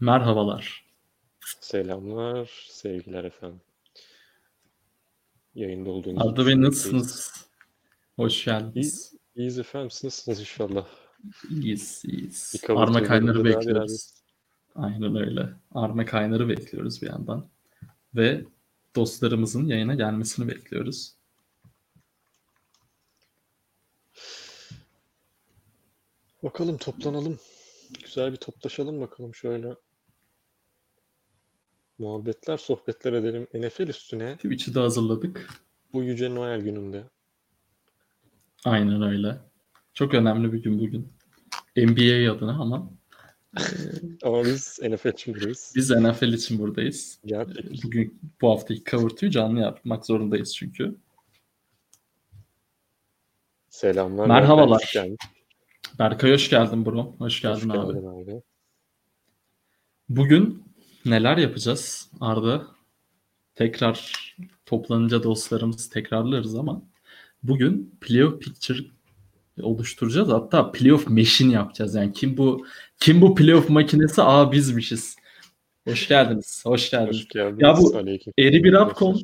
[0.00, 0.84] Merhabalar.
[1.60, 3.60] Selamlar, sevgiler efendim.
[5.54, 7.46] Yayında olduğunuz Arda Bey nasılsınız?
[8.16, 9.12] Hoş geldiniz.
[9.12, 9.90] İyi, iyiyiz efendim.
[9.90, 10.86] Siz nasılsınız inşallah?
[11.50, 12.60] İyiyiz, iyiyiz.
[12.68, 14.14] Bir Arma kaynarı bekliyoruz.
[14.74, 15.48] Aynen öyle.
[15.72, 17.48] Arma kaynarı bekliyoruz bir yandan.
[18.14, 18.44] Ve
[18.96, 21.14] dostlarımızın yayına gelmesini bekliyoruz.
[26.42, 27.38] Bakalım toplanalım.
[28.04, 29.74] Güzel bir toplaşalım bakalım şöyle.
[32.00, 33.46] Muhabbetler, sohbetler edelim.
[33.54, 35.48] NFL üstüne Twitch'i de hazırladık.
[35.92, 37.04] bu Yüce Noel gününde.
[38.64, 39.38] Aynen öyle.
[39.94, 41.12] Çok önemli bir gün bugün.
[41.76, 42.90] NBA adına ama
[44.22, 45.72] Ama biz NFL için buradayız.
[45.76, 47.18] biz NFL için buradayız.
[47.24, 47.84] Gerçek.
[47.84, 50.96] Bugün bu haftaki cover'ı canlı yapmak zorundayız çünkü.
[53.68, 54.26] Selamlar.
[54.26, 54.90] Merhabalar.
[54.94, 55.16] Geldin.
[55.98, 57.14] Berkay hoş geldin bro.
[57.18, 57.92] Hoş geldin Hoş abi.
[57.94, 58.42] geldin abi.
[60.08, 60.69] Bugün
[61.04, 62.66] neler yapacağız Arda?
[63.54, 64.14] Tekrar
[64.66, 66.82] toplanınca dostlarımız tekrarlarız ama
[67.42, 68.78] bugün playoff picture
[69.62, 70.28] oluşturacağız.
[70.28, 71.94] Hatta playoff machine yapacağız.
[71.94, 72.66] Yani kim bu
[72.98, 74.22] kim bu playoff makinesi?
[74.22, 75.16] Aa bizmişiz.
[75.88, 76.62] Hoş geldiniz.
[76.66, 77.16] Hoş geldiniz.
[77.16, 77.62] Hoş geldiniz.
[77.62, 78.32] Ya bu Aleyküm.
[78.38, 79.20] Eri bir Upcon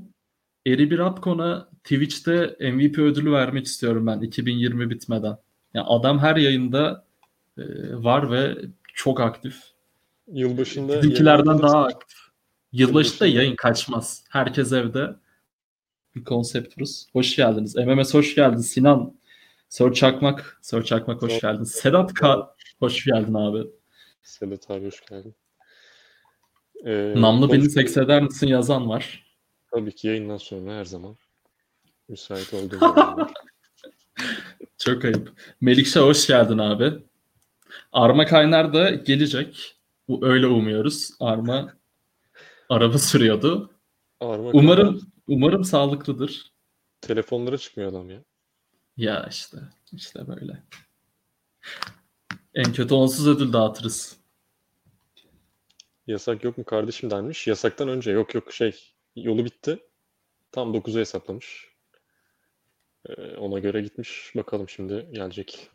[0.67, 5.37] Eri bir Upcon'a Twitch'te MVP ödülü vermek istiyorum ben 2020 bitmeden.
[5.75, 7.05] Yani adam her yayında
[7.59, 8.57] e, var ve
[8.95, 9.57] çok aktif.
[10.27, 12.19] Yılbaşında Bizimkilerden daha aktif.
[12.73, 14.25] Yılbaşında Yılbaşında- yayın kaçmaz.
[14.31, 15.17] Herkes evde.
[16.15, 17.09] Bir konseptimiz.
[17.13, 17.77] Hoş geldiniz.
[17.77, 18.59] MMS hoş geldin.
[18.61, 19.17] Sinan.
[19.69, 20.59] Sör Çakmak.
[20.63, 21.65] Sör Çakmak hoş geldin.
[21.65, 22.55] Sedat K.
[22.79, 23.69] Hoş geldin abi.
[24.23, 25.35] Sedat abi hoş geldin.
[26.85, 29.27] Ee, Namlı beni seks eder misin yazan var.
[29.71, 31.17] Tabii ki yayından sonra her zaman
[32.09, 33.33] müsait olduğum zamanlar.
[34.79, 35.33] Çok ayıp.
[35.61, 36.93] Melikşah hoş geldin abi.
[37.93, 39.76] Arma Kaynar da gelecek.
[40.23, 41.11] Öyle umuyoruz.
[41.21, 41.75] Arma
[42.69, 43.71] araba sürüyordu.
[44.21, 46.53] Arma Umarım kadar umarım sağlıklıdır.
[47.01, 48.25] telefonlara çıkmıyor adam ya.
[48.97, 49.57] Ya işte
[49.93, 50.63] işte böyle.
[52.55, 54.17] En kötü onsuz ödül dağıtırız.
[56.07, 57.47] Yasak yok mu kardeşim denmiş.
[57.47, 59.79] Yasaktan önce yok yok şey yolu bitti.
[60.53, 61.69] Tam 9'a hesaplamış.
[63.09, 64.33] Ee, ona göre gitmiş.
[64.37, 65.71] Bakalım şimdi gelecek.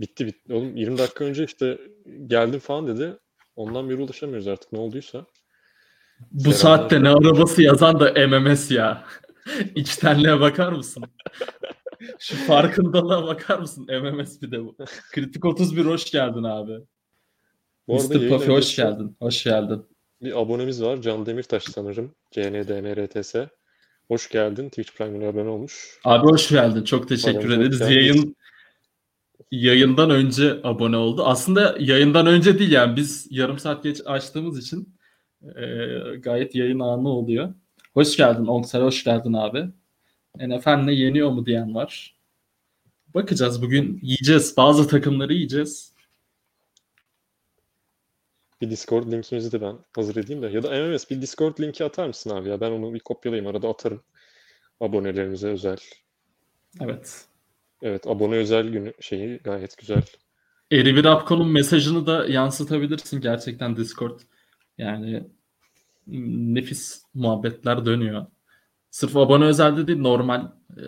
[0.00, 0.54] Bitti bitti.
[0.54, 1.78] Oğlum 20 dakika önce işte
[2.26, 3.16] geldim falan dedi.
[3.56, 5.26] Ondan beri ulaşamıyoruz artık ne olduysa.
[6.32, 6.58] Bu Selamlar.
[6.58, 9.04] saatte ne arabası yazan da MMS ya.
[9.74, 11.04] İçtenliğe bakar mısın?
[12.18, 13.86] Şu farkındalığa bakar mısın?
[14.02, 14.76] MMS bir de bu.
[15.12, 16.72] Kritik 31 hoş geldin abi.
[17.88, 18.28] Bu arada Mr.
[18.28, 19.16] Puffy hoş geldin.
[19.20, 19.86] Hoş geldin.
[20.22, 21.02] Bir abonemiz var.
[21.02, 22.14] Can Demirtaş sanırım.
[22.30, 23.34] CNDMRTS.
[24.08, 24.68] Hoş geldin.
[24.68, 25.98] Twitch Prime'ine abone olmuş.
[26.04, 26.84] Abi hoş geldin.
[26.84, 27.96] Çok teşekkür Aramıza ederiz.
[27.96, 28.36] Yayın
[29.50, 31.24] yayından önce abone oldu.
[31.24, 34.98] Aslında yayından önce değil yani biz yarım saat geç açtığımız için
[35.42, 35.64] e,
[36.18, 37.54] gayet yayın anı oluyor.
[37.94, 39.68] Hoş geldin Onksel, hoş geldin abi.
[40.36, 42.16] NFL ne yeniyor mu diyen var.
[43.14, 44.56] Bakacağız bugün yiyeceğiz.
[44.56, 45.92] Bazı takımları yiyeceğiz.
[48.60, 50.46] Bir Discord linkimizi de ben hazır edeyim de.
[50.46, 52.60] Ya da MMS bir Discord linki atar mısın abi ya?
[52.60, 53.50] Ben onu bir kopyalayayım.
[53.50, 54.02] Arada atarım.
[54.80, 55.78] Abonelerimize özel.
[56.80, 57.28] Evet.
[57.82, 60.02] Evet abone özel günü şeyi gayet güzel.
[60.72, 64.20] Eri bir Upcon'un mesajını da yansıtabilirsin gerçekten Discord.
[64.78, 65.24] Yani
[66.06, 68.26] nefis muhabbetler dönüyor.
[68.90, 70.84] Sırf abone özelde değil normal e,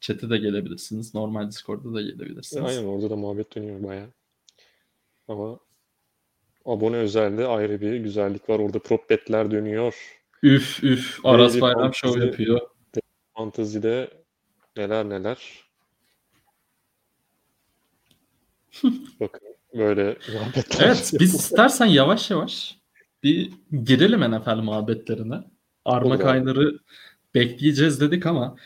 [0.00, 1.14] chat'e de gelebilirsiniz.
[1.14, 2.64] Normal Discord'a da gelebilirsiniz.
[2.64, 4.08] Aynen orada da muhabbet dönüyor bayağı.
[5.28, 5.58] Ama
[6.64, 8.58] abone özelde ayrı bir güzellik var.
[8.58, 9.94] Orada prop betler dönüyor.
[10.42, 12.60] Üf üf Aras Bayram Show Fantasy- yapıyor.
[13.36, 14.10] Fantezide
[14.76, 15.63] neler neler.
[19.20, 19.40] Bakın
[19.74, 20.86] böyle muhabbetler.
[20.86, 22.78] Evet biz istersen yavaş yavaş
[23.22, 23.50] bir
[23.84, 25.34] girelim NFL muhabbetlerine.
[25.84, 26.78] Arma kaynarı
[27.34, 28.56] bekleyeceğiz dedik ama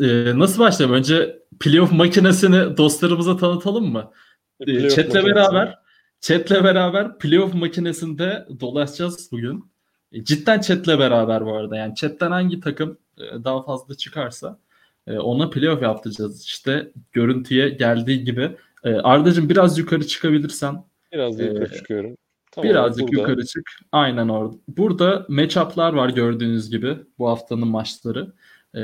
[0.00, 0.96] e, nasıl başlayalım?
[0.96, 4.12] Önce playoff makinesini dostlarımıza tanıtalım mı?
[4.60, 5.78] E, Chat'le beraber
[6.20, 9.70] Chat'le beraber playoff makinesinde dolaşacağız bugün.
[10.12, 11.76] E, Cidden chat'le beraber bu arada.
[11.76, 14.58] Yani chat'ten hangi takım e, daha fazla çıkarsa
[15.06, 16.44] e, ona playoff yaptıracağız.
[16.44, 18.56] İşte görüntüye geldiği gibi.
[18.84, 22.16] E, Arda'cığım biraz yukarı çıkabilirsen Biraz da yukarı çıkıyorum.
[22.52, 23.70] Tamam, birazcık burada yukarı çık.
[23.92, 24.56] Aynen orada.
[24.68, 28.32] Burada matchup'lar var gördüğünüz gibi bu haftanın maçları.
[28.74, 28.80] E,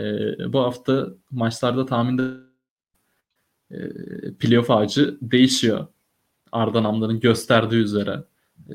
[0.53, 2.23] bu hafta maçlarda tahminde
[3.71, 3.77] e,
[4.39, 5.87] playoff ağacı değişiyor.
[6.53, 8.23] Arda Namlı'nın gösterdiği üzere.
[8.69, 8.75] E,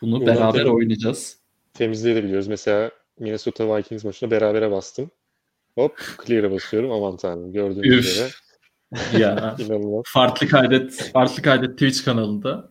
[0.00, 1.38] bunu Buradan beraber tabii- oynayacağız.
[1.74, 2.48] temizleyebiliyoruz.
[2.48, 5.10] Mesela Minnesota Vikings maçında berabere bastım.
[5.74, 6.92] Hop clear'a basıyorum.
[6.92, 8.28] Aman tanrım gördüğünüz üzere.
[9.18, 10.02] Ya İnanılmaz.
[10.06, 12.70] farklı kaydet farklı kaydet Twitch kanalında.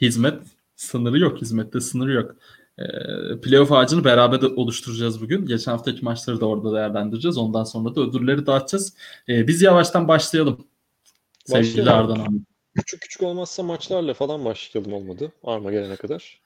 [0.00, 0.42] hizmet
[0.76, 1.40] sınırı yok.
[1.40, 2.36] Hizmette sınırı yok.
[2.78, 2.84] E,
[3.40, 5.46] playoff ağacını beraber de oluşturacağız bugün.
[5.46, 7.38] Geçen haftaki maçları da orada değerlendireceğiz.
[7.38, 8.94] Ondan sonra da ödülleri dağıtacağız.
[9.28, 10.66] E, biz yavaştan başlayalım.
[11.44, 12.10] Sevgili Başlayalım.
[12.10, 12.36] Ardan abi.
[12.74, 15.32] Küçük küçük olmazsa maçlarla falan başlayalım olmadı.
[15.44, 16.40] Arma gelene kadar.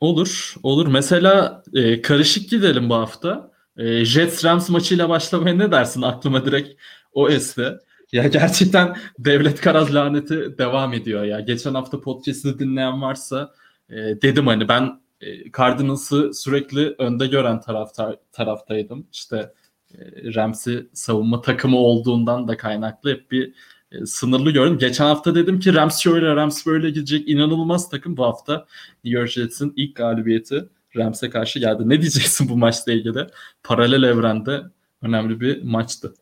[0.00, 0.86] Olur, olur.
[0.86, 3.50] Mesela e, karışık gidelim bu hafta.
[3.76, 6.02] E, Jets Rams maçıyla başlamaya ne dersin?
[6.02, 6.80] Aklıma direkt
[7.12, 7.78] o esti.
[8.12, 11.40] Ya gerçekten devlet karaz laneti devam ediyor ya.
[11.40, 13.54] Geçen hafta podcast'ı dinleyen varsa
[13.90, 19.06] e, dedim hani ben e, Cardinals'ı sürekli önde gören tarafta, taraftaydım.
[19.12, 19.52] İşte
[19.94, 19.98] e,
[20.34, 23.54] Rams'i savunma takımı olduğundan da kaynaklı hep bir
[23.92, 24.78] e, sınırlı gördüm.
[24.78, 28.66] Geçen hafta dedim ki Rams şöyle Rams böyle gidecek inanılmaz takım bu hafta.
[29.04, 31.82] New York Jets'in ilk galibiyeti Rams'e karşı geldi.
[31.88, 33.26] Ne diyeceksin bu maçla ilgili?
[33.62, 34.62] Paralel evrende
[35.02, 36.14] önemli bir maçtı.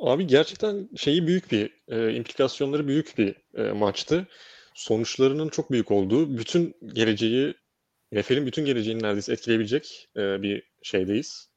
[0.00, 4.26] Abi gerçekten şeyi büyük bir, e, implikasyonları büyük bir e, maçtı.
[4.74, 7.54] Sonuçlarının çok büyük olduğu, bütün geleceği,
[8.12, 11.50] NFL'in bütün geleceğini neredeyse etkileyebilecek e, bir şeydeyiz.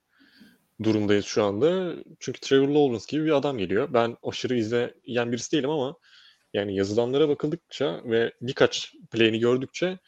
[0.84, 1.96] Durumdayız şu anda.
[2.20, 3.94] Çünkü Trevor Lawrence gibi bir adam geliyor.
[3.94, 5.96] Ben aşırı izleyen birisi değilim ama
[6.54, 10.00] yani yazılanlara bakıldıkça ve birkaç play'ini gördükçe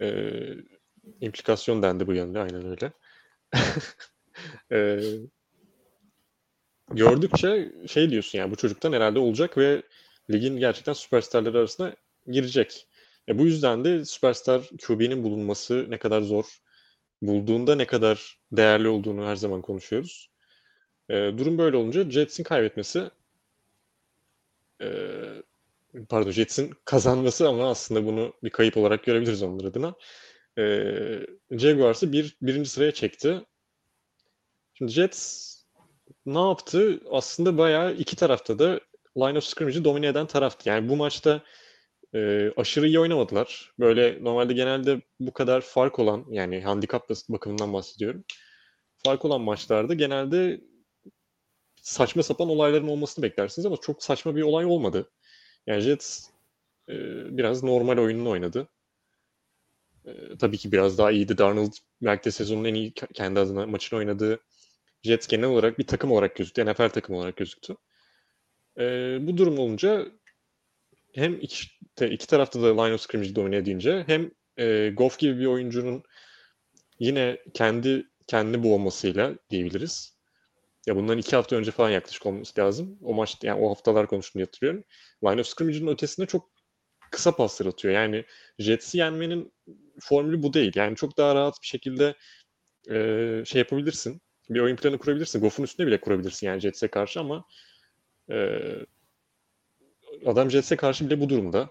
[0.00, 0.30] e,
[1.20, 2.38] implikasyon dendi bu yönde.
[2.38, 2.92] Aynen öyle.
[4.72, 5.00] e,
[6.90, 9.82] gördükçe şey diyorsun yani bu çocuktan herhalde olacak ve
[10.30, 11.94] ligin gerçekten süperstarları arasına
[12.26, 12.86] girecek.
[13.28, 16.44] E bu yüzden de süperstar QB'nin bulunması ne kadar zor,
[17.22, 20.30] bulduğunda ne kadar değerli olduğunu her zaman konuşuyoruz.
[21.08, 23.10] E, durum böyle olunca Jets'in kaybetmesi
[24.82, 24.88] e,
[26.08, 29.94] pardon Jets'in kazanması ama aslında bunu bir kayıp olarak görebiliriz onlar adına.
[30.58, 30.84] E,
[31.50, 33.40] Jaguars'ı bir, birinci sıraya çekti.
[34.74, 35.49] Şimdi Jets
[36.26, 37.00] ne yaptı?
[37.10, 38.80] Aslında bayağı iki tarafta da
[39.16, 40.68] line of scrimmage'i domine eden taraftı.
[40.68, 41.42] Yani bu maçta
[42.14, 43.72] e, aşırı iyi oynamadılar.
[43.78, 48.24] Böyle normalde genelde bu kadar fark olan yani handikap bakımından bahsediyorum.
[49.04, 50.60] Fark olan maçlarda genelde
[51.82, 55.10] saçma sapan olayların olmasını beklersiniz ama çok saçma bir olay olmadı.
[55.66, 56.30] Yani Jets
[56.88, 56.94] e,
[57.38, 58.68] biraz normal oyununu oynadı.
[60.06, 61.38] E, tabii ki biraz daha iyiydi.
[61.38, 61.72] Darnold
[62.02, 64.40] belki de sezonun en iyi kendi adına maçını oynadığı
[65.02, 66.66] Jets genel olarak bir takım olarak gözüktü.
[66.66, 67.76] NFL takım olarak gözüktü.
[68.78, 70.06] Ee, bu durum olunca
[71.12, 71.66] hem iki,
[72.10, 76.02] iki tarafta da line of scrimmage'i domine edince hem e, Goff gibi bir oyuncunun
[76.98, 80.16] yine kendi kendi boğmasıyla diyebiliriz.
[80.86, 82.98] Ya bundan iki hafta önce falan yaklaşık olması lazım.
[83.02, 84.84] O maç yani o haftalar konuştuğunu hatırlıyorum.
[85.24, 86.50] Line of scrimmage'in ötesinde çok
[87.10, 87.94] kısa paslar atıyor.
[87.94, 88.24] Yani
[88.58, 89.52] Jets'i yenmenin
[90.00, 90.72] formülü bu değil.
[90.76, 92.14] Yani çok daha rahat bir şekilde
[92.90, 92.94] e,
[93.46, 95.40] şey yapabilirsin bir oyun planı kurabilirsin.
[95.40, 97.44] Goff'un üstüne bile kurabilirsin yani Jets'e karşı ama
[98.30, 98.58] e,
[100.26, 101.70] adam Jets'e karşı bile bu durumda.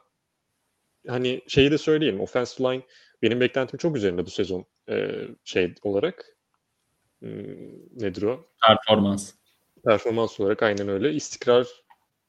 [1.08, 2.22] Hani şeyi de söyleyeyim.
[2.22, 2.84] Offensive line
[3.22, 6.38] benim beklentim çok üzerinde bu sezon e, şey olarak.
[7.20, 8.50] Hmm, nedir o?
[8.68, 9.34] Performans.
[9.86, 11.14] Performans olarak aynen öyle.
[11.14, 11.68] İstikrar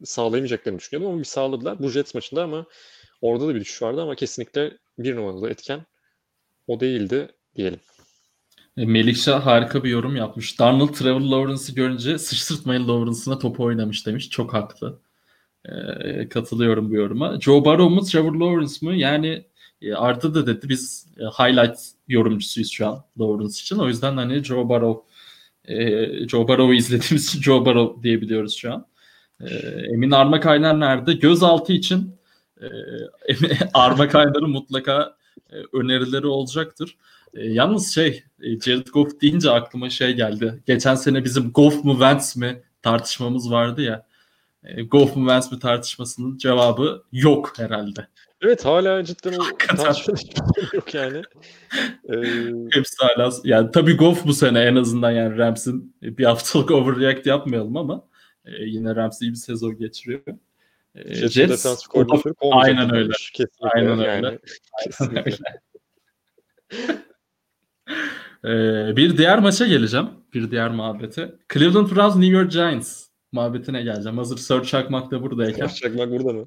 [0.05, 1.79] sağlayamayacaklarını düşünüyordum ama bir sağladılar.
[1.79, 2.67] Bu Jets maçında ama
[3.21, 5.87] orada da bir düşüş vardı ama kesinlikle bir numaralı etken
[6.67, 7.81] o değildi diyelim.
[8.77, 10.59] E, Melikşah harika bir yorum yapmış.
[10.59, 14.31] Darnold Trevor Lawrence'ı görünce sıçtırtmayın Lawrence'ına topu oynamış demiş.
[14.31, 15.01] Çok haklı.
[15.65, 17.41] E, katılıyorum bu yoruma.
[17.41, 18.95] Joe Burrow mu Trevor Lawrence mı?
[18.95, 19.45] Yani
[19.83, 23.79] e, Arda da dedi biz e, highlight yorumcusuyuz şu an Lawrence için.
[23.79, 25.11] O yüzden hani Joe Burrow
[25.65, 28.87] e, Joe Burrow'u izlediğimiz için Joe Burrow diyebiliyoruz şu an.
[29.41, 29.55] E,
[29.95, 31.13] Emin Arma Kaynar nerede?
[31.13, 32.15] Gözaltı için
[32.61, 32.67] e,
[33.75, 35.17] Arma Kaynar'ın mutlaka
[35.73, 36.97] önerileri olacaktır.
[37.35, 40.63] E, yalnız şey e, Jared Goff deyince aklıma şey geldi.
[40.67, 44.07] Geçen sene bizim Goff mu Wentz mi tartışmamız vardı ya.
[44.65, 48.07] E, Goff mu Wentz mi tartışmasının cevabı yok herhalde.
[48.43, 50.15] Evet hala cidden o tartışma
[50.73, 51.23] yok yani.
[52.09, 52.53] Ee...
[52.73, 57.77] Hepsi hala yani tabii Goff bu sene en azından yani Rams'in bir haftalık overreact yapmayalım
[57.77, 58.05] ama
[58.45, 60.21] e, yine Rams iyi bir sezon geçiriyor.
[60.95, 61.67] E, Jets, Jets
[62.41, 63.13] aynen öyle.
[63.33, 64.27] Kesinlikle aynen yani.
[64.27, 64.39] öyle.
[65.01, 65.37] Aynen öyle.
[68.45, 70.09] Ee, bir diğer maça geleceğim.
[70.35, 71.35] Bir diğer muhabbete.
[71.53, 74.19] Cleveland Browns New York Giants muhabbetine geleceğim.
[74.19, 75.67] Hazır Sir Çakmak da buradayken.
[75.67, 76.47] Sir Çakmak burada mı?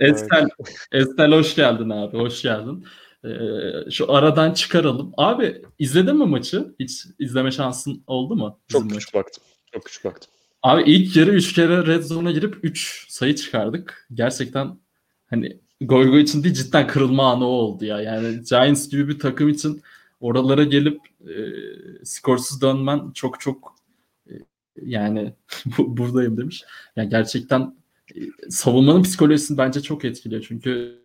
[0.00, 0.48] Estel,
[0.92, 2.18] Estel hoş geldin abi.
[2.18, 2.86] Hoş geldin.
[3.24, 5.12] Ee, şu aradan çıkaralım.
[5.16, 6.74] Abi izledin mi maçı?
[6.80, 8.60] Hiç izleme şansın oldu mu?
[8.68, 9.14] Çok küçük maçı?
[9.14, 9.44] baktım.
[9.74, 10.30] Çok küçük baktım.
[10.62, 14.08] Abi ilk yarı 3 kere red zone'a girip 3 sayı çıkardık.
[14.14, 14.78] Gerçekten
[15.26, 18.00] hani goy goy için değil cidden kırılma anı oldu ya.
[18.00, 19.82] Yani Giants gibi bir takım için
[20.24, 21.34] oralara gelip e,
[22.04, 23.74] skorsuz dönmen çok çok
[24.30, 24.32] e,
[24.82, 25.34] yani
[25.78, 26.64] bu, buradayım demiş.
[26.96, 27.76] Yani gerçekten
[28.14, 30.44] e, savunmanın psikolojisini bence çok etkiliyor.
[30.48, 31.02] Çünkü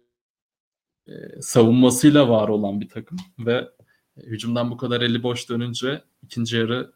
[1.07, 3.69] e, savunmasıyla var olan bir takım ve
[4.17, 6.91] hücumdan bu kadar eli boş dönünce ikinci yarı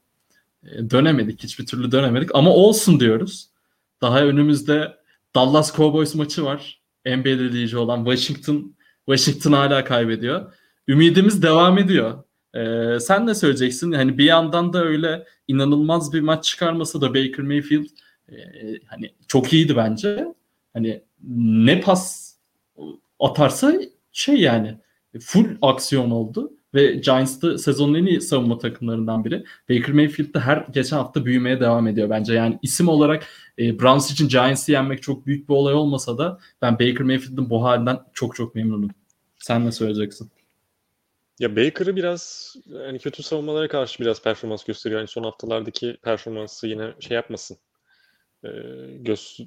[0.63, 1.44] e, dönemedik.
[1.44, 3.50] Hiçbir türlü dönemedik ama olsun diyoruz.
[4.01, 4.98] Daha önümüzde
[5.36, 6.82] Dallas Cowboys maçı var.
[7.06, 8.75] En belirleyici olan Washington
[9.06, 10.53] Washington hala kaybediyor.
[10.88, 12.24] Ümidimiz devam ediyor.
[12.56, 13.92] Ee, sen ne söyleyeceksin?
[13.92, 17.86] Hani bir yandan da öyle inanılmaz bir maç çıkarmasa da Baker Mayfield
[18.30, 18.36] e,
[18.86, 20.28] hani çok iyiydi bence.
[20.74, 21.04] Hani
[21.38, 22.34] ne pas
[23.20, 23.74] atarsa
[24.12, 24.78] şey yani
[25.20, 29.44] full aksiyon oldu ve Giants da sezonun en iyi savunma takımlarından biri.
[29.70, 32.34] Baker Mayfield de her geçen hafta büyümeye devam ediyor bence.
[32.34, 33.28] Yani isim olarak
[33.60, 37.63] e, Browns için Giants'ı yenmek çok büyük bir olay olmasa da ben Baker Mayfield'ın bu
[37.63, 38.90] halinden çok çok memnunum.
[39.40, 40.32] Sen ne söyleyeceksin?
[41.40, 45.00] Ya Baker'ı biraz hani kötü savunmalara karşı biraz performans gösteriyor.
[45.00, 47.58] Yani son haftalardaki performansı yine şey yapmasın.
[48.44, 48.50] E,
[48.98, 49.40] göz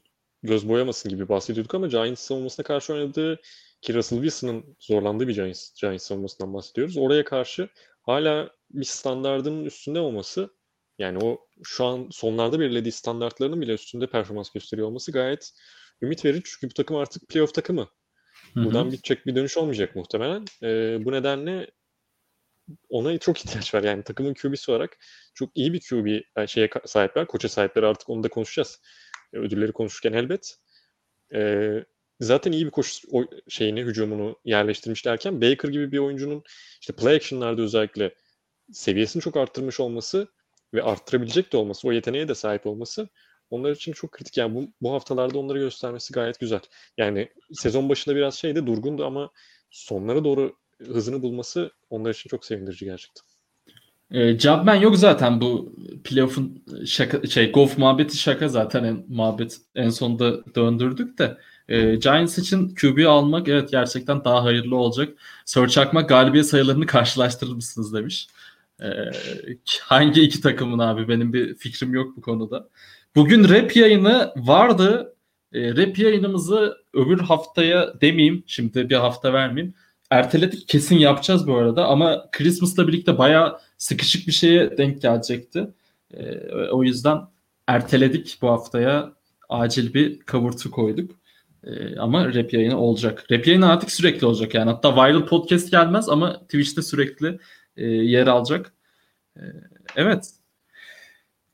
[0.43, 3.41] göz boyamasın gibi bahsediyorduk ama Giants savunmasına karşı oynadığı
[3.81, 6.97] ki Russell Wilson'ın zorlandığı bir Giants, Giants savunmasından bahsediyoruz.
[6.97, 7.69] Oraya karşı
[8.03, 10.51] hala bir standardının üstünde olması
[10.99, 15.53] yani o şu an sonlarda belirlediği standartlarının bile üstünde performans gösteriyor olması gayet
[16.03, 16.43] ümit verici.
[16.45, 17.89] Çünkü bu takım artık playoff takımı.
[18.57, 20.45] Buradan bitecek bir dönüş olmayacak muhtemelen.
[20.63, 21.71] Ee, bu nedenle
[22.89, 23.83] ona çok ihtiyaç var.
[23.83, 24.99] Yani takımın QB'si olarak
[25.35, 27.27] çok iyi bir QB şeye sahipler.
[27.27, 28.81] Koça sahipler artık onu da konuşacağız.
[29.33, 30.57] Ödülleri konuşurken elbet.
[31.35, 31.85] Ee,
[32.21, 33.03] zaten iyi bir koş
[33.49, 36.43] şeyini, hücumunu yerleştirmişlerken Baker gibi bir oyuncunun
[36.81, 38.15] işte play action'larda özellikle
[38.73, 40.29] seviyesini çok arttırmış olması
[40.75, 43.09] ve arttırabilecek de olması, o yeteneğe de sahip olması
[43.51, 44.37] onlar için çok kritik.
[44.37, 46.61] Yani bu, bu haftalarda onları göstermesi gayet güzel.
[46.99, 49.31] Yani sezon başında biraz şeydi, durgundu ama
[49.71, 53.23] sonlara doğru hızını bulması onlar için çok sevindirici gerçekten.
[54.11, 59.91] E, Jobman yok zaten bu playoff'un şaka şey golf muhabbeti şaka zaten en, muhabbet en
[59.91, 65.09] sonunda döndürdük de e, Giants için QB almak evet gerçekten daha hayırlı olacak.
[65.45, 68.29] Sir Çakma galibiyet sayılarını karşılaştırır mısınız demiş.
[68.83, 68.87] E,
[69.83, 72.69] hangi iki takımın abi benim bir fikrim yok bu konuda.
[73.15, 75.15] Bugün rap yayını vardı.
[75.53, 79.75] E, rap yayınımızı öbür haftaya demeyeyim şimdi bir hafta vermeyeyim.
[80.11, 85.69] Erteledik kesin yapacağız bu arada ama Christmas'la birlikte bayağı sıkışık bir şeye denk gelecekti.
[86.15, 87.19] E, o yüzden
[87.67, 89.13] erteledik bu haftaya
[89.49, 91.11] acil bir kavurtu koyduk.
[91.65, 93.25] E, ama rap yayını olacak.
[93.31, 94.71] Rap yayını artık sürekli olacak yani.
[94.71, 97.39] Hatta viral podcast gelmez ama Twitch'te sürekli
[97.77, 98.73] e, yer alacak.
[99.37, 99.43] E,
[99.97, 100.31] evet.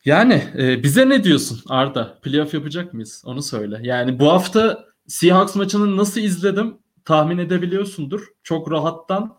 [0.05, 2.19] Yani e, bize ne diyorsun Arda?
[2.23, 3.23] Playoff yapacak mıyız?
[3.27, 3.81] Onu söyle.
[3.83, 8.27] Yani bu hafta Seahawks maçını nasıl izledim tahmin edebiliyorsundur.
[8.43, 9.39] Çok rahattan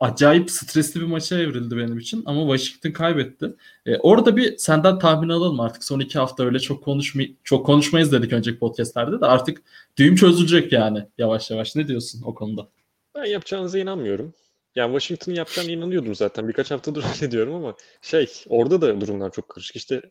[0.00, 3.56] acayip stresli bir maça evrildi benim için ama Washington kaybetti.
[3.86, 5.84] E, orada bir senden tahmin alalım artık.
[5.84, 9.62] Son iki hafta öyle çok konuşmay çok konuşmayız dedik önceki podcastlerde de artık
[9.96, 11.76] düğüm çözülecek yani yavaş yavaş.
[11.76, 12.68] Ne diyorsun o konuda?
[13.14, 14.34] Ben yapacağınıza inanmıyorum.
[14.74, 16.48] Yani Washington'ın yapacağına inanıyordum zaten.
[16.48, 19.76] Birkaç haftadır öyle diyorum ama şey orada da durumlar çok karışık.
[19.76, 20.02] İşte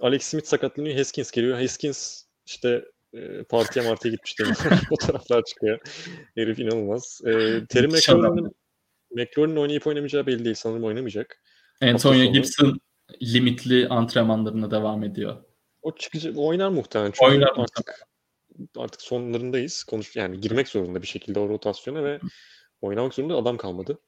[0.00, 1.60] Alex Smith sakatlanıyor, Haskins geliyor.
[1.60, 2.84] Haskins işte
[3.14, 4.58] e, partiye martiye gitmiş demiş.
[4.88, 5.78] Fotoğraflar çıkıyor.
[6.34, 7.20] Herif inanılmaz.
[7.24, 7.30] E,
[7.68, 8.52] Terry McLaurin'in
[9.10, 10.54] McLaurin oynayıp oynamayacağı belli değil.
[10.54, 11.42] Sanırım oynamayacak.
[11.82, 12.80] Antonio Gibson
[13.22, 15.44] limitli antrenmanlarına devam ediyor.
[15.82, 17.10] O çıkacak, oynar muhtemelen.
[17.10, 18.08] Çünkü oynar artık
[18.76, 19.84] artık sonlarındayız.
[19.84, 22.20] Konuş yani girmek zorunda bir şekilde o rotasyona ve
[22.80, 23.98] oynamak zorunda adam kalmadı.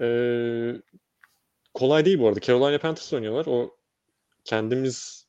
[0.00, 0.72] Ee,
[1.74, 2.40] kolay değil bu arada.
[2.40, 3.46] Carolina Panthers oynuyorlar.
[3.46, 3.76] O
[4.44, 5.23] kendimiz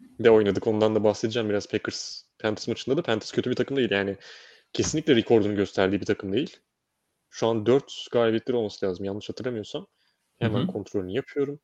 [0.00, 0.66] de oynadık.
[0.66, 3.02] Ondan da bahsedeceğim biraz Packers Panthers maçında da.
[3.02, 3.90] Panthers kötü bir takım değil.
[3.90, 4.16] Yani
[4.72, 6.56] kesinlikle rekordunu gösterdiği bir takım değil.
[7.30, 9.04] Şu an 4 galibiyetleri olması lazım.
[9.04, 9.86] Yanlış hatırlamıyorsam.
[10.38, 10.66] Hemen Hı-hı.
[10.66, 11.60] kontrolünü yapıyorum.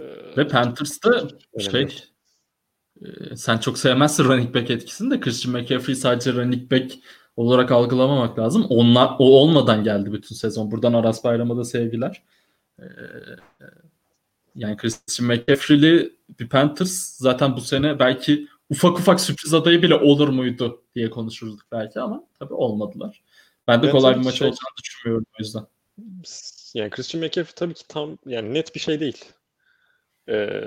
[0.00, 1.28] Ee, Ve Panthers'ta
[1.60, 1.88] şey
[3.02, 6.94] e, sen çok sevmezsin running back etkisini de Christian McCaffrey sadece running back
[7.36, 8.66] olarak algılamamak lazım.
[8.68, 10.70] Onlar o olmadan geldi bütün sezon.
[10.70, 12.22] Buradan Aras Bayram'a da sevgiler.
[12.78, 12.84] Ee,
[14.54, 20.28] yani Christian McCaffrey'li bir Panthers zaten bu sene belki ufak ufak sürpriz adayı bile olur
[20.28, 23.22] muydu diye konuşurduk belki ama tabii olmadılar.
[23.68, 25.66] Ben de evet, kolay bir maç şey, olacağını düşünmüyorum o yüzden.
[26.74, 29.24] Yani Christian McCaffrey tabii ki tam yani net bir şey değil.
[30.28, 30.60] Ee,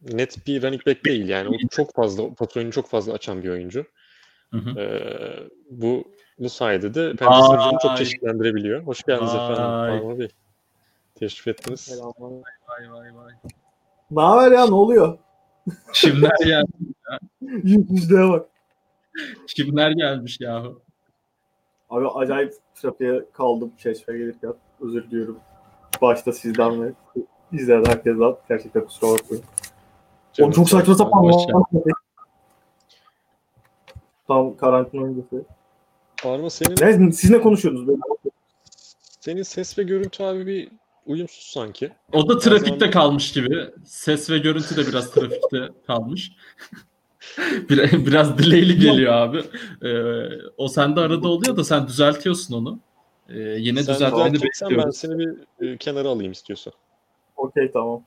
[0.00, 1.48] net bir running back değil yani.
[1.48, 3.84] O çok fazla, patronu çok fazla açan bir oyuncu.
[4.50, 4.80] Hı hı.
[4.80, 8.82] Ee, bu bu sayede de Panthers'ın çok çeşitlendirebiliyor.
[8.82, 9.52] Hoş geldiniz Ay.
[9.52, 10.18] efendim.
[10.18, 10.28] Bey.
[11.14, 11.80] Teşrif ettiniz.
[11.80, 12.42] Selamlar.
[12.68, 13.32] Vay vay vay.
[14.10, 14.66] Ne haber ya?
[14.66, 15.18] Ne oluyor?
[15.92, 16.66] Kimler geldi
[17.10, 17.18] ya?
[17.62, 18.46] Yüzlüğe bak.
[19.48, 20.82] Kimler gelmiş yahu?
[21.90, 24.54] Abi acayip trafiğe kaldım çeşme gelirken.
[24.80, 25.38] Özür diliyorum.
[26.02, 26.92] Başta sizden ve
[27.52, 28.36] izleyen herkesten.
[28.48, 29.44] Gerçekten kusura bakmayın.
[30.40, 31.30] Oğlum çok saçma sapan.
[34.28, 35.44] Tam karantina öncesi.
[36.24, 37.88] Arma senin Ne, siz ne konuşuyorsunuz?
[37.88, 38.00] Böyle?
[39.20, 40.70] senin ses ve görüntü abi bir
[41.06, 41.92] uyumsuz sanki.
[42.12, 43.70] O da trafikte zaman- kalmış gibi.
[43.84, 46.32] Ses ve görüntü de biraz trafikte kalmış.
[47.70, 49.42] Bir- biraz delay'li geliyor abi.
[49.82, 50.24] Ee,
[50.56, 52.80] o sende arada oluyor da sen düzeltiyorsun onu.
[53.28, 56.72] Ee, yine Sen düzeltmeni düzelteceksen ben seni bir e, kenara alayım istiyorsan.
[57.36, 58.02] Okey tamam.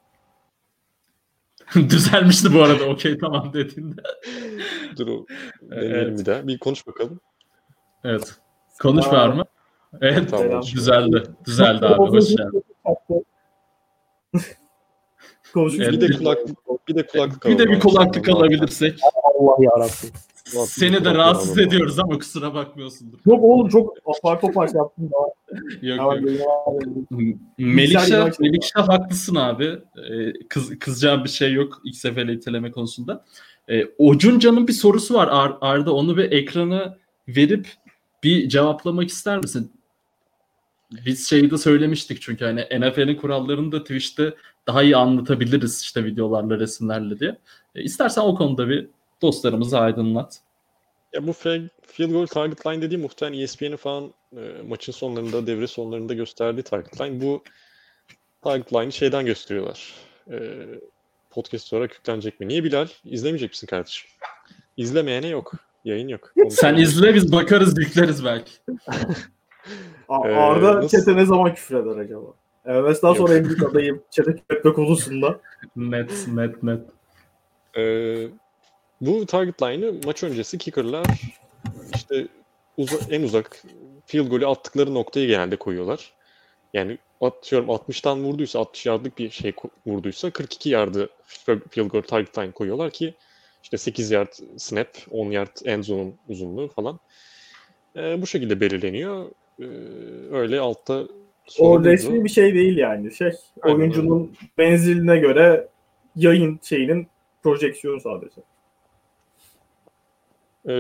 [1.76, 4.02] Düzelmişti bu arada okey tamam dediğinde.
[4.98, 5.26] Dur o
[5.62, 6.20] deneyelim Evet.
[6.20, 6.48] bir daha.
[6.48, 7.20] Bir konuş bakalım.
[8.04, 8.36] Evet.
[8.82, 9.44] Konuş var mı?
[10.02, 10.30] Evet.
[10.32, 10.62] Tamam.
[10.62, 11.24] Düzeldi.
[11.46, 11.98] Düzeldi abi.
[12.12, 12.64] Hoş geldin.
[15.54, 16.02] Konuşuyoruz.
[16.02, 19.00] Bir de kulaklık bir de kulaklık Bir de bir kulaklık alabilirsek.
[19.24, 20.10] Allah yarabbim.
[20.66, 23.20] Seni de rahatsız ediyoruz ama kusura bakmıyorsundur.
[23.26, 25.28] Yok oğlum çok apar topar yaptım daha.
[25.82, 26.42] Yok yok.
[27.58, 29.66] Melikşah, Melikşah haklısın abi.
[29.66, 33.26] Ee, kız, kızacağım bir şey yok ilk seferle iteleme konusunda.
[33.70, 35.94] Ee, Ocunca'nın bir sorusu var Ar- Arda.
[35.94, 37.68] Onu bir ekrana verip
[38.24, 39.72] bir cevaplamak ister misin?
[40.92, 44.34] Biz şeyi de söylemiştik çünkü hani NFL'in kurallarını da Twitch'te
[44.68, 47.38] daha iyi anlatabiliriz işte videolarla, resimlerle diye.
[47.76, 48.88] Ee, istersen o konuda bir
[49.22, 50.42] dostlarımızı aydınlat.
[51.14, 56.14] Ya bu field goal target line dediği muhtemelen ESPN'in falan e, maçın sonlarında, devre sonlarında
[56.14, 57.22] gösterdiği target line.
[57.22, 57.44] Bu
[58.42, 59.94] target line'ı şeyden gösteriyorlar.
[60.32, 60.38] E,
[61.30, 62.48] podcast olarak yüklenecek mi?
[62.48, 62.88] Niye Bilal?
[63.06, 64.10] İzlemeyecek misin kardeşim?
[64.78, 65.54] İzlemeyene yok.
[65.86, 66.34] Yayın yok.
[66.38, 68.52] Onu Sen izle biz bakarız yükleriz belki.
[70.10, 72.26] Ee, Arda nasıl- çete ne zaman küfreder acaba?
[72.66, 75.40] MMS'den sonra en büyük adayım çete küfretme konusunda.
[75.76, 76.82] Net net net.
[77.78, 78.28] Ee,
[79.02, 81.06] bu target line'ı maç öncesi kicker'lar
[81.96, 82.28] işte
[82.78, 83.64] uza- en uzak
[84.06, 86.14] field golü attıkları noktayı genelde koyuyorlar.
[86.74, 89.54] Yani atıyorum 60'tan vurduysa 60 yardlık bir şey
[89.88, 91.10] vurduysa 42 yardı
[91.70, 93.14] field goal target line koyuyorlar ki
[93.64, 97.00] işte 8 yard snap, 10 yard end zone'un uzunluğu falan.
[97.96, 99.26] Ee, bu şekilde belirleniyor.
[99.60, 99.66] Ee,
[100.32, 101.08] öyle altta
[101.60, 103.12] O resmi bir şey değil yani.
[103.12, 105.68] Şey Aynen oyuncunun menziline göre
[106.16, 107.08] yayın şeyinin
[107.44, 108.42] projeksiyonu sadece.
[110.66, 110.72] Ee,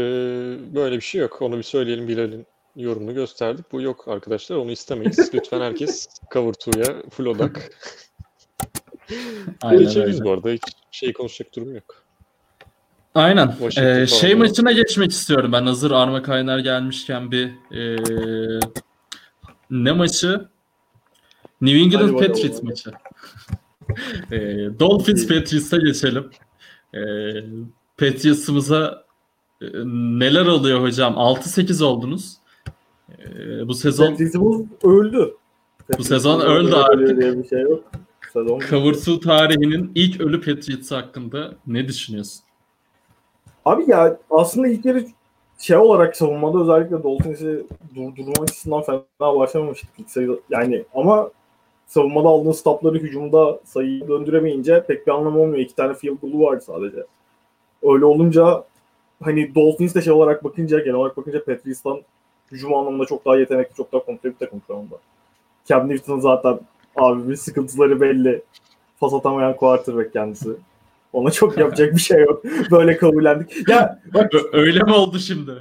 [0.75, 1.41] böyle bir şey yok.
[1.41, 3.71] Onu bir söyleyelim Bilal'in yorumunu gösterdik.
[3.71, 4.55] Bu yok arkadaşlar.
[4.55, 5.29] Onu istemeyiz.
[5.33, 7.71] Lütfen herkes cover to'ya full odak.
[9.61, 10.25] Aynen Geçebiliriz öyle.
[10.25, 10.49] bu arada.
[10.49, 12.06] Hiç şey konuşacak durum yok.
[13.17, 13.47] Aynen.
[13.47, 15.65] Washington Ee, falan şey da- maçına geçmek istiyorum ben.
[15.65, 18.59] Hazır Arma Kaynar gelmişken bir ee,
[19.69, 20.47] ne maçı?
[21.61, 22.33] New England Hadi bakalım.
[22.33, 22.91] Patriots maçı.
[24.31, 26.29] ee, Dolphins Patriots'a geçelim.
[26.93, 26.99] Ee,
[27.97, 29.03] Patriots'ımıza
[29.61, 29.65] ee,
[30.19, 31.13] neler oluyor hocam?
[31.13, 32.33] 6-8 oldunuz.
[33.19, 35.33] Ee, bu sezon Patriots'ımız öldü.
[35.97, 37.21] Bu sezon öldü artık.
[37.21, 37.91] Diye bir şey yok.
[38.33, 42.46] Sezon Cover 2 tarihinin ilk ölü Patriots hakkında ne düşünüyorsun?
[43.67, 45.05] Abi ya aslında ilk yarı
[45.59, 49.89] şey olarak savunmada özellikle Dolphins'i durdurma açısından fena başlamamıştık.
[50.49, 51.31] Yani ama
[51.87, 55.57] savunmada aldığın stopları hücumda sayıyı döndüremeyince pek bir anlamı olmuyor.
[55.57, 57.03] İki tane field goal'u vardı sadece.
[57.83, 58.63] Öyle olunca
[59.23, 62.01] hani Dolphins de şey olarak bakınca genel olarak bakınca Patriots'tan
[62.51, 64.95] hücum anlamında çok daha yetenekli, çok daha komple bir takım şu anda.
[65.65, 66.59] Cam Newton'ın zaten
[66.95, 68.41] abi bir sıkıntıları belli.
[68.99, 70.49] Pas atamayan quarterback kendisi.
[71.17, 72.43] Ona çok yapacak bir şey yok.
[72.71, 73.69] Böyle kabullendik.
[73.69, 75.51] Ya bak öyle mi oldu şimdi?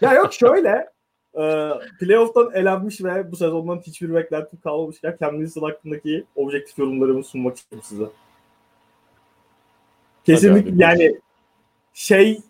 [0.00, 0.88] ya yok şöyle.
[1.34, 7.56] E, playoff'tan elenmiş ve bu sezondan hiçbir beklentim kalmamışken Cam Newton hakkındaki objektif yorumlarımı sunmak
[7.56, 8.04] istiyorum size.
[10.24, 11.20] Kesinlikle yani
[11.94, 12.40] şey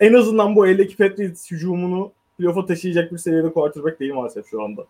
[0.00, 4.86] en azından bu eldeki Patriots hücumunu playoff'a taşıyacak bir seviyede quarterback değil maalesef şu anda.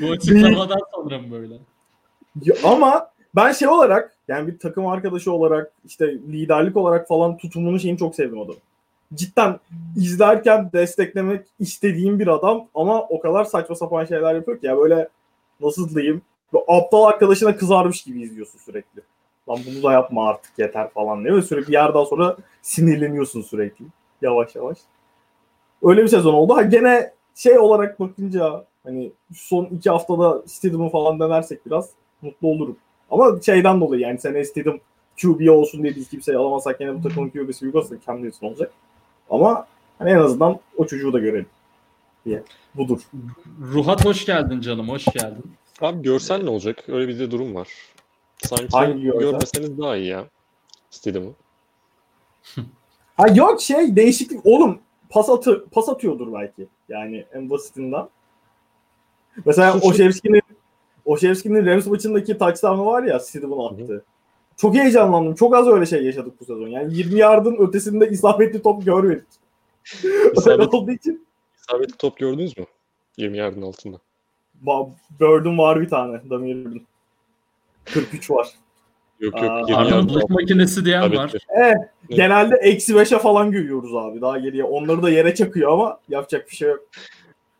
[0.00, 1.54] Bu açıklamadan sonra mı böyle?
[2.42, 7.80] Ya ama ben şey olarak yani bir takım arkadaşı olarak işte liderlik olarak falan tutumunu
[7.80, 8.58] şeyini çok sevdim adamı.
[9.14, 9.60] Cidden
[9.96, 15.08] izlerken desteklemek istediğim bir adam ama o kadar saçma sapan şeyler yapıyor ki ya böyle
[15.60, 19.02] nasıl diyeyim böyle aptal arkadaşına kızarmış gibi izliyorsun sürekli.
[19.48, 23.84] Lan bunu da yapma artık yeter falan diye ve sürekli bir yerden sonra sinirleniyorsun sürekli
[24.22, 24.78] yavaş yavaş.
[25.82, 26.56] Öyle bir sezon oldu.
[26.56, 31.90] Ha gene şey olarak bakınca hani son iki haftada Stidham'ı falan denersek biraz
[32.22, 32.76] mutlu olurum.
[33.10, 34.78] Ama şeyden dolayı yani sen Stidham
[35.22, 38.72] QB olsun diye biz kimseyi alamazsak yine bu takımın QB'si Yugoslavia Cam Newton olacak.
[39.30, 39.66] Ama
[39.98, 41.46] hani en azından o çocuğu da görelim
[42.24, 42.42] diye.
[42.74, 43.00] Budur.
[43.60, 45.44] Ruhat hoş geldin canım, hoş geldin.
[45.80, 46.84] Abi görsen ne olacak?
[46.88, 47.68] Öyle bir de durum var.
[48.38, 50.24] Sanki Hangi görmeseniz daha iyi ya.
[50.90, 51.32] Stidham'ı.
[53.16, 54.78] Ha yok şey değişiklik oğlum
[55.10, 56.66] pas, atı, pas atıyordur belki.
[56.88, 58.08] Yani en basitinden.
[59.44, 60.42] Mesela Oşevski'nin
[61.04, 64.04] Oşevski'nin Rams maçındaki touchdown'u var ya Stidham'ın attı.
[64.56, 65.34] Çok heyecanlandım.
[65.34, 66.68] Çok az öyle şey yaşadık bu sezon.
[66.68, 69.26] Yani 20 yardın ötesinde isabetli top görmedik.
[70.36, 71.26] İsabet, olduğu için
[71.60, 72.64] isabetli top gördünüz mü?
[73.16, 73.96] 20 yardın altında.
[74.64, 76.20] ba- Bird'üm var bir tane.
[76.30, 76.86] Damir Bird'üm.
[77.84, 78.48] 43 var.
[79.20, 80.34] Yok Aa, yok 20 Arma yardın bulaşık altında.
[80.42, 81.08] makinesi diyen var.
[81.28, 81.38] İsabetli.
[81.48, 81.74] Eh,
[82.10, 82.16] Ne?
[82.16, 84.64] genelde eksi 5'e falan görüyoruz abi daha geriye.
[84.64, 86.80] Onları da yere çakıyor ama yapacak bir şey yok.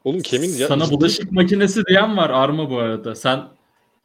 [0.04, 3.14] Oğlum Kemin ya Sana ciddi- bulaşık makinesi diyen var Arma bu arada.
[3.14, 3.40] Sen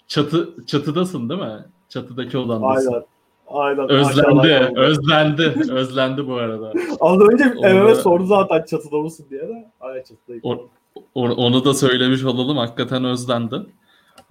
[0.08, 1.66] çatı çatıdasın değil mi?
[1.90, 2.92] Çatıdaki odandasın.
[2.94, 3.06] Aynen.
[3.48, 3.90] Aynen.
[3.90, 6.74] Özlendi, özlendi, özlendi bu arada.
[7.00, 9.72] Az önce MMS da- sordu zaten çatıda mısın diye de.
[9.82, 10.42] Aynen çatıdayım.
[10.44, 10.68] O-
[11.16, 12.58] o- onu da söylemiş olalım.
[12.58, 13.56] Hakikaten özlendi.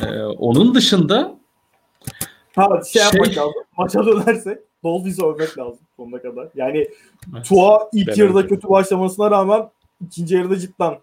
[0.00, 1.38] Ee, onun dışında
[2.56, 3.52] Ha şey, Şey- yapmak lazım.
[3.78, 6.48] Maça dönersek Dolphins'i övmek lazım sonuna kadar.
[6.54, 6.88] Yani
[7.34, 7.44] Evet.
[7.48, 8.48] Tua ilk Ben yarıda övdüm.
[8.48, 9.70] kötü başlamasına rağmen
[10.06, 10.94] ikinci yarıda cidden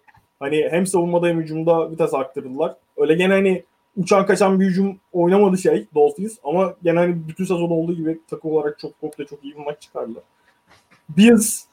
[0.42, 2.76] hani hem savunmada hem hücumda vites arttırdılar.
[2.96, 3.64] Öyle gene hani
[3.96, 8.50] uçan kaçan bir hücum oynamadı şey Dolphins ama gene hani bütün sezon olduğu gibi takım
[8.50, 10.22] olarak çok komple çok iyi bir maç çıkardılar.
[11.08, 11.64] Bills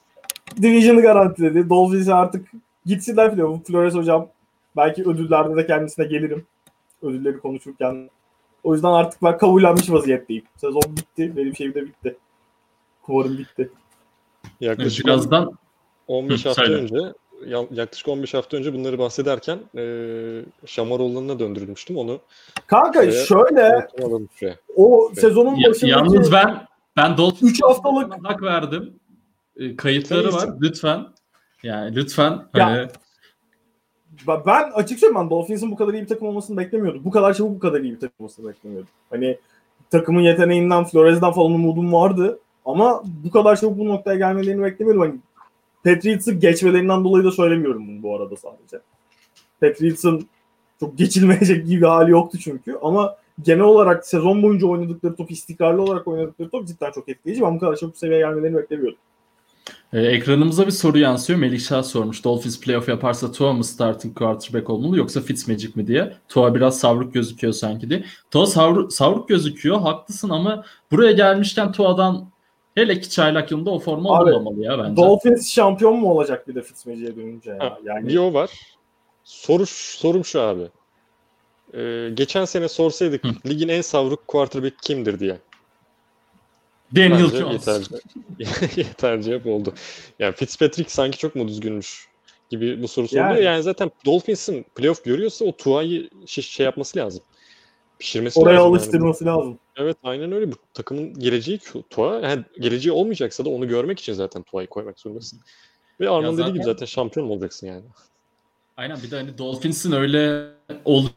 [0.62, 1.70] Division'ı garantiledi.
[1.70, 2.48] Dolphins'e artık
[2.86, 3.64] gitsinler playoff'u.
[3.64, 4.28] Flores hocam
[4.78, 6.46] belki ödüllerde de kendisine gelirim.
[7.02, 8.10] Ödülleri konuşurken.
[8.64, 10.44] O yüzden artık ben kabullenmiş vaziyetteyim.
[10.56, 11.38] Sezon bitti.
[11.38, 12.18] Benim şeyim de bitti.
[13.02, 13.70] Kumarım bitti.
[14.62, 15.58] yaklaşık birazdan
[16.08, 16.96] 15 Hı, hafta önce
[17.72, 19.84] yaklaşık 15 hafta önce bunları bahsederken e,
[20.66, 22.20] Şamaroğlu'na döndürülmüştüm onu.
[22.68, 23.14] Kanka Evet.
[23.28, 24.58] şöyle şuraya.
[24.76, 28.94] o sezonun Ya- başındaki yalnız ben ben Dolphins Üç haftalık- hak verdim.
[29.58, 30.50] Ee, Kayıtları var.
[30.62, 31.06] Lütfen.
[31.64, 32.88] Yani lütfen Ya, hani
[34.28, 37.06] Ben- ben açık söyleyeyim ben Dolphins'in bu kadar iyi bir takım olmasını beklemiyordum.
[37.06, 38.90] Bu kadar çabuk bu kadar iyi bir takım olmasını beklemiyordum.
[39.10, 39.38] Hani
[39.92, 42.40] takımın yeteneğinden, Flores'den falan umudum vardı.
[42.66, 45.02] Ama bu kadar çabuk bu noktaya gelmelerini beklemiyordum.
[45.02, 45.16] Hani
[45.84, 48.80] Patriots'ı geçmelerinden dolayı da söylemiyorum bunu bu arada sadece.
[49.62, 50.28] Patriots'ın
[50.80, 52.78] çok geçilmeyecek gibi bir hali yoktu çünkü.
[52.82, 57.42] Ama genel olarak sezon boyunca oynadıkları top, istikrarlı olarak oynadıkları top cidden çok etkileyici.
[57.42, 59.00] Ben bu kadar çabuk bu seviyeye gelmelerini beklemiyordum.
[59.94, 61.40] e, ekranımıza bir soru yansıyor.
[61.40, 62.24] Melih Şah sormuş.
[62.24, 66.14] Dolphins playoff yaparsa Tua mı starting quarterback olmalı yoksa Fitzmagic mi diye.
[66.28, 68.04] Tua biraz savruk gözüküyor sanki diye.
[68.32, 69.80] Tua savru, savruk gözüküyor.
[69.80, 72.32] Haklısın ama buraya gelmişken Tua'dan
[72.80, 74.96] hele ki çaylak yılında o forma Abi, olmamalı ya bence.
[74.98, 77.60] Dolphins şampiyon mu olacak bir de Fitzmagic'e dönünce ya?
[77.60, 78.52] Ha, Yani Bir o var.
[79.24, 80.68] Soru, sorum şu abi.
[81.74, 83.30] E, geçen sene sorsaydık Hı.
[83.50, 85.38] ligin en savruk quarterback kimdir diye.
[86.96, 87.54] Daniel Bence Jones.
[87.68, 87.86] yeterli,
[88.88, 89.74] yeterli cevap oldu.
[90.20, 92.08] Yani Fitzpatrick sanki çok mu düzgünmüş
[92.50, 93.36] gibi bu soru soruluyor.
[93.36, 93.44] Yani.
[93.44, 97.24] Yani, zaten Dolphins'in playoff görüyorsa o Tua'yı şey, şey yapması lazım.
[98.00, 98.64] Pişirmesi oraya lazım.
[98.66, 98.70] yani.
[98.78, 99.60] alıştırması lazım.
[99.76, 100.52] Evet aynen öyle.
[100.52, 102.20] Bu takımın geleceği Tu- Tua.
[102.20, 105.40] Yani geleceği olmayacaksa da onu görmek için zaten Tua'yı koymak zorundasın.
[106.00, 107.84] Ve Arman dediği gibi zaten- şampiyon olacaksın yani.
[108.78, 110.50] Aynen bir de hani Dolphins'in öyle
[110.86, 111.14] olayım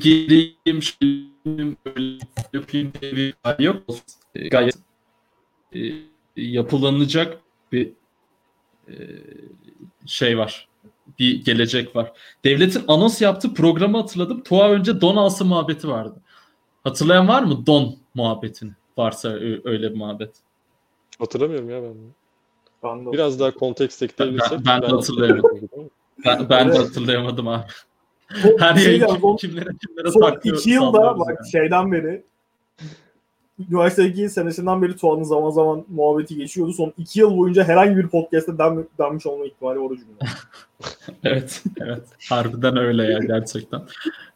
[0.00, 0.80] gireyim
[1.86, 2.18] öyle
[2.52, 3.82] yapayım diye bir hali yok.
[4.34, 4.78] E, Gayet
[5.74, 5.78] e,
[6.36, 7.38] yapılanacak
[7.72, 7.92] bir
[8.88, 8.94] e,
[10.06, 10.68] şey var.
[11.18, 12.12] Bir gelecek var.
[12.44, 14.42] Devletin anons yaptığı programı hatırladım.
[14.42, 16.14] Tua önce don alsı muhabbeti vardı.
[16.84, 18.70] Hatırlayan var mı don muhabbetini?
[18.98, 19.28] Varsa
[19.64, 20.30] öyle bir muhabbet.
[21.18, 21.94] Hatırlamıyorum ya ben.
[22.84, 24.52] Ben de Biraz daha kontekst ekleyebilirsek.
[24.52, 25.70] Ben- ben de hatırlayamadım.
[26.26, 27.64] Ben, ben de hatırlayamadım abi.
[28.58, 30.58] Her şey yayın kimlere kimlere Son saklıyor.
[30.58, 31.50] iki yılda bak yani.
[31.52, 32.24] şeyden beri
[33.70, 36.72] üniversitedeki senesinden beri Tuğan'ın zaman zaman muhabbeti geçiyordu.
[36.72, 40.30] Son iki yıl boyunca herhangi bir podcast'te den, denmiş olma ihtimali var cümle.
[41.24, 42.02] Evet, evet.
[42.28, 43.82] Harbiden öyle ya gerçekten.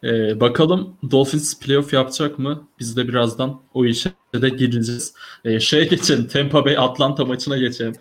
[0.03, 2.67] Ee, bakalım Dolphins playoff yapacak mı?
[2.79, 5.13] Biz de birazdan o işe de gireceğiz.
[5.45, 6.27] Ee, şeye geçelim.
[6.27, 7.93] Tampa Bay Atlanta maçına geçelim.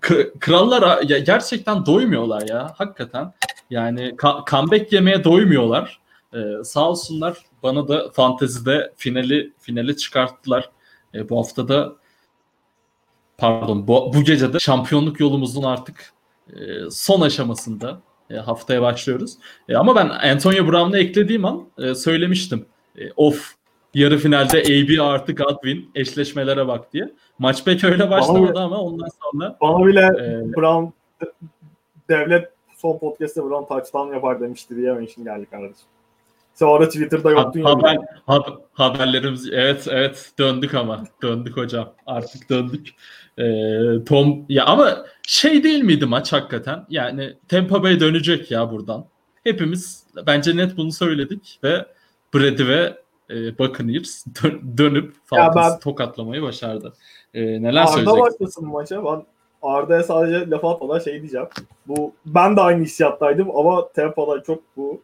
[0.00, 2.74] K- krallar ya, gerçekten doymuyorlar ya.
[2.78, 3.32] Hakikaten.
[3.70, 6.01] Yani ka- comeback yemeye doymuyorlar.
[6.34, 10.70] Ee, sağ olsunlar bana da fantezide finali finali çıkarttılar.
[11.14, 11.92] Ee, bu haftada
[13.38, 16.12] pardon bu, bu gece de şampiyonluk yolumuzun artık
[16.52, 19.34] e, son aşamasında e, haftaya başlıyoruz.
[19.68, 22.66] E, ama ben Antonio Brown'u eklediğim an e, söylemiştim.
[22.98, 23.54] E, of
[23.94, 27.12] yarı finalde AB artı Godwin eşleşmelere bak diye.
[27.38, 30.84] Maç pek öyle başlamadı ama ondan sonra Bana bile e, Brown
[32.08, 35.91] devlet son podcast'te Brown touchdown yapar demişti diye mention geldi kardeşim.
[36.54, 37.66] Sonra Twitter'da yoktun ya.
[37.66, 42.88] haber, ha- haberlerimiz evet evet döndük ama döndük hocam artık döndük.
[43.38, 43.44] E,
[44.04, 46.86] Tom ya ama şey değil miydi maç hakikaten?
[46.90, 49.04] Yani Tampa Bay dönecek ya buradan.
[49.44, 51.86] Hepimiz bence net bunu söyledik ve
[52.34, 52.98] Brady ve
[53.30, 56.92] e, Buccaneers dön- dönüp Falcons'ı ben- tokatlamayı başardı.
[57.34, 58.20] E, neler Arda söyleyeceksin?
[58.22, 59.04] başlasın maça.
[59.04, 59.26] Ben
[59.62, 61.46] Arda'ya sadece laf atmadan şey diyeceğim.
[61.88, 65.02] Bu ben de aynı hissiyattaydım ama Tampa'da çok bu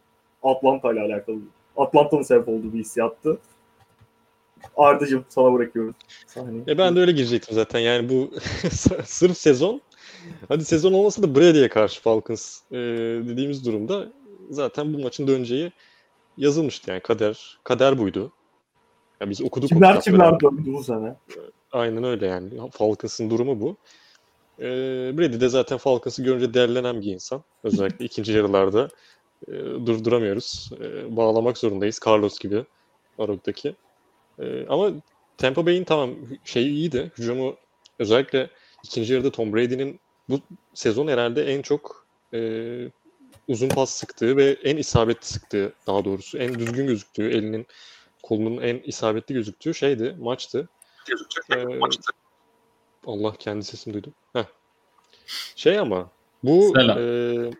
[0.50, 1.38] Atlanta ile alakalı.
[1.76, 3.38] Atlanta'nın sebep olduğu bir hissiyattı.
[4.76, 5.94] Arda'cığım sana bırakıyorum.
[6.26, 6.62] Sahneyi.
[6.68, 7.78] E ben de öyle girecektim zaten.
[7.78, 8.30] Yani bu
[9.04, 9.80] sırf sezon
[10.48, 12.76] Hadi sezon olmasa da Brady'ye karşı Falcons e,
[13.28, 14.08] dediğimiz durumda
[14.50, 15.72] zaten bu maçın döneceği
[16.36, 18.32] yazılmıştı yani kader kader buydu.
[19.20, 21.16] Ya biz okuduk Kimler kimler döndü bu sene.
[21.72, 22.70] Aynen öyle yani.
[22.72, 23.76] Falcons'ın durumu bu.
[24.58, 24.64] Ee,
[25.18, 27.42] Brady de zaten Falcons'ı görünce derlenen bir insan.
[27.64, 28.88] Özellikle ikinci yarılarda
[29.48, 29.52] e,
[29.86, 30.70] durduramıyoruz.
[30.80, 32.00] E, bağlamak zorundayız.
[32.06, 32.64] Carlos gibi
[33.18, 33.74] Arok'taki.
[34.38, 34.90] E, ama
[35.38, 36.10] Tampa Bay'in tamam
[36.44, 37.12] şeyi iyiydi.
[37.18, 37.56] Hücumu
[37.98, 38.50] özellikle
[38.84, 40.40] ikinci yarıda Tom Brady'nin bu
[40.74, 42.40] sezon herhalde en çok e,
[43.48, 47.66] uzun pas sıktığı ve en isabetli sıktığı daha doğrusu en düzgün gözüktüğü elinin
[48.22, 50.68] kolunun en isabetli gözüktüğü şeydi maçtı.
[51.56, 51.64] Ee,
[53.06, 54.14] Allah kendi sesimi duydum.
[54.32, 54.44] Heh.
[55.56, 56.10] Şey ama
[56.44, 56.98] bu Selam.
[56.98, 57.50] e,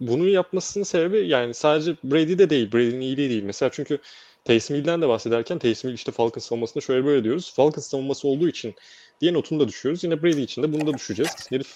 [0.00, 2.72] bunu yapmasının sebebi yani sadece Brady'de değil.
[2.72, 3.42] Brady'nin iyiliği değil.
[3.42, 3.98] Mesela çünkü
[4.44, 7.52] Taysom Hill'den de bahsederken Taysom Hill işte Falcons savunmasında şöyle böyle diyoruz.
[7.54, 8.74] Falcons savunması olduğu için
[9.20, 10.04] diye notunu da düşüyoruz.
[10.04, 11.32] Yine Brady için de bunu da düşeceğiz.
[11.50, 11.74] Herif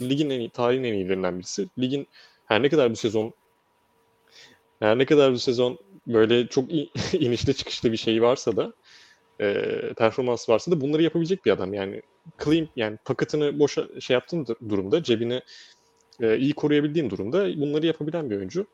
[0.00, 1.68] ligin en iyi, tarihin en iyilerinden birisi.
[1.78, 2.06] Ligin
[2.46, 3.34] her ne kadar bu sezon
[4.80, 6.64] her ne kadar bu sezon böyle çok
[7.12, 8.72] inişli çıkışlı bir şey varsa da
[9.40, 11.74] e, performans varsa da bunları yapabilecek bir adam.
[11.74, 12.02] Yani
[12.44, 15.42] clean yani paketini boşa şey yaptığın dur- durumda cebini
[16.20, 18.66] e, iyi koruyabildiğin durumda bunları yapabilen bir oyuncu.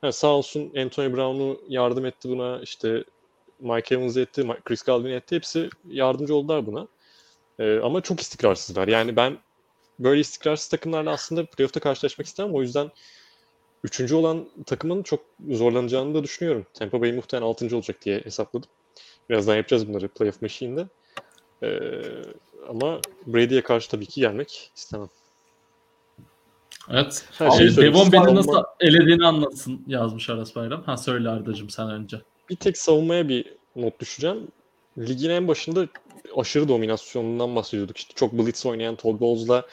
[0.00, 3.04] Ha, sağ olsun Anthony Brown'u yardım etti buna işte
[3.60, 5.36] Mike Evans etti, Chris Godwin etti.
[5.36, 6.88] Hepsi yardımcı oldular buna.
[7.58, 8.88] E, ama çok istikrarsızlar.
[8.88, 9.38] Yani ben
[9.98, 12.54] böyle istikrarsız takımlarla aslında playoff'ta karşılaşmak istemem.
[12.54, 12.90] O yüzden
[13.84, 16.66] üçüncü olan takımın çok zorlanacağını da düşünüyorum.
[16.74, 18.70] Tampa Bay muhtemelen altıncı olacak diye hesapladım.
[19.30, 20.86] Birazdan yapacağız bunları Playoff Machine'de.
[21.62, 22.02] Ee,
[22.68, 25.08] ama Brady'ye karşı tabii ki gelmek istemem.
[26.90, 27.24] Evet.
[27.38, 27.76] Her Şey.
[27.76, 30.82] Devon beni nasıl elediğini anlatsın yazmış Aras Bayram.
[30.82, 32.20] Ha söyle Arda'cığım sen önce.
[32.50, 34.48] Bir tek savunmaya bir not düşeceğim.
[34.98, 35.86] Ligin en başında
[36.36, 37.96] aşırı dominasyonundan bahsediyorduk.
[37.96, 39.66] İşte çok blitz oynayan Todd Bowles'la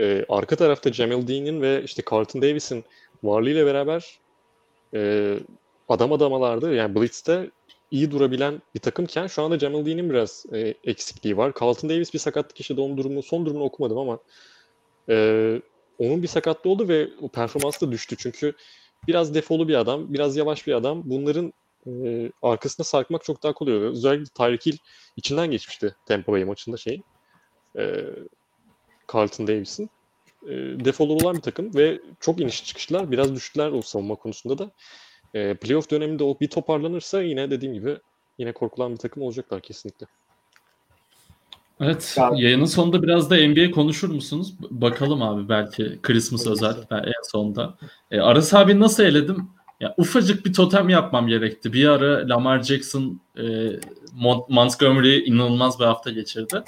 [0.00, 2.84] e, arka tarafta Jamel Dean'in ve işte Carlton Davis'in
[3.22, 4.18] varlığıyla beraber
[4.94, 5.34] e,
[5.88, 7.50] adam adamalarda yani blitz'te
[7.90, 11.52] iyi durabilen bir takımken şu anda Jamel Dean'in biraz e, eksikliği var.
[11.60, 12.80] Carlton Davis bir sakatlık yaşadı.
[12.80, 14.18] Onun durumu, son durumunu okumadım ama
[15.08, 15.60] e,
[15.98, 18.16] onun bir sakatlığı oldu ve o performansı da düştü.
[18.18, 18.52] Çünkü
[19.06, 21.02] biraz defolu bir adam, biraz yavaş bir adam.
[21.04, 21.52] Bunların
[21.86, 23.90] e, arkasına sarkmak çok daha kolay oluyor.
[23.90, 24.76] Özellikle Tyreek Hill
[25.16, 27.02] içinden geçmişti Tampa Bay maçında şey.
[27.78, 28.04] E,
[29.14, 29.90] Carlton Davis'in.
[30.46, 30.50] E,
[30.84, 33.10] defolu olan bir takım ve çok iniş çıkışlar.
[33.10, 34.70] Biraz düştüler o savunma konusunda da.
[35.34, 37.98] E, playoff döneminde o bir toparlanırsa yine dediğim gibi
[38.38, 40.06] yine korkulan bir takım olacaklar kesinlikle.
[41.80, 42.14] Evet.
[42.18, 44.54] Yani- Yayının sonunda biraz da NBA konuşur musunuz?
[44.70, 47.74] Bakalım abi belki Christmas özel ben en sonda.
[48.10, 49.48] E, Aras abi nasıl eledim?
[49.80, 51.72] Ya ufacık bir totem yapmam gerekti.
[51.72, 53.42] Bir ara Lamar Jackson, e,
[54.22, 56.62] Mon- Montgomery inanılmaz bir hafta geçirdi.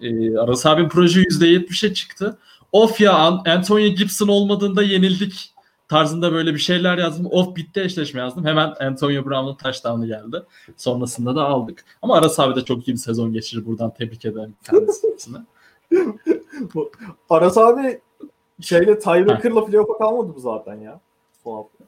[0.00, 2.38] E, Aras abi proje %70'e çıktı.
[2.72, 5.53] Of ya An- Antonio Gibson olmadığında yenildik
[5.88, 7.26] tarzında böyle bir şeyler yazdım.
[7.30, 8.44] Of bitti eşleşme yazdım.
[8.44, 10.42] Hemen Antonio Brown'un touchdown'ı geldi.
[10.76, 11.84] Sonrasında da aldık.
[12.02, 13.66] Ama Aras abi de çok iyi bir sezon geçirir.
[13.66, 15.38] Buradan tebrik ederim kendisine.
[17.30, 18.00] Aras abi
[18.60, 21.00] şeyle Tyreek'ırla playoff'a kalmadı mı zaten ya?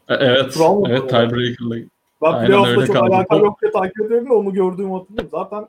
[0.08, 0.56] E, evet.
[0.58, 1.76] Brown evet tiebreaker'la.
[2.22, 5.30] Ben playoff'la çok alakalı yok diye takip ediyorum da onu gördüğümü hatırlıyorum.
[5.30, 5.68] Zaten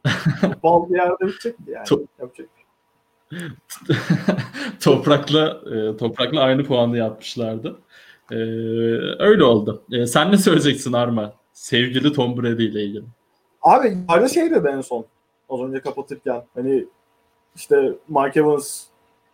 [0.63, 1.85] bal bir yerde bitecekti yani.
[1.85, 2.49] Çok- Yapacak.
[4.83, 7.79] toprakla e, toprakla aynı puanı yapmışlardı.
[8.31, 8.35] E,
[9.19, 9.83] öyle oldu.
[9.91, 11.33] E, sen ne söyleyeceksin Arma?
[11.53, 13.03] Sevgili Tom Brady ile ilgili.
[13.61, 15.05] Abi Arda şey dedi en son.
[15.49, 16.43] Az önce kapatırken.
[16.55, 16.85] Hani
[17.55, 18.83] işte Mike Evans,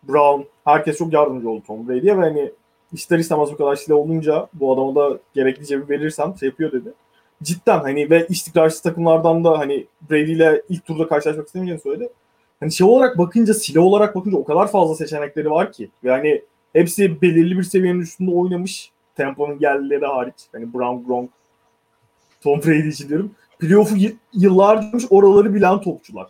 [0.08, 2.52] Brown herkes çok yardımcı oldu Tom Brady'ye ve hani
[2.92, 6.92] ister istemez bu kadar silah olunca bu adama da gerekli cebi verirsem şey yapıyor dedi.
[7.42, 12.08] Cidden hani ve istikrarsız takımlardan da hani Brady ile ilk turda karşılaşmak istemeyeceğini söyledi.
[12.60, 15.90] Hani şey olarak bakınca silah olarak bakınca o kadar fazla seçenekleri var ki.
[16.04, 16.42] Ve hani
[16.74, 18.90] hepsi belirli bir seviyenin üstünde oynamış.
[19.16, 20.34] Tempo'nun geldileri hariç.
[20.52, 21.30] Hani Brown, Gronk,
[22.42, 26.28] Tom Brady için diyorum playoff'u y- yıllardır yapmış, oraları bilen topçular.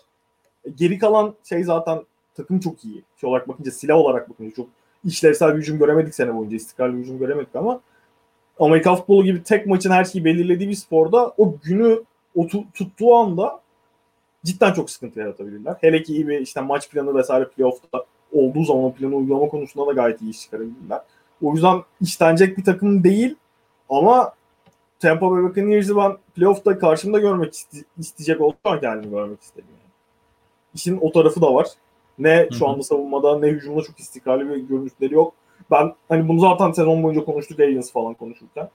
[0.64, 2.02] E, Geri kalan şey zaten
[2.34, 3.02] takım çok iyi.
[3.20, 4.68] Şey olarak bakınca silah olarak bakınca çok
[5.04, 6.56] işlevsel bir hücum göremedik sene boyunca.
[6.56, 7.80] istikrarlı bir hücum göremedik ama
[8.60, 12.02] Amerika futbolu gibi tek maçın her şeyi belirlediği bir sporda o günü
[12.34, 13.60] o tu- tuttuğu anda
[14.44, 15.76] cidden çok sıkıntı yaratabilirler.
[15.80, 18.04] Hele ki iyi bir işte maç planı vesaire playoff'ta
[18.34, 21.00] olduğu zaman o planı uygulama konusunda da gayet iyi iş çıkarabilirler.
[21.42, 23.34] O yüzden istenecek bir takım değil
[23.88, 24.32] ama
[25.00, 29.68] Tampa Bay Buccaneers'ı ben playoff'ta karşımda görmek iste- isteyecek olsam kendimi görmek istedim.
[29.70, 29.90] Yani.
[30.74, 31.66] İşin o tarafı da var.
[32.18, 35.34] Ne şu anda savunmada ne hücumda çok istikrarlı bir görüntüleri yok.
[35.70, 38.68] Ben hani bunu zaten sezon boyunca konuştuk Aliens falan konuşurken.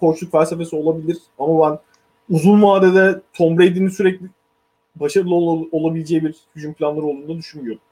[0.00, 1.78] Koçluk felsefesi olabilir ama ben
[2.36, 4.26] uzun vadede Tom Brady'nin sürekli
[4.96, 7.82] başarılı ol- olabileceği bir hücum planları olduğunu düşünmüyorum.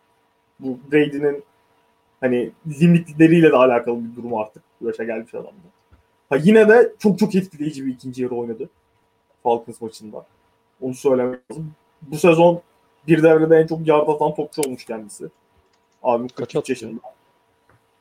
[0.61, 1.45] Bu Brady'nin
[2.21, 4.63] Hani limitleriyle de alakalı bir durum artık.
[4.81, 5.69] Bu yaşa gelmiş adamda.
[6.31, 8.69] Ha yine de çok çok etkileyici bir ikinci yarı oynadı.
[9.43, 10.27] Falcons maçında.
[10.81, 11.73] Onu söylemek lazım.
[12.03, 12.63] Bu sezon
[13.07, 15.29] bir devrede en çok yard atan topçu olmuş kendisi.
[16.03, 16.73] Abim Kaç 43 attı?
[16.73, 17.01] yaşında.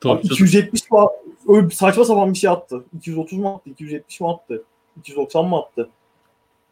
[0.05, 0.99] Abi Topçu 270 mi?
[1.47, 2.83] Öyle saçma sapan bir şey attı.
[2.97, 3.69] 230 mu attı?
[3.69, 4.63] 270 mi attı?
[4.97, 5.89] 290 mı attı?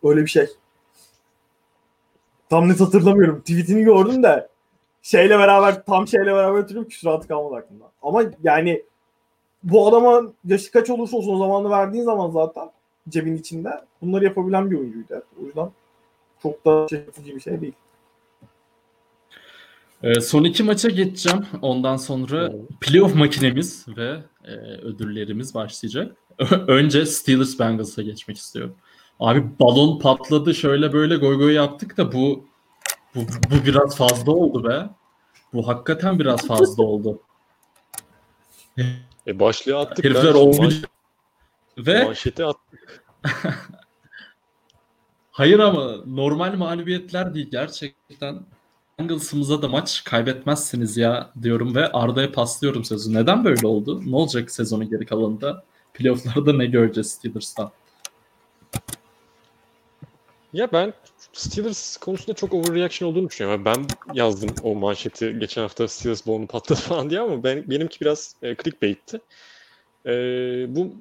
[0.03, 0.47] Öyle bir şey.
[2.49, 3.39] Tam net hatırlamıyorum.
[3.39, 4.47] Tweetini gördüm de
[5.05, 7.91] şeyle beraber tam şeyle beraber hatırlıyorum küsuratı kalmadı aklımda.
[8.01, 8.83] Ama yani
[9.63, 12.71] bu adama yaşı kaç olursa olsun o zamanı verdiğin zaman zaten
[13.09, 13.69] cebin içinde
[14.01, 15.23] bunları yapabilen bir oyuncuydu.
[15.41, 15.69] O yüzden
[16.43, 17.73] çok da şaşırtıcı bir şey değil.
[20.03, 21.45] Ee, son iki maça geçeceğim.
[21.61, 26.15] Ondan sonra playoff makinemiz ve e, ödüllerimiz başlayacak.
[26.67, 28.75] Önce Steelers Bengals'a geçmek istiyorum.
[29.19, 32.45] Abi balon patladı şöyle böyle goy goy yaptık da bu
[33.15, 33.19] bu,
[33.51, 34.89] bu biraz fazla oldu be.
[35.53, 37.19] Bu hakikaten biraz fazla oldu.
[39.27, 40.05] E başlığı attık.
[40.05, 40.39] Herifler ben.
[40.39, 40.57] olmuş.
[40.57, 40.85] Manş-
[41.77, 43.05] Ve Manşeti attık.
[45.31, 48.41] hayır ama normal mağlubiyetler değil gerçekten.
[48.99, 53.13] Bengals'ımıza da maç kaybetmezsiniz ya diyorum ve Arda'ya paslıyorum sözü.
[53.13, 54.01] Neden böyle oldu?
[54.05, 55.63] Ne olacak sezonun geri kalanında?
[55.93, 57.71] Playoff'larda ne göreceğiz Steelers'tan?
[60.53, 60.93] Ya ben
[61.33, 63.65] Steelers konusunda çok overreaction olduğunu düşünüyorum.
[63.65, 68.35] Ben yazdım o manşeti geçen hafta Steelers balonu patladı falan diye ama ben, benimki biraz
[68.43, 69.21] e, clickbait'ti.
[70.05, 70.11] E,
[70.75, 70.91] bu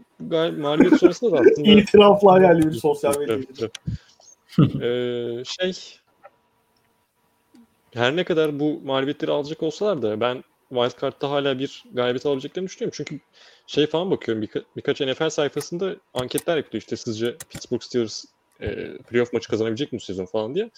[0.59, 3.35] mağlubiyet sonrasında da aslında İtiraflar yani bir sosyal medya.
[3.35, 3.73] Evet, evet.
[4.59, 5.99] Ee, şey
[7.95, 12.95] her ne kadar bu mağlubiyetleri alacak olsalar da ben Wildcard'da hala bir galibiyet alabileceklerini düşünüyorum.
[12.97, 13.21] Çünkü
[13.67, 18.25] şey falan bakıyorum birka- birkaç NFL sayfasında anketler yapılıyor işte sizce Pittsburgh Steelers
[18.61, 20.71] e, playoff maçı kazanabilecek mi bu sezon falan diye.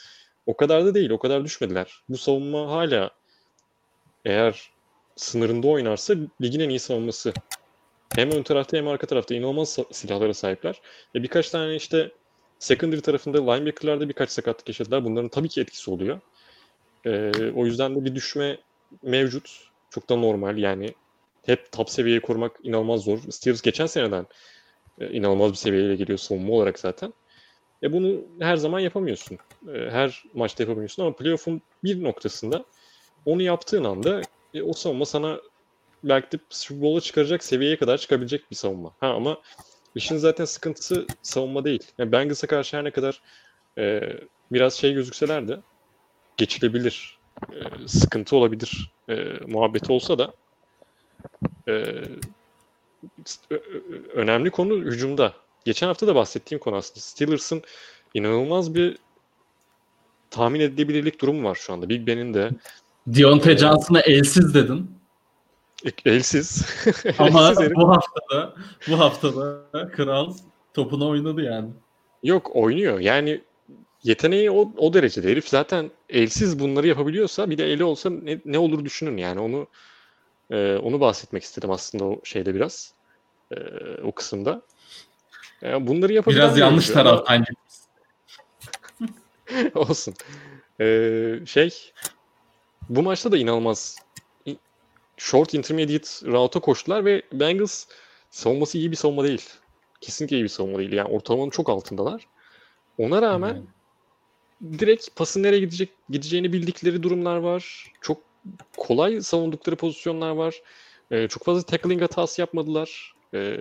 [0.47, 2.05] O kadar da değil, o kadar düşmediler.
[2.09, 3.11] Bu savunma hala
[4.25, 4.71] eğer
[5.17, 7.33] sınırında oynarsa ligin en iyi savunması.
[8.15, 10.81] Hem ön tarafta hem arka tarafta inanılmaz silahlara sahipler.
[11.15, 12.11] E birkaç tane işte
[12.59, 15.05] secondary tarafında linebacker'larda birkaç sakatlık yaşadılar.
[15.05, 16.21] Bunların tabii ki etkisi oluyor.
[17.05, 18.59] Ee, o yüzden de bir düşme
[19.03, 19.71] mevcut.
[19.91, 20.95] Çok da normal yani.
[21.47, 23.19] Hep top seviyeyi korumak inanılmaz zor.
[23.31, 24.27] Steelers geçen seneden
[25.01, 27.13] e, inanılmaz bir seviyeyle geliyor savunma olarak zaten.
[27.87, 29.39] E bunu her zaman yapamıyorsun.
[29.75, 32.65] E, her maçta yapamıyorsun ama playoff'un bir noktasında
[33.25, 34.23] onu yaptığın anda
[34.55, 35.41] e, o savunma sana
[36.05, 38.93] belki de Super Bowl'a çıkaracak seviyeye kadar çıkabilecek bir savunma.
[39.01, 39.39] Ha ama
[39.95, 41.83] işin zaten sıkıntısı savunma değil.
[41.99, 43.23] Yani Bengals'a karşı her ne kadar
[43.79, 44.01] e,
[44.53, 45.61] biraz şey gözükseler de
[46.37, 47.19] geçilebilir,
[47.53, 49.15] e, sıkıntı olabilir e,
[49.47, 50.33] muhabbeti olsa da
[51.69, 51.95] e,
[54.15, 55.46] önemli konu hücumda.
[55.67, 57.01] Geçen hafta da bahsettiğim konu aslında.
[57.01, 57.63] Steelers'ın
[58.15, 58.99] inanılmaz bir
[60.31, 61.89] tahmin edilebilirlik durumu var şu anda.
[61.89, 62.51] Big Ben'in de
[63.07, 64.91] Deontay Johnson'a elsiz dedin.
[66.05, 66.67] elsiz.
[67.19, 68.55] Ama elsiz bu haftada
[68.89, 70.35] bu haftada kral
[70.75, 71.69] topuna oynadı yani.
[72.23, 73.01] Yok oynuyor.
[73.01, 73.41] Yani
[74.03, 75.31] yeteneği o, o derecede.
[75.31, 79.67] Herif zaten elsiz bunları yapabiliyorsa bir de eli olsa ne, ne olur düşünün yani onu
[80.51, 82.95] e, onu bahsetmek istedim aslında o şeyde biraz
[83.53, 83.57] e,
[84.05, 84.63] o kısımda.
[85.63, 87.77] Yani bunları yapabilen Biraz bir yanlış taraftan gitmiş.
[89.75, 90.15] Olsun.
[90.81, 91.93] Ee, şey
[92.89, 93.97] bu maçta da inanılmaz
[95.17, 97.85] short intermediate route'a koştular ve Bengals
[98.31, 99.49] savunması iyi bir savunma değil.
[100.01, 100.93] Kesinlikle iyi bir savunma değil.
[100.93, 102.27] Yani ortalamanın çok altındalar.
[102.99, 103.63] Ona rağmen
[104.79, 107.93] direkt pasın nereye gidecek gideceğini bildikleri durumlar var.
[108.01, 108.19] Çok
[108.77, 110.63] kolay savundukları pozisyonlar var.
[111.11, 113.15] Ee, çok fazla tackling hatası yapmadılar.
[113.35, 113.59] Ee,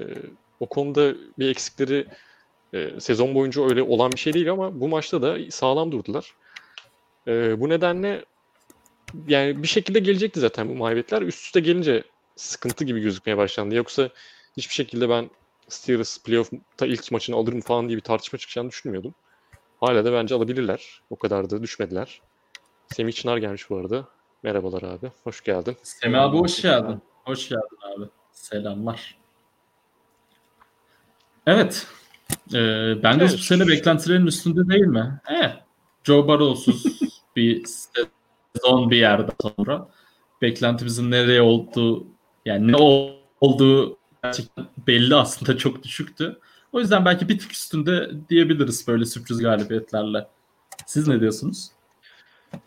[0.60, 2.08] o konuda bir eksikleri
[2.74, 6.34] e, sezon boyunca öyle olan bir şey değil ama bu maçta da sağlam durdular.
[7.28, 8.26] Ee, bu nedenle
[9.28, 11.22] yani bir şekilde gelecekti zaten bu mağlubiyetler.
[11.22, 12.04] Üst üste gelince
[12.36, 13.76] sıkıntı gibi gözükmeye başlandı.
[13.76, 14.10] Yoksa
[14.58, 15.30] hiçbir şekilde ben
[15.68, 19.14] Steelers playoff'ta ilk maçını alırım falan diye bir tartışma çıkacağını düşünmüyordum.
[19.80, 21.02] Hala da bence alabilirler.
[21.10, 22.22] O kadar da düşmediler.
[22.88, 24.08] Semih Çınar gelmiş bu arada.
[24.44, 25.12] Merhabalar abi.
[25.24, 25.78] Hoş geldin.
[25.84, 27.02] Semih abi hoş geldin.
[27.26, 28.06] Hoş geldin abi.
[28.32, 29.18] Selamlar.
[31.48, 31.88] Evet.
[32.54, 33.34] Ee, Bengals Evet.
[33.34, 35.22] bu sene beklentilerin üstünde değil mi?
[35.28, 35.52] Evet.
[36.04, 36.84] Joe Burrow'suz
[37.36, 37.64] bir
[38.56, 39.88] sezon bir yerde sonra.
[40.42, 42.08] Beklentimizin nereye olduğu
[42.46, 46.40] yani ne ol- olduğu gerçekten belli aslında çok düşüktü.
[46.74, 50.28] O yüzden belki bir tık üstünde diyebiliriz böyle sürpriz galibiyetlerle.
[50.86, 51.72] Siz ne diyorsunuz?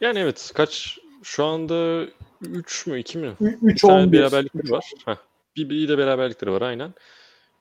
[0.01, 2.07] Yani evet kaç şu anda
[2.43, 3.33] 3 mü 2 mi?
[3.41, 4.19] 3 Bir tane 11.
[4.19, 4.85] beraberlikleri var.
[5.05, 5.17] Heh.
[5.57, 6.95] Bir, bir de beraberlikleri var aynen.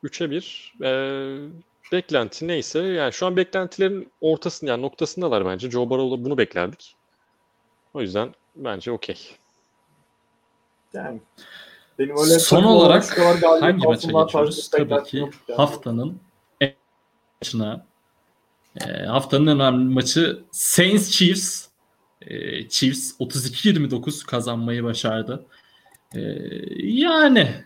[0.04, 0.74] 3'e 1.
[0.84, 1.50] Ee,
[1.92, 5.72] beklenti neyse yani şu an beklentilerin ortasında yani noktasındalar bence.
[5.72, 6.96] Joe Burrow'la bunu beklerdik.
[7.94, 9.18] O yüzden bence okey.
[10.94, 11.22] Yani
[12.00, 13.20] benim öyle Son olarak
[13.62, 14.70] hangi maça geçiyoruz?
[14.70, 15.58] Tabii ki yani.
[15.58, 16.20] haftanın
[16.62, 16.74] en
[17.42, 17.86] maçına.
[18.86, 21.68] E, haftanın en önemli maçı Saints Chiefs.
[22.22, 25.46] E, Chiefs 32-29 kazanmayı başardı.
[26.16, 26.22] E,
[26.78, 27.66] yani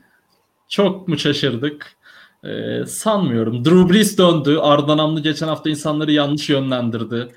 [0.68, 1.98] çok mu şaşırdık?
[2.44, 3.66] E, sanmıyorum.
[3.66, 4.58] Drew Brees döndü.
[4.62, 7.36] Arda Namlı geçen hafta insanları yanlış yönlendirdi.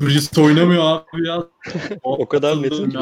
[0.00, 1.44] Brees oynamıyor abi ya.
[2.02, 2.98] O kadar netim ki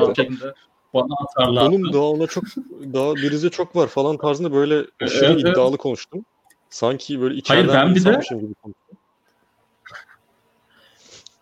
[0.94, 1.76] Bana atarlardı.
[1.76, 2.44] Onun daha ona çok
[2.92, 5.52] daha birize çok var falan tarzında böyle aşırı Evet, evet.
[5.52, 6.24] iddialı konuştum.
[6.70, 8.96] Sanki böyle içeriden ben bir de- gibi konuştum.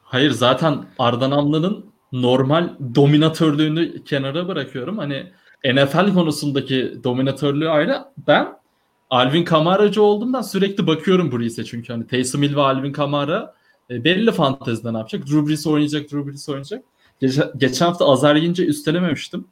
[0.03, 4.99] Hayır zaten Arda Namlı'nın normal dominatörlüğünü kenara bırakıyorum.
[4.99, 5.33] Hani
[5.65, 8.05] NFL konusundaki dominatörlüğü ayrı.
[8.29, 8.57] Ben
[9.15, 13.55] Alvin Kamara'cı olduğumdan sürekli bakıyorum Brees'e çünkü hani Taysom Hill ve Alvin Kamara
[13.91, 15.27] e, belli fantezide ne yapacak?
[15.27, 16.85] Drew Brees oynayacak, Drew Brees oynayacak.
[17.21, 19.49] Geçen, geçen hafta azar yiyince üstelememiştim.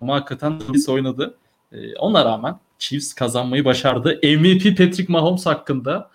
[0.00, 1.38] Ama hakikaten Brees oynadı.
[1.72, 4.20] E, ona rağmen Chiefs kazanmayı başardı.
[4.22, 6.10] MVP Patrick Mahomes hakkında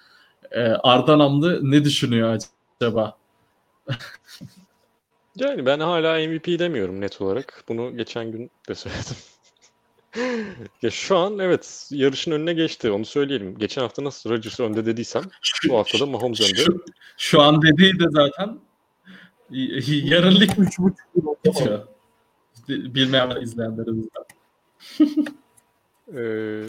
[0.52, 2.40] e, Arda Namlı ne düşünüyor
[2.82, 3.18] acaba?
[5.36, 7.64] Yani ben hala MVP demiyorum net olarak.
[7.68, 9.16] Bunu geçen gün de söyledim.
[10.82, 13.58] Ya şu an evet yarışın önüne geçti onu söyleyelim.
[13.58, 15.24] Geçen hafta nasıl Rodgers önde dediysem
[15.70, 16.64] bu hafta da Mahomes önde.
[16.64, 16.84] Şu,
[17.18, 18.60] şu an dediği de zaten
[19.88, 21.40] yarın lig Üç buçuk yıl oldu.
[21.46, 21.88] bitiyor.
[22.70, 24.24] Bilmeyen izleyenlerimizden.
[26.18, 26.64] Ee,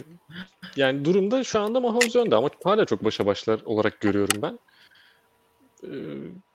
[0.75, 4.59] yani durumda şu anda Mahomes önde ama hala çok başa başlar olarak görüyorum ben.
[5.83, 5.89] Ee,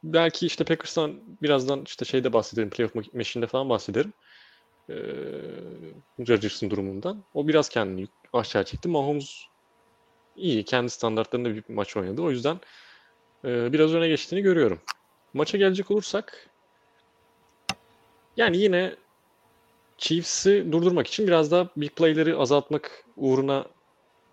[0.04, 4.12] belki işte Packers'tan birazdan işte şeyde bahsederim, playoff machine'de falan bahsederim.
[4.88, 4.94] Ee,
[6.18, 7.24] Rodgers'ın durumundan.
[7.34, 8.88] O biraz kendini aşağı çekti.
[8.88, 9.42] Mahomes
[10.36, 12.22] iyi, kendi standartlarında bir maç oynadı.
[12.22, 12.60] O yüzden
[13.44, 14.80] e, biraz öne geçtiğini görüyorum.
[15.34, 16.50] Maça gelecek olursak
[18.36, 18.94] yani yine
[19.98, 23.66] Chiefs'i durdurmak için biraz daha big play'leri azaltmak uğruna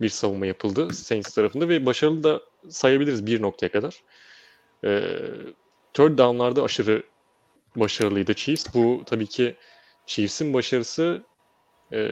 [0.01, 4.03] bir savunma yapıldı Saints tarafında ve başarılı da sayabiliriz bir noktaya kadar.
[4.83, 5.01] Ee,
[5.93, 7.03] third down'larda aşırı
[7.75, 8.73] başarılıydı Chiefs.
[8.73, 9.55] Bu tabii ki
[10.07, 11.23] Chiefs'in başarısı
[11.93, 12.09] e,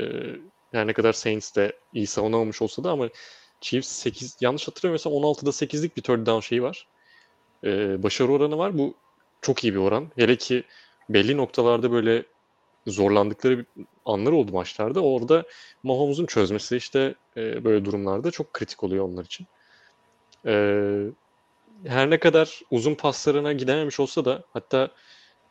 [0.71, 3.09] her ne kadar Saints de iyi savunamamış olsa da ama
[3.61, 6.87] Chiefs 8 yanlış hatırlamıyorsam 16'da 8'lik bir third down şeyi var.
[7.63, 8.77] Ee, başarı oranı var.
[8.77, 8.95] Bu
[9.41, 10.11] çok iyi bir oran.
[10.15, 10.63] Hele ki
[11.09, 12.23] belli noktalarda böyle
[12.87, 13.65] zorlandıkları
[14.05, 15.03] anlar oldu maçlarda.
[15.03, 15.43] Orada
[15.83, 19.47] Mahomes'un çözmesi işte e, böyle durumlarda çok kritik oluyor onlar için.
[20.45, 20.53] E,
[21.85, 24.89] her ne kadar uzun paslarına gidememiş olsa da hatta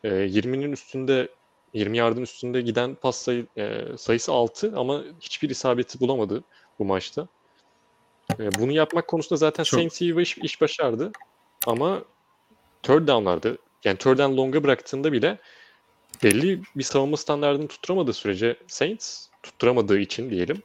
[0.03, 1.29] e, 20'nin üstünde
[1.75, 6.43] 20 yardın üstünde giden pas sayı, e, sayısı 6 ama hiçbir isabeti bulamadı
[6.79, 7.27] bu maçta.
[8.39, 11.11] E, bunu yapmak konusunda zaten Çok- Saints iyi iş, iş başardı.
[11.67, 12.03] Ama
[12.83, 15.37] third down'larda yani third down long'a bıraktığında bile
[16.23, 20.61] belli bir savunma standartını tutturamadığı sürece Saints tutturamadığı için diyelim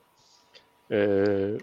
[0.90, 1.58] eee,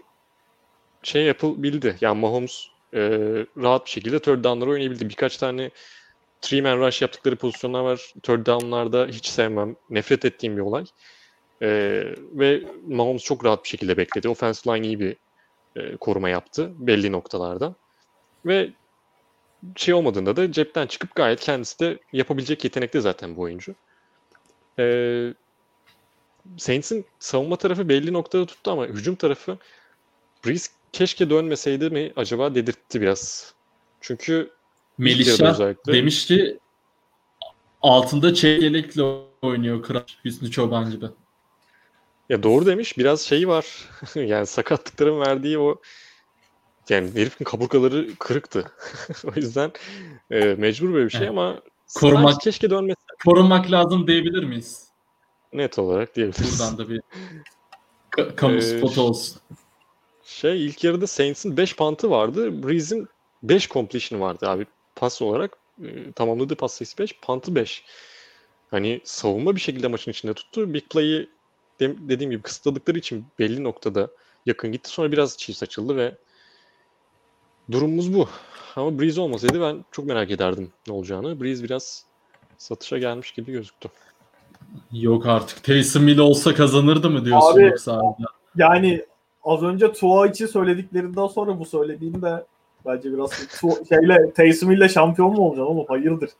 [1.02, 1.96] şey yapılabildi.
[2.00, 5.08] Yani Mahomes eee, rahat bir şekilde third down'ları oynayabildi.
[5.08, 5.70] Birkaç tane
[6.40, 8.12] three man rush yaptıkları pozisyonlar var.
[8.22, 9.76] Third down'larda hiç sevmem.
[9.90, 10.84] Nefret ettiğim bir olay.
[11.62, 14.28] Eee, ve Mahomes çok rahat bir şekilde bekledi.
[14.28, 15.16] Offensive line iyi bir
[15.76, 17.74] eee, koruma yaptı belli noktalarda.
[18.46, 18.70] Ve
[19.76, 23.74] şey olmadığında da cepten çıkıp gayet kendisi de yapabilecek yetenekte zaten bu oyuncu.
[24.78, 25.34] Ee,
[26.58, 29.58] Saints'in savunma tarafı belli noktada tuttu ama hücum tarafı
[30.46, 33.54] Breeze keşke dönmeseydi mi acaba dedirtti biraz.
[34.00, 34.50] Çünkü
[34.98, 36.58] özellikle demiş ki
[37.82, 39.02] altında çeyrelekle
[39.42, 41.06] oynuyor Kral Hüsnü Çoban gibi.
[42.28, 43.66] ya doğru demiş biraz şey var.
[44.14, 45.76] yani sakatlıkların verdiği o
[46.88, 48.72] yani herifin kaburgaları kırıktı.
[49.24, 49.72] o yüzden
[50.30, 51.30] e, mecbur böyle bir şey Evet.
[51.30, 51.60] ama
[51.94, 54.88] Korumak- keşke dönmese Korunmak lazım diyebilir miyiz?
[55.52, 56.60] net olarak diyebiliriz.
[56.60, 57.00] Buradan da bir
[58.16, 59.40] ka- kamu Ee, spotu olsun.
[60.24, 62.62] Şey ilk yarıda Saints'in 5 pantı vardı.
[62.62, 63.08] Breeze'in
[63.42, 64.66] 5 completion vardı abi.
[64.98, 67.84] Pas olarak e, tamamladığı pas sayısı 5, pantı 5.
[68.70, 70.74] Hani savunma bir şekilde maçın içinde tuttu.
[70.74, 71.28] Big play'i
[71.80, 74.08] de- dediğim gibi kısıtladıkları için belli noktada
[74.46, 74.90] yakın gitti.
[74.90, 76.14] Sonra biraz Chiefs açıldı ve
[77.70, 78.28] durumumuz bu.
[78.76, 81.40] Ama Breeze olmasaydı ben çok merak ederdim ne olacağını.
[81.40, 82.04] Breeze biraz
[82.58, 83.88] satışa gelmiş gibi gözüktü.
[84.92, 85.64] Yok artık.
[85.64, 88.02] Taysom Hill olsa kazanırdı mı diyorsun Abi- yoksa?
[88.56, 89.04] Yani
[89.44, 92.44] az önce Tua için söylediklerinden sonra bu söylediğinde
[92.86, 93.30] bence biraz
[93.88, 95.86] şeyle Taysom ile şampiyon mu olacaksın oğlum?
[95.88, 96.30] Hayırdır?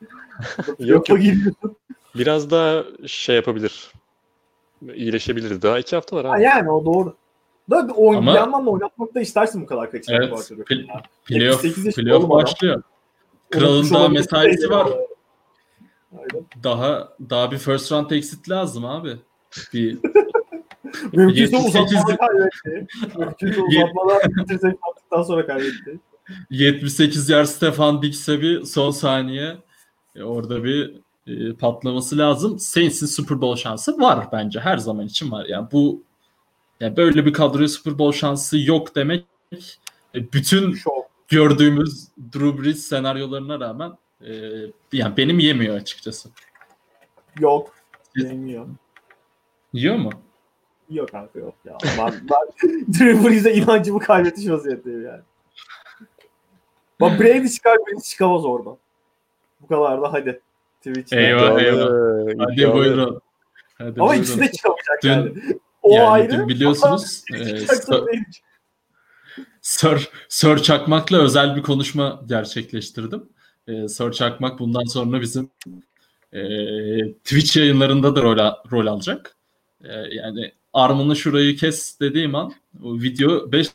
[0.79, 1.19] Yok, Yok.
[2.15, 3.91] Biraz daha şey yapabilir.
[4.93, 5.61] İyileşebilir.
[5.61, 6.43] Daha iki hafta var Ha, abi.
[6.43, 7.15] Yani o doğru.
[7.69, 10.29] Da oyun, Ama- bir yandan da oynatmak da istersin bu kadar kaçıran Evet.
[10.33, 10.69] quarterback.
[10.69, 10.87] Pl-.
[11.25, 12.81] Playoff, 78 yaşında playoff başlıyor.
[13.49, 14.87] Kralın daha mesaisi var.
[16.17, 16.45] Aynen.
[16.63, 19.17] Daha daha bir first round exit lazım abi.
[19.73, 19.97] Bir
[21.13, 22.87] Mümkünse 78 uzatmada kaybetti.
[23.17, 25.99] Mümkünse uzatmada bitirsek attıktan sonra kaybetti.
[26.49, 29.57] 78 yer Stefan Diggs'e bir son saniye
[30.15, 30.95] e, orada bir
[31.27, 32.59] e, patlaması lazım.
[32.59, 34.59] Saints'in Super Bowl şansı var bence.
[34.59, 35.45] Her zaman için var.
[35.45, 36.03] Yani bu
[36.79, 39.25] yani böyle bir kadroya Super Bowl şansı yok demek
[40.15, 41.09] e, bütün Şok.
[41.27, 44.31] gördüğümüz Drew Brees senaryolarına rağmen e,
[44.93, 46.29] yani benim yemiyor açıkçası.
[47.39, 47.73] Yok.
[48.15, 48.67] Yemiyor.
[49.73, 50.09] Yiyor mu?
[50.89, 51.77] Yok kanka yok ya.
[51.97, 52.69] Ben, ben
[52.99, 55.21] Drew Brees'e inancımı kaybetmiş vaziyetteyim yani.
[57.01, 58.77] Bak Brady çıkar Brady çıkamaz oradan.
[59.61, 60.41] Bu kadar da hadi.
[60.77, 61.21] Twitch'te.
[61.21, 61.87] Eyvah, eyvah.
[62.39, 62.73] Hadi iddialı.
[62.73, 63.21] buyurun.
[63.77, 64.23] Hadi Ama buyurun.
[64.23, 65.59] ikisi de çıkamayacak Dün- yani.
[65.81, 66.31] O yani ayrı.
[66.31, 67.57] dün biliyorsunuz e,
[70.29, 73.29] Sir- Çakmak'la özel bir konuşma gerçekleştirdim.
[73.67, 75.49] Ee, Sir Çakmak bundan sonra bizim
[76.33, 76.41] e,
[77.13, 78.37] Twitch yayınlarında da rol,
[78.71, 79.35] rol alacak.
[79.83, 83.67] E, yani armını şurayı kes dediğim an o video 5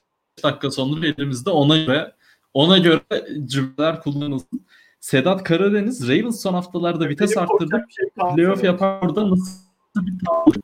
[0.43, 2.13] dakika sonra elimizde ona göre
[2.55, 3.01] ona göre
[3.45, 4.67] cümleler kullanılsın.
[5.01, 7.85] Sedat Karadeniz Ravens son haftalarda vites Benim arttırdı.
[7.91, 8.09] şey.
[8.35, 9.61] Playoff yapar orada nasıl
[9.97, 10.53] bir tablo?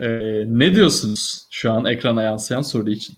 [0.00, 3.16] Ee, ne diyorsunuz şu an ekrana yansıyan soru için?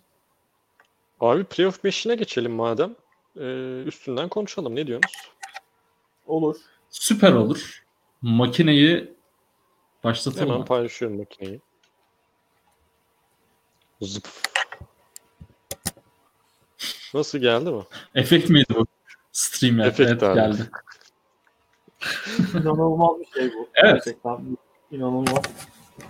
[1.20, 2.94] Abi playoff 5'ine geçelim madem.
[3.40, 4.76] Ee, üstünden konuşalım.
[4.76, 5.30] Ne diyorsunuz?
[6.26, 6.56] Olur.
[6.90, 7.84] Süper olur.
[8.22, 9.12] Makineyi
[10.04, 10.50] başlatalım.
[10.50, 11.60] Hemen paylaşıyorum makineyi.
[14.00, 14.28] Zıp.
[17.14, 17.82] Nasıl geldi mi?
[18.14, 18.86] Efekt miydi bu?
[19.32, 19.86] Stream ya.
[19.86, 20.34] Efekt Evet, abi.
[20.34, 20.70] geldi.
[22.54, 23.68] İnanılmaz bir şey bu.
[23.74, 23.94] Evet.
[23.94, 24.38] Gerçekten
[24.90, 25.42] inanılmaz.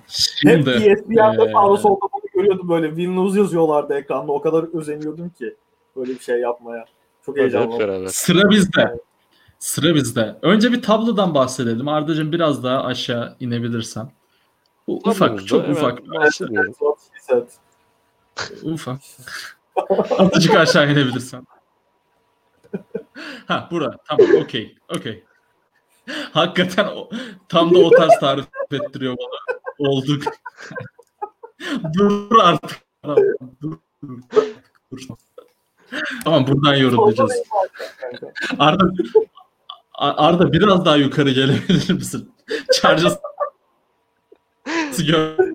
[0.08, 3.06] Şimdi Hep ESPN'de eee, sağda solda bunu görüyordum böyle.
[3.06, 4.32] Lose yazıyorlardı ekranda.
[4.32, 5.56] O kadar özeniyordum ki
[5.96, 6.84] böyle bir şey yapmaya.
[7.26, 8.10] Çok heyecanlı.
[8.10, 8.98] sıra bizde.
[9.58, 10.36] Sıra bizde.
[10.42, 11.88] Önce bir tablodan bahsedelim.
[11.88, 14.10] Ardacığım biraz daha aşağı inebilirsen.
[14.86, 15.98] Bu ufak, çok ufak.
[18.62, 18.98] Ufak.
[20.18, 21.46] Azıcık aşağı inebilirsen.
[23.46, 23.96] Ha bura.
[24.08, 24.76] Tamam okey.
[24.96, 25.24] Okey.
[26.32, 27.08] Hakikaten o,
[27.48, 29.58] tam da o tarz tarif ettiriyor bana.
[29.78, 30.22] Olduk.
[31.94, 32.80] dur artık.
[33.62, 34.20] Dur, dur,
[34.92, 35.08] dur.
[36.24, 37.32] Tamam buradan yorumlayacağız.
[38.00, 38.32] Kanka.
[38.58, 38.84] Arda
[39.98, 42.32] Arda biraz daha yukarı gelebilir misin?
[42.72, 43.18] Chargers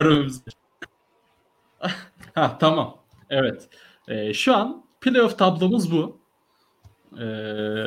[0.00, 0.42] görmemiz.
[2.34, 3.03] ha tamam.
[3.34, 3.68] Evet.
[4.08, 6.18] Ee, şu an playoff tablomuz bu.
[7.20, 7.86] Ee,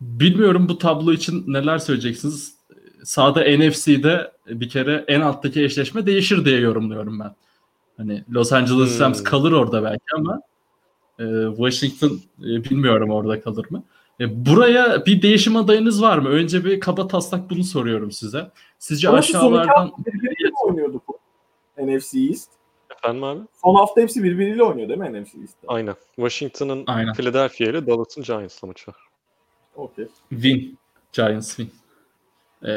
[0.00, 2.54] bilmiyorum bu tablo için neler söyleyeceksiniz.
[3.04, 7.34] Sağda NFC'de bir kere en alttaki eşleşme değişir diye yorumluyorum ben.
[7.96, 9.00] Hani Los Angeles Hmm.
[9.00, 10.40] Rams kalır orada belki ama
[11.18, 11.24] e,
[11.56, 13.82] Washington e, bilmiyorum orada kalır mı.
[14.20, 16.28] E, buraya bir değişim adayınız var mı?
[16.28, 18.50] Önce bir kaba taslak bunu soruyorum size.
[18.78, 21.18] Sizce Ama aşağılardan hafta birbiriyle mi oynuyordu bu?
[21.78, 22.59] NFC East.
[23.04, 23.40] Efendim abi?
[23.64, 25.66] Son hafta hepsi birbiriyle oynuyor değil mi NFC East'te?
[25.68, 25.94] Aynen.
[26.16, 27.12] Washington'ın Aynen.
[27.12, 28.96] Philadelphia ile Dallas'ın Giants'la maçı var.
[29.76, 30.08] Okey.
[30.30, 30.78] win.
[31.12, 31.70] Giants win.
[32.62, 32.72] E,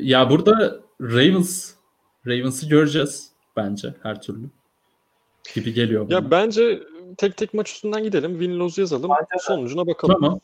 [0.00, 1.74] ya burada Ravens
[2.26, 4.46] Ravens'ı göreceğiz bence her türlü.
[5.54, 6.14] Gibi geliyor bana.
[6.14, 6.82] Ya bence
[7.16, 8.42] tek tek maç üstünden gidelim.
[8.42, 9.10] Win-lose yazalım.
[9.10, 9.42] Bence.
[9.44, 10.14] Sonucuna bakalım.
[10.14, 10.40] Tamam.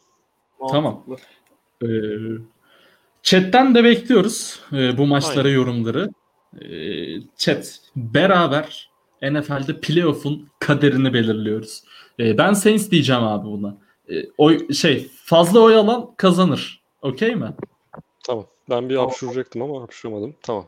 [0.71, 1.05] Tamam.
[1.07, 1.35] Mantıklı.
[1.83, 1.89] Ee,
[3.23, 5.59] chatten de bekliyoruz e, bu maçlara Aynen.
[5.59, 6.11] yorumları.
[6.61, 8.91] Ee, chat beraber
[9.33, 11.83] NFL'de playoff'un kaderini belirliyoruz.
[12.21, 13.77] Ee, ben Saints diyeceğim abi buna.
[14.11, 16.83] Ee, oy şey fazla oy alan kazanır.
[17.03, 17.55] Okey mi?
[18.27, 18.47] Tamam.
[18.71, 19.11] Ben bir Tamam.
[19.11, 20.35] hapşuracaktım ama hapşuramadım.
[20.43, 20.67] Tamam.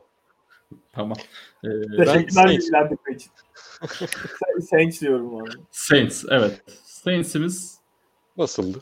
[0.93, 1.17] Tamam.
[1.65, 2.37] Ee, Teşekkürler Saints.
[2.65, 3.31] bilgilendirme için.
[3.83, 5.51] Sa- Saints diyorum abi.
[5.71, 6.63] Saints evet.
[6.85, 7.79] Saints'imiz
[8.37, 8.79] Nasıldı?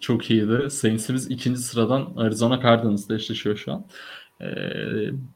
[0.00, 0.70] çok iyiydi.
[0.70, 3.84] Saints'imiz ikinci sıradan Arizona Cardinals'la eşleşiyor şu an.
[4.40, 4.46] Ee,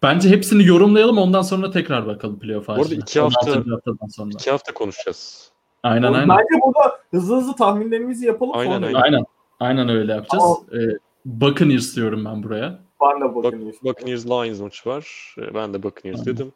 [0.02, 2.98] bence hepsini yorumlayalım ondan sonra tekrar bakalım playoff arada ağacına.
[3.00, 3.70] iki hafta- 16.
[3.70, 4.30] haftadan sonra.
[4.32, 5.50] İki hafta konuşacağız.
[5.82, 6.28] Aynen aynen.
[6.28, 8.86] Bence burada hızlı hızlı tahminlerimizi yapalım Aynen, sonra.
[8.86, 9.00] aynen.
[9.00, 9.24] Aynen.
[9.60, 10.44] Aynen öyle yapacağız.
[10.44, 10.82] Tamam.
[10.82, 12.78] Ee, Buccaneers diyorum ben buraya.
[13.02, 13.74] Ben de bakın.
[13.84, 15.34] Buccaneers Lions maçı var.
[15.38, 16.36] Ee, Ben de Buccaneers Tamam.
[16.36, 16.52] dedim.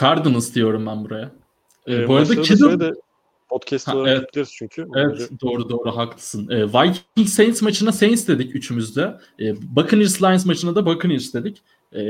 [0.00, 1.30] Cardinals diyorum ben buraya.
[1.86, 2.92] Ee, Ee, bu arada şöyle de
[3.48, 4.22] podcast olarak evet.
[4.22, 4.86] yükleriz çünkü.
[4.96, 6.50] Evet doğru doğru haklısın.
[6.50, 9.18] Ee, Vikings Saints maçına Saints dedik üçümüz de.
[9.40, 11.62] Ee, Buccaneers Lions maçına da Buccaneers dedik.
[11.92, 12.00] Ee,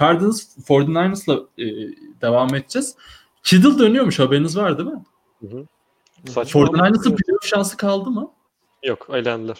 [0.00, 1.64] Cardinals 49ers'la e,
[2.22, 2.96] devam edeceğiz.
[3.42, 5.04] Kittle dönüyormuş haberiniz var değil mi?
[5.40, 5.66] Hı hı.
[6.30, 8.30] Saçma 49ers'ın ama- playoff şansı kaldı mı?
[8.82, 9.58] Yok eğlendiler.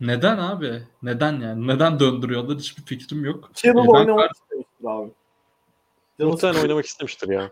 [0.00, 0.82] Neden abi?
[1.02, 1.66] Neden yani?
[1.66, 2.58] Neden döndürüyorlar?
[2.58, 3.50] Hiçbir fikrim yok.
[3.54, 5.10] Kittle Ee, ben oynamak istemiştir abi.
[6.18, 7.50] Muhtemelen oynamak istemiştir ya.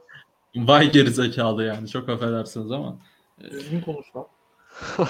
[0.57, 1.89] Vay gerizekalı yani.
[1.89, 2.97] Çok affedersiniz ama.
[3.51, 4.27] Düzgün konuş lan.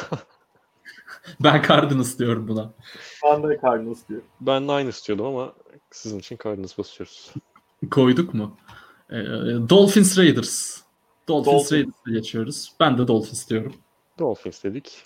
[1.40, 2.72] Ben Cardinals diyorum buna.
[3.24, 4.26] Ben de Cardinals diyorum.
[4.40, 5.52] Ben de aynı istiyordum ama
[5.90, 7.32] sizin için Cardinals basıyoruz.
[7.90, 8.56] Koyduk mu?
[9.10, 9.16] Ee,
[9.68, 10.80] Dolphins Raiders.
[11.28, 11.72] Dolphins Dolphins.
[11.72, 12.72] Raiders'a geçiyoruz.
[12.80, 13.74] Ben de Dolphins diyorum.
[14.18, 15.02] Dolphins dedik.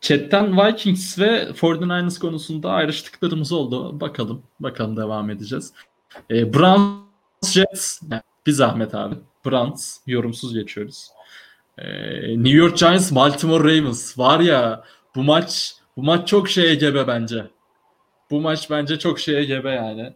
[0.00, 4.00] Chat'ten Vikings ve 49ers konusunda ayrıştıklarımız oldu.
[4.00, 4.42] Bakalım.
[4.60, 5.72] Bakalım devam edeceğiz.
[6.30, 8.00] Ee, Browns Jets.
[8.10, 9.14] Yani bir zahmet abi.
[9.46, 9.98] Browns.
[10.06, 11.10] Yorumsuz geçiyoruz.
[11.78, 11.84] Ee,
[12.28, 14.18] New York Giants Baltimore Ravens.
[14.18, 14.84] Var ya
[15.14, 17.46] bu maç bu maç çok şeye gebe bence.
[18.30, 20.14] Bu maç bence çok şeye gebe yani.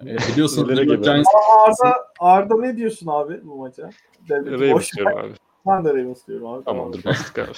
[0.00, 1.12] Ee, biliyorsunuz New York gebe?
[1.12, 1.28] Giants
[1.66, 3.90] Arda, Arda ne diyorsun abi bu maça?
[4.30, 5.32] Ravens diyorum abi.
[5.66, 6.64] Ben de Ravens diyorum abi.
[6.64, 7.52] Tamamdır bastık abi.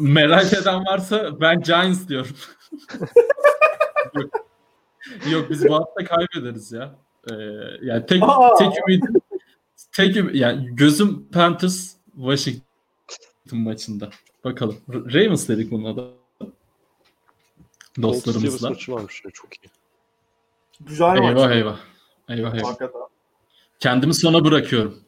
[0.00, 2.36] Merak eden varsa ben Giants diyorum.
[4.14, 4.30] yok.
[5.30, 6.94] yok biz bu hafta kaybederiz ya.
[7.30, 7.34] Ee,
[7.82, 8.54] yani tek Aa!
[8.54, 9.14] tek ümidim
[9.92, 14.10] tek üm- yani gözüm Panthers Washington maçında.
[14.44, 14.76] Bakalım.
[14.88, 16.02] Ravens dedik buna da.
[17.96, 18.70] Colts Steelers Dostlarımızla.
[18.70, 19.70] maçı varmış ya çok iyi.
[20.80, 21.18] Güzel maç.
[21.18, 21.78] Eyvah eyvah.
[22.28, 22.68] Eyvah eyvah.
[22.68, 23.00] Hakikaten.
[23.80, 24.98] Kendimi sona bırakıyorum.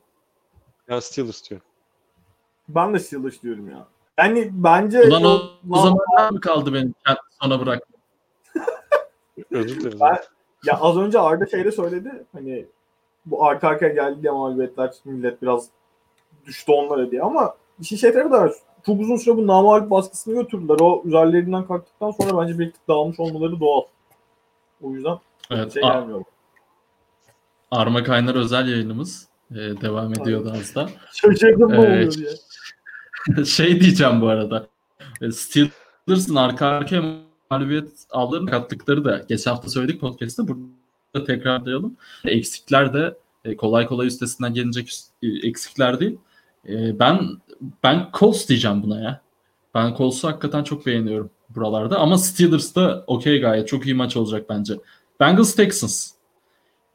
[0.88, 1.66] Ben Steelers diyorum.
[2.68, 3.88] Ben de Steelers diyorum ya.
[4.18, 6.94] Yani bence Ulan o, o Lan- zamanlar mı kaldı benim
[7.42, 7.88] sona bırak?
[9.50, 9.98] Özür dilerim.
[10.00, 10.18] Ben-
[10.64, 12.24] Ya az önce Arda şeyde söyledi.
[12.32, 12.66] Hani
[13.26, 15.68] bu arka arkaya geldi diye mağlubiyetler millet biraz
[16.46, 18.52] düştü onlara diye ama işin şey tarafı da var.
[18.86, 20.76] Çok uzun süre bu namalip baskısını götürdüler.
[20.80, 23.82] O üzerlerinden kalktıktan sonra bence bir tık dağılmış olmaları doğal.
[24.82, 25.18] O yüzden
[25.50, 25.72] Evet.
[25.74, 26.24] şey gelmiyor.
[27.70, 30.88] Arma Kaynar özel yayınımız e, devam ediyordu az da.
[31.12, 33.44] Şaşırdım Ee, oluyor diye.
[33.44, 34.66] şey diyeceğim bu arada.
[35.20, 37.02] E, Steelers'ın arka arkaya
[37.54, 41.96] mağlubiyet aldılarını kattıkları da geçen hafta söyledik podcast'te burada tekrarlayalım.
[42.24, 46.18] Eksikler de e, kolay kolay üstesinden gelecek e, eksikler değil.
[46.68, 47.20] E, ben
[47.82, 49.20] ben Colts diyeceğim buna ya.
[49.74, 54.46] Ben Colts'u hakikaten çok beğeniyorum buralarda ama Steelers da okey gayet çok iyi maç olacak
[54.48, 54.74] bence.
[55.20, 56.12] Bengals Texans.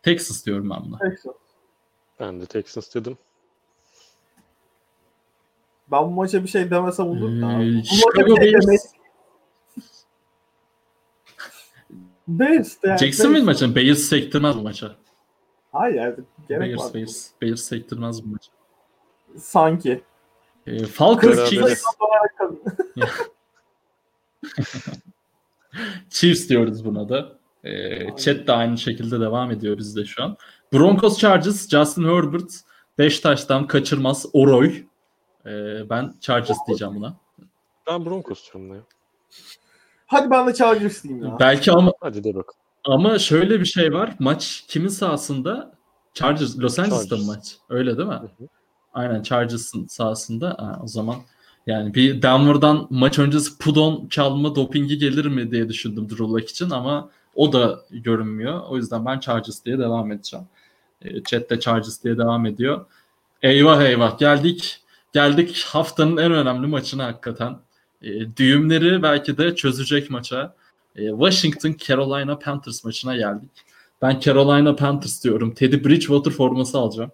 [0.04, 1.00] Texans diyorum ben buna.
[2.20, 3.18] Ben de Texans dedim.
[5.92, 7.52] Ben bu maça bir şey demesem olur mu?
[7.52, 8.80] Ee, maça Chicago bir şey Bears- demek.
[12.30, 13.00] Bears de yani.
[13.00, 13.62] Jacksonville Bears.
[13.62, 13.76] maçı.
[13.76, 14.96] Bears sektirmez bu maça.
[15.72, 16.16] Hayır yani
[16.50, 16.94] gerek Bears, var.
[16.94, 18.50] Bears, Bears sektirmez bu maçı.
[19.38, 20.04] Sanki.
[20.68, 21.50] E, Falcons.
[21.50, 21.84] Chiefs,
[26.10, 27.40] Chiefs diyoruz buna da.
[27.64, 30.38] E, chat de aynı şekilde devam ediyor bizde şu an.
[30.74, 32.52] Broncos Chargers, Justin Herbert
[32.98, 34.84] 5 taştan kaçırmaz Oroy.
[35.46, 35.50] E,
[35.90, 37.18] ben Chargers diyeceğim buna.
[37.88, 38.82] Ben Broncos diyorum ya.
[40.10, 41.38] Hadi ben de Chargers diyeyim ya.
[41.40, 42.60] Belki ama Hadi de bakalım.
[42.86, 44.16] ama şöyle bir şey var.
[44.20, 45.72] Maç kimin sahasında?
[46.14, 47.28] Chargers, Los Angeles'ta mı Chargers.
[47.38, 47.58] maç?
[47.70, 48.14] Öyle değil mi?
[48.14, 48.48] Hı hı.
[48.94, 50.50] Aynen Chargers'ın sahasında.
[50.60, 51.16] Ha, o zaman
[51.68, 56.70] yani bir Denver'dan maç öncesi pudon çalma dopingi gelir mi diye düşündüm Drew Lock için
[56.70, 58.62] ama o da görünmüyor.
[58.70, 60.46] O yüzden ben Chargers diye devam edeceğim.
[61.02, 62.86] E, chat'te Chargers diye devam ediyor.
[63.42, 64.80] Eyvah eyvah geldik.
[65.14, 67.58] Geldik haftanın en önemli maçına hakikaten.
[68.02, 70.56] E, düğümleri belki de çözecek maça.
[70.96, 73.50] E, Washington Carolina Panthers maçına geldik.
[74.02, 75.54] Ben Carolina Panthers diyorum.
[75.54, 77.12] Teddy Bridgewater forması alacağım.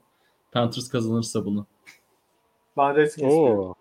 [0.51, 1.67] Panthers kazanırsa bunu.
[2.77, 3.59] Ben Redskins diyorum.
[3.59, 3.75] Oo.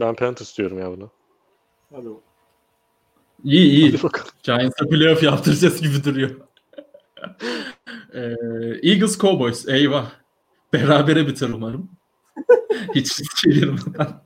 [0.00, 1.08] Ben Panthers diyorum ya buna.
[1.90, 2.20] Hadi bakalım.
[3.44, 3.98] İyi iyi.
[4.42, 6.30] Giants'a playoff yaptıracağız gibi duruyor.
[8.14, 8.20] Ee,
[8.82, 9.68] Eagles Cowboys.
[9.68, 10.10] Eyvah.
[10.72, 11.90] Berabere biter umarım.
[12.94, 14.22] Hiç çevirmeden.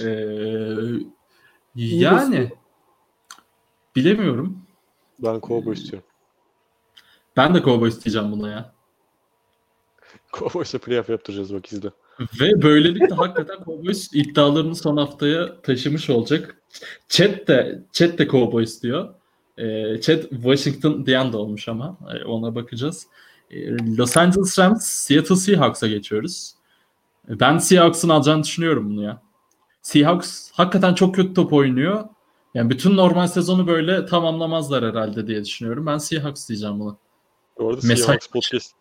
[0.00, 0.76] Ee,
[1.74, 2.50] yani
[3.96, 4.58] bilemiyorum.
[5.18, 6.08] Ben Cowboys diyorum.
[7.36, 8.72] Ben de Cowboys diyeceğim buna ya.
[10.32, 11.90] Cowboys'a playoff yaptıracağız bak izle.
[12.40, 16.62] Ve böylelikle hakikaten Cowboys iddialarını son haftaya taşımış olacak.
[17.08, 19.14] Chat de, Chat de Cowboys diyor.
[19.58, 23.06] Ee, Chat Washington diyen de olmuş ama Ee, ona bakacağız.
[23.50, 26.54] Ee, Los Angeles Rams Seattle Seahawks'a geçiyoruz.
[27.28, 29.22] Ee, Ben Seahawks'ın alacağını düşünüyorum bunu ya.
[29.82, 32.04] Seahawks hakikaten çok kötü top oynuyor.
[32.54, 35.86] Yani bütün normal sezonu böyle tamamlamazlar herhalde diye düşünüyorum.
[35.86, 36.96] Ben Seahawks diyeceğim bunu.
[37.58, 38.72] Bu arada Mesaj- Seahawks podcast,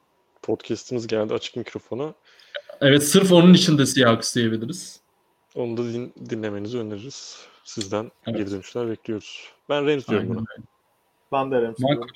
[0.41, 2.13] podcast'ımız geldi açık mikrofona.
[2.81, 5.01] Evet sırf onun için de Seahawks diyebiliriz.
[5.55, 7.45] Onu da din- dinlemenizi öneririz.
[7.63, 8.37] Sizden Evet.
[8.37, 9.49] geri dönüşler bekliyoruz.
[9.69, 10.65] Ben Rams diyorum Aynen buna.
[11.31, 11.93] Ben de Rams Makul.
[11.95, 12.15] diyorum.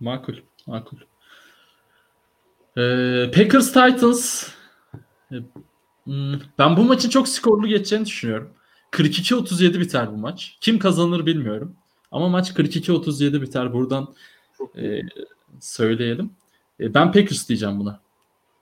[0.00, 0.34] Makul.
[0.66, 0.96] Makul.
[2.76, 4.48] Ee, Packers Titans.
[6.06, 8.50] Hmm, Ben bu maçın çok skorlu geçeceğini düşünüyorum.
[8.92, 10.58] 42-37 biter bu maç.
[10.60, 11.76] Kim kazanır bilmiyorum.
[12.12, 13.72] Ama maç 42-37 biter.
[13.72, 14.14] Buradan
[14.76, 15.00] e,
[15.60, 16.30] söyleyelim.
[16.80, 18.00] E, ben Packers diyeceğim buna.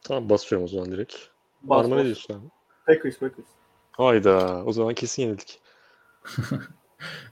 [0.02, 1.14] Tamam basıyorum o zaman direkt.
[1.62, 2.04] Bas, Arma ne bas.
[2.04, 2.46] diyorsun abi?
[2.86, 3.46] Packers, Packers.
[3.92, 4.62] Hayda.
[4.66, 5.58] O zaman kesin yenildik.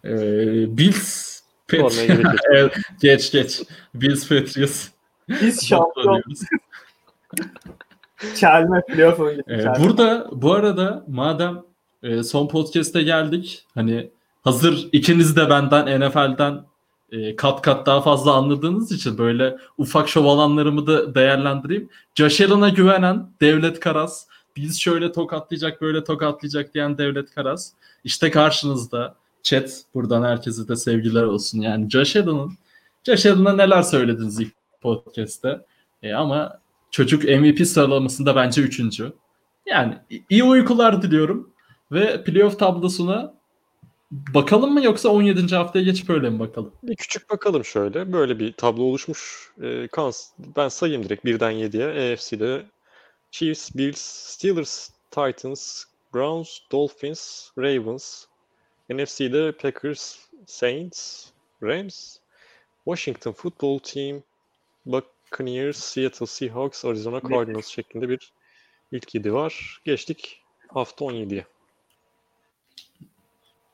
[0.05, 1.41] Ee, Bills
[1.73, 1.93] yok.
[2.53, 3.63] Evet, geç geç.
[3.95, 4.89] Bills Patriots.
[5.29, 6.23] Biz şampiyon.
[8.35, 9.69] çelme playoff öncesi.
[9.69, 11.63] Ee, burada bu arada madem
[12.03, 14.11] e, son podcast'e geldik hani
[14.43, 16.65] hazır ikiniz de benden NFL'den
[17.13, 21.89] e, kat kat daha fazla anladığınız için böyle ufak şov alanlarımı da değerlendireyim.
[22.15, 27.73] Josh Allen'a güvenen Devlet Karas, biz şöyle tokatlayacak böyle tokatlayacak diyen Devlet Karas.
[28.05, 31.61] İşte karşınızda chat buradan herkese de sevgiler olsun.
[31.61, 32.53] Yani Josh Allen'ın
[33.07, 35.61] Josh Allen'a neler söylediniz ilk podcast'te.
[36.03, 36.62] E, ama
[36.93, 39.13] çocuk MVP sıralamasında bence üçüncü.
[39.67, 39.99] Yani
[40.31, 41.53] iyi uykular diliyorum.
[41.93, 43.35] Ve playoff tablosuna
[44.11, 45.55] bakalım mı yoksa 17.
[45.55, 46.73] haftaya geçip öyle mi bakalım?
[46.83, 48.13] Bir küçük bakalım şöyle.
[48.13, 49.53] Böyle bir tablo oluşmuş.
[49.63, 52.13] Ee, Kans, ben sayayım direkt birden 7'ye.
[52.13, 52.67] AFC'de
[53.31, 55.85] Chiefs, Bills, Steelers, Titans,
[56.15, 58.27] Browns, Dolphins, Ravens.
[58.91, 61.33] NFC'de Packers, Saints,
[61.63, 62.19] Rams,
[62.85, 64.23] Washington Football Team,
[65.33, 68.33] Buccaneers, Seattle Seahawks, Arizona Cardinals şeklinde bir
[68.93, 69.81] ilk 7 var.
[69.85, 71.47] Geçtik hafta 17'ye.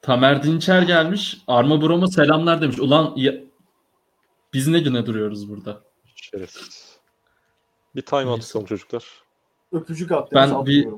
[0.02, 1.38] Tamer Dinçer gelmiş.
[1.46, 2.78] Arma Brom'a selamlar demiş.
[2.78, 3.34] Ulan ya-
[4.52, 5.80] biz ne güne duruyoruz burada?
[6.14, 6.98] Şerefsiz.
[7.96, 9.04] Bir time out atalım çocuklar.
[9.72, 10.30] Öpücük attı.
[10.34, 10.88] Ben Ben bir-.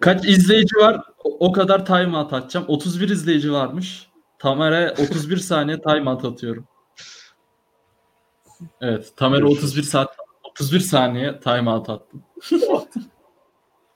[0.00, 1.00] Kaç izleyici var?
[1.24, 2.66] O, kadar timeout atacağım.
[2.68, 4.08] 31 izleyici varmış.
[4.38, 6.66] Tamer'e 31 saniye timeout atıyorum.
[8.80, 9.64] Evet, Tamer'e Görüşürüz.
[9.64, 10.16] 31 saat
[10.50, 12.22] 31 saniye timeout attım.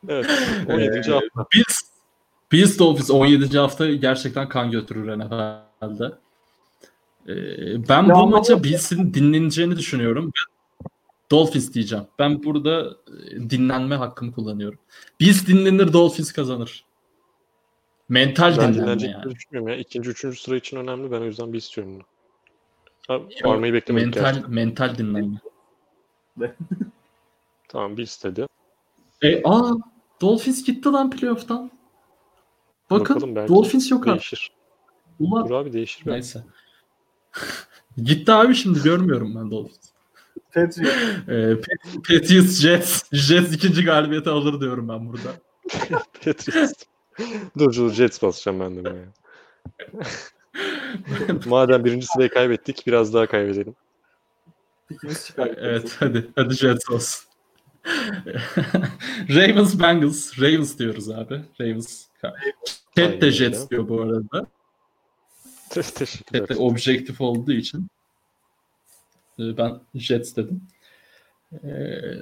[0.08, 0.26] Evet.
[0.68, 0.82] 17.
[0.98, 1.46] Ee, hafta.
[1.54, 1.80] Bills,
[2.52, 3.58] Bills Dolphins 17.
[3.58, 6.04] hafta gerçekten kan götürür NFL'de.
[7.28, 10.32] Ee, ben Ya bu ama- maça Bills'in dinleneceğini düşünüyorum.
[11.30, 12.04] Dolphins diyeceğim.
[12.18, 12.96] Ben burada
[13.30, 14.78] e, dinlenme hakkımı kullanıyorum.
[15.20, 16.84] Bills dinlenir, Dolphins kazanır.
[18.08, 19.30] Mental Ben dinlenme yani.
[19.34, 19.76] düşünmüyorum ya.
[19.76, 21.10] İkinci, üçüncü sıra için önemli.
[21.10, 22.02] Ben o yüzden bir istiyorum bunu.
[23.08, 24.54] Ha, Yok, Armayı beklemedik Mental, gerçekten.
[24.54, 25.38] mental dinlenme.
[27.68, 28.46] Tamam bir istedi.
[29.22, 29.72] E, aa,
[30.20, 31.70] Dolphins gitti lan playoff'tan.
[32.90, 34.14] Bakın Bakalım Dolphins yok artık.
[34.22, 34.52] Değişir.
[35.20, 36.02] Ulan Dur abi değişir.
[36.06, 36.10] belki.
[36.14, 36.44] neyse.
[37.96, 39.88] gitti abi şimdi görmüyorum ben Dolphins.
[40.54, 40.92] Patriot.
[41.28, 43.02] Ee, Pat- Patriots Jets.
[43.12, 45.30] Jets ikinci galibiyeti alır diyorum ben burada.
[46.24, 46.72] Patriots.
[47.58, 49.08] dur dur Jets basacağım ben de.
[51.46, 53.74] Madem birinci sırayı kaybettik biraz daha kaybedelim.
[54.88, 55.54] Pikimiz çıkar.
[55.56, 56.30] evet hadi.
[56.36, 57.28] Hadi Jets olsun.
[59.28, 60.38] Ravens Bengals.
[60.40, 61.40] Ravens diyoruz abi.
[61.60, 62.06] Ravens.
[62.96, 64.46] Chat de Jets diyor bu arada.
[65.74, 66.00] Chat
[66.32, 67.88] de objektif olduğu için.
[69.38, 70.62] e, Ben Jets dedim.
[71.52, 72.14] Ee,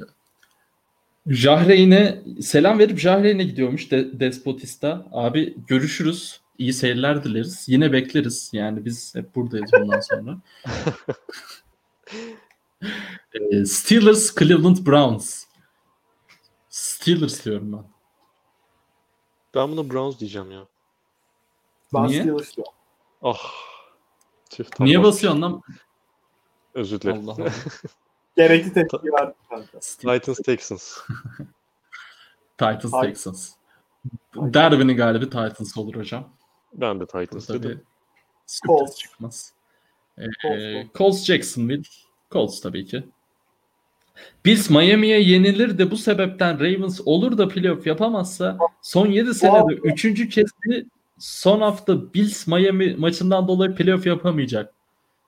[1.27, 5.07] Jahreyn'e selam verip Jahreyn'e gidiyormuş de, Despotista.
[5.13, 6.41] Abi görüşürüz.
[6.59, 7.65] İyi seyirler dileriz.
[7.69, 8.51] Yine bekleriz.
[8.53, 10.39] Yani biz hep buradayız bundan sonra.
[13.35, 15.45] Ee, Steelers Cleveland Browns.
[16.69, 17.85] Steelers diyorum ben.
[19.55, 20.67] Ben buna Browns diyeceğim ya.
[21.95, 22.23] Ben Niye?
[22.23, 22.73] Steelers diyorum.
[23.23, 23.39] Ah.
[24.51, 25.63] Tam Niye basıyorsun lan?
[26.75, 27.29] Özür dilerim.
[27.29, 27.53] Allah Allah.
[28.37, 29.79] Gerekli tepki verdim kanka.
[29.81, 30.99] Titans Texans.
[32.59, 33.53] Titans Texans.
[34.35, 36.37] Derby'nin galibi Titans olur hocam.
[36.75, 37.83] Ben de Titans Burada dedim.
[38.67, 38.99] Colts.
[38.99, 39.53] çıkmaz.
[40.19, 40.93] Ee, Colts.
[40.95, 41.83] Colts Jacksonville.
[42.31, 43.05] Colts tabii ki.
[44.45, 50.29] Bills Miami'ye yenilir de bu sebepten Ravens olur da playoff yapamazsa son 7 senede 3.
[50.35, 50.87] kez bir
[51.19, 54.75] son hafta Bills Miami maçından dolayı playoff yapamayacak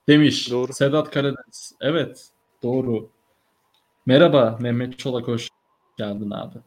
[0.09, 0.73] demiş Doğru.
[0.73, 1.75] Sedat Karadeniz.
[1.81, 2.29] Evet
[2.63, 3.11] doğru.
[4.07, 5.49] Merhaba Mehmet Çolak hoş
[5.99, 6.59] geldin abi.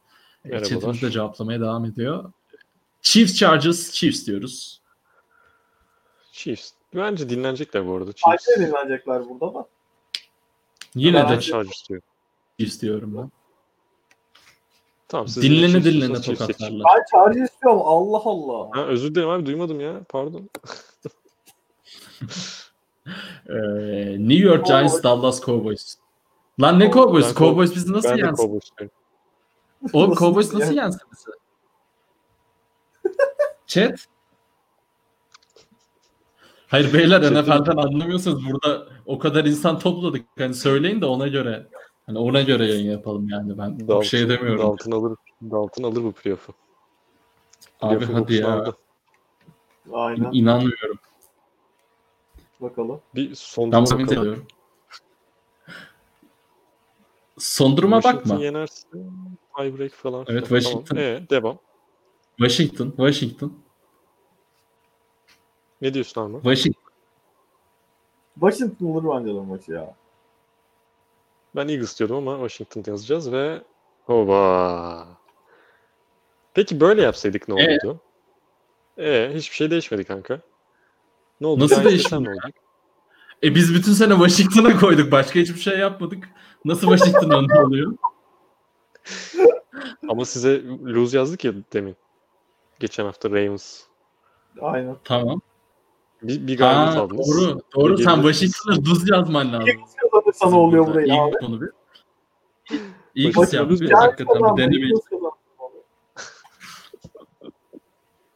[0.43, 0.69] Merhabalar.
[0.69, 2.31] Chatimiz de cevaplamaya devam ediyor.
[3.01, 4.81] Chiefs Chargers Chiefs diyoruz.
[6.31, 6.71] Chiefs.
[6.95, 8.13] Bence dinlenecekler bu arada.
[8.13, 8.47] Chiefs.
[8.49, 9.67] Ayrıca dinlenecekler burada da.
[10.95, 12.07] Yine Ben de Chargers diyorum.
[12.59, 13.31] Chiefs diyorum ben.
[15.07, 16.83] Tamam siz Dinlene dinlene tokatlarla.
[16.83, 17.81] Ben Chargers istiyorum.
[17.83, 18.69] Allah Allah.
[18.73, 20.01] Ha, özür dilerim abi duymadım ya.
[20.09, 20.49] Pardon.
[23.49, 23.53] Ee,
[24.19, 25.03] New York Giants.
[25.03, 25.95] Dallas Cowboys.
[26.61, 27.35] Lan ne Cowboys?
[27.35, 28.61] Cowboys bizi nasıl yensin?
[29.93, 31.25] Oğlum Nasıl Cowboys nasıl yensin bizi?
[33.67, 34.05] Chat?
[36.67, 40.25] Hayır beyler NFL'den anlamıyorsanız burada o kadar insan topladık.
[40.37, 41.67] Hani söyleyin de ona göre
[42.05, 44.59] hani ona göre yayın yapalım yani ben bir Dalton, şey demiyorum.
[44.59, 45.17] Dalton alır,
[45.51, 46.53] Dalton alır bu playoff'u.
[47.81, 48.53] Abi Playoff'un hadi ya.
[48.53, 48.77] aldı.
[49.93, 50.29] Aynen.
[50.31, 50.99] İnanmıyorum.
[52.59, 53.01] Bakalım.
[53.15, 54.05] Bir son Ben bakalım.
[54.05, 54.45] ediyorum.
[57.37, 58.45] Son duruma Washington bakma.
[58.45, 58.87] yenerse
[59.57, 60.25] tiebreak falan.
[60.29, 60.47] Evet.
[60.47, 60.83] Washington.
[60.83, 61.03] Tamam.
[61.03, 61.57] Ee, devam.
[62.47, 63.53] Washington, Washington,
[65.81, 66.37] Ne diyorsun Arma?
[66.41, 66.81] Washington.
[68.39, 69.95] Washington olur bence de maçı ya.
[71.55, 73.61] Ben Eagles diyordum ama Washington yazacağız ve
[74.05, 75.07] Hoba.
[76.53, 77.67] Peki böyle yapsaydık ne Ee?
[77.71, 77.99] olurdu?
[78.97, 80.41] Ee, hiçbir şey değişmedi kanka.
[81.41, 81.63] Ne oldu?
[81.63, 82.55] Nasıl değişmedi desem ne olacak?
[83.43, 85.11] E biz bütün sene Washington'a koyduk.
[85.11, 86.29] Başka hiçbir şey yapmadık.
[86.65, 87.93] Nasıl Washington önde oluyor?
[90.09, 91.95] Ama size lose yazdık ya demin.
[92.81, 93.81] Geçen hafta Ravens.
[94.61, 94.97] Aynen.
[95.03, 95.41] Tamam.
[96.21, 97.27] Bir, bir galibiyet Aa, aldınız.
[97.27, 97.59] doğru.
[97.75, 97.97] Doğru.
[97.97, 98.15] Bir Sen.
[98.21, 99.67] Washington'a duz yazman lazım.
[100.11, 101.31] Kazanırsa ne oluyor buraya İyi abi?
[101.33, 101.69] bir konu bir.
[103.15, 103.69] Yaptı.
[103.69, 104.85] lose Giants Hakikaten bir kazandı, deneme.
[104.85, 105.35] Eagles kazandı.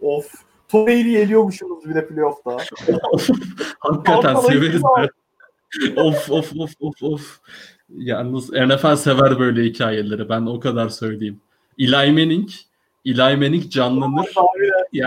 [0.01, 0.31] of.
[0.69, 2.57] Tom Brady'yi eliyormuşsunuz bir de playoff'ta.
[3.79, 4.81] Hakikaten severiz
[5.97, 7.39] of of of of of.
[7.89, 10.29] Yalnız NFL sever böyle hikayeleri.
[10.29, 11.41] Ben o kadar söyleyeyim.
[11.79, 12.49] Eli Manning,
[13.05, 14.29] Eli Manning canlanır.
[14.35, 15.01] Abi,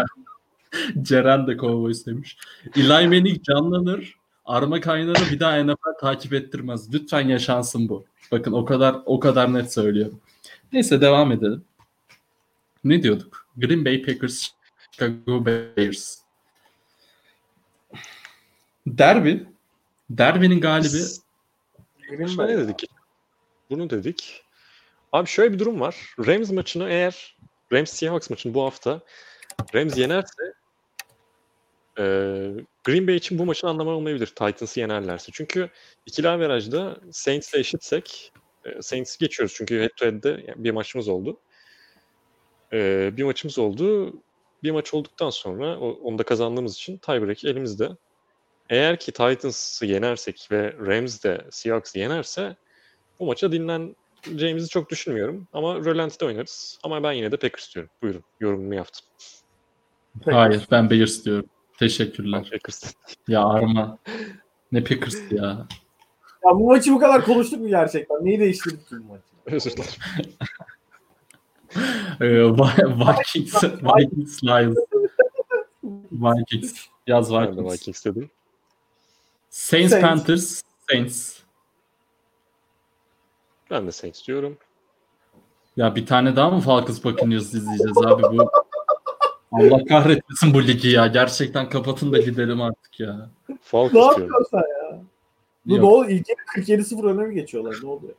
[1.03, 2.37] Ceren de Cowboys demiş.
[2.77, 4.15] Eli Manning canlanır.
[4.45, 6.95] Arma kaynarı bir daha NFL takip ettirmez.
[6.95, 8.05] Lütfen yaşansın bu.
[8.33, 10.21] Bakın o kadar o kadar net söylüyorum.
[10.73, 11.65] Neyse devam edelim.
[12.85, 13.47] Ne diyorduk?
[13.57, 14.49] Green Bay Packers,
[14.91, 16.19] Chicago Bears.
[18.87, 19.35] Derby.
[20.11, 20.99] Derby'nin galibi
[22.11, 22.57] Green Bay.
[22.57, 22.85] dedik.
[23.71, 24.45] Bunu dedik.
[25.13, 26.15] Abi şöyle bir durum var.
[26.27, 27.37] Rams maçını eğer
[27.73, 29.01] Rams Seahawks maçını bu hafta
[29.75, 30.43] Rams yenerse
[31.99, 32.03] e,
[32.85, 35.33] Green Bay için bu maçın anlamı olmayabilir Titans'ı yenerlerse.
[35.33, 35.71] Çünkü
[36.07, 38.33] ikili averajda Saints'le eşitsek
[38.65, 41.41] e, Saints'i geçiyoruz çünkü head to head'de bir maçımız oldu.
[42.73, 44.13] E, bir maçımız oldu.
[44.63, 47.89] Bir maç olduktan sonra o- onu da kazandığımız için tiebreak elimizde.
[48.71, 52.57] Eğer ki Titans'ı yenersek ve Rams de Seahawks'ı yenerse
[53.21, 53.53] bu maça
[54.27, 55.49] dinleneceğimizi çok düşünmüyorum.
[55.53, 56.79] Ama rölanti'de oynarız.
[56.83, 57.91] Ama ben yine de Packers diyorum.
[58.03, 58.25] Buyurun.
[58.41, 59.07] Yorumumu yaptım.
[60.25, 61.47] hayır ben Bears diyorum.
[61.79, 62.49] Teşekkürler.
[62.53, 62.95] Packers.
[63.29, 63.99] Ya Arma.
[64.73, 65.67] Ne Packers ya.
[66.45, 68.25] Ya bu maçı bu kadar konuştuk mu gerçekten?
[68.25, 69.23] Neyi değiştirdik bu maçı?
[69.47, 69.91] Özür dilerim.
[72.21, 74.77] Ee, Vi- Vikings, Vikings, Lions.
[76.13, 76.87] Vikings.
[77.07, 77.73] Yaz Ben de Vikings.
[77.81, 78.31] Vikings dedim.
[79.51, 80.09] Saints, Saints.
[80.09, 81.39] Panthers, Saints.
[83.71, 84.59] Ben de Saints diyorum.
[85.77, 88.51] Ya bir tane daha mı Falcons Buccaneers izleyeceğiz abi bu?
[89.53, 91.07] Allah kahretmesin bu ligi ya.
[91.07, 93.31] Gerçekten kapatın da gidelim artık ya.
[93.49, 94.21] Ne Falcons diyorum.
[94.21, 95.01] yapıyorsun sen ya?
[95.67, 95.83] Bu Yok.
[95.83, 96.11] ne oldu?
[96.11, 97.77] İlk 47-0 öne mi geçiyorlar?
[97.83, 98.15] Ne oluyor?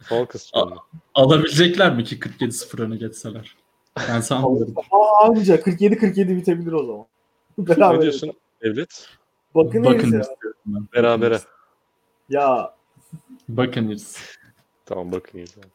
[0.00, 0.72] Falcons diyorum.
[0.72, 1.00] ben.
[1.14, 3.56] Alabilecekler mi ki 47-0 öne geçseler?
[4.08, 4.74] Ben sanmıyorum.
[4.90, 7.06] Aa anca 47-47 bitebilir o zaman.
[7.58, 7.96] Beraber.
[7.98, 9.08] Ne diyorsun Devlet?
[9.54, 10.22] Bakın Bakın ya.
[10.94, 11.38] Berabere.
[12.28, 12.74] Ya
[13.48, 14.16] Buccaneers.
[14.88, 15.70] Tamam zaman.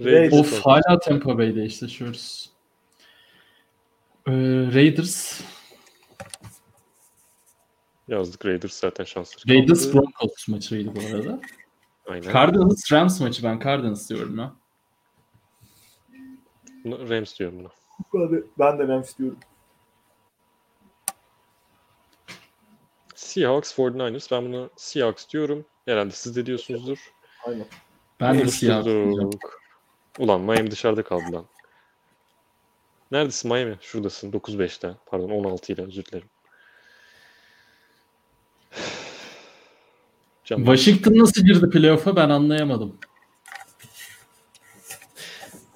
[0.00, 0.32] Raiders.
[0.32, 2.50] Of hala Tampa Bay'de eşleşiyoruz.
[4.26, 4.32] Ee,
[4.74, 5.40] Raiders.
[8.08, 9.54] Yazdık Raiders zaten şansları.
[9.54, 9.94] Raiders.
[9.94, 11.40] Broncos maçıydı bu arada.
[12.06, 12.32] Aynen.
[12.32, 14.52] Cardinals Rams maçı ben Cardinals diyorum ya.
[16.84, 17.68] Rams diyorum buna.
[18.14, 19.38] ben de, ben de Rams diyorum.
[23.14, 24.30] Seahawks 49ers.
[24.30, 25.64] Ben buna Seahawks diyorum.
[25.84, 27.12] Herhalde siz de diyorsunuzdur.
[27.46, 27.66] Aynen.
[28.22, 28.84] Ben de siyah.
[30.18, 31.46] Ulan Miami dışarıda kaldı lan.
[33.12, 33.76] Neredesin Miami?
[33.80, 34.94] Şuradasın 9-5'te.
[35.06, 36.28] Pardon 16 ile özür dilerim.
[40.44, 42.98] Can, Washington nasıl girdi playoff'a ben anlayamadım.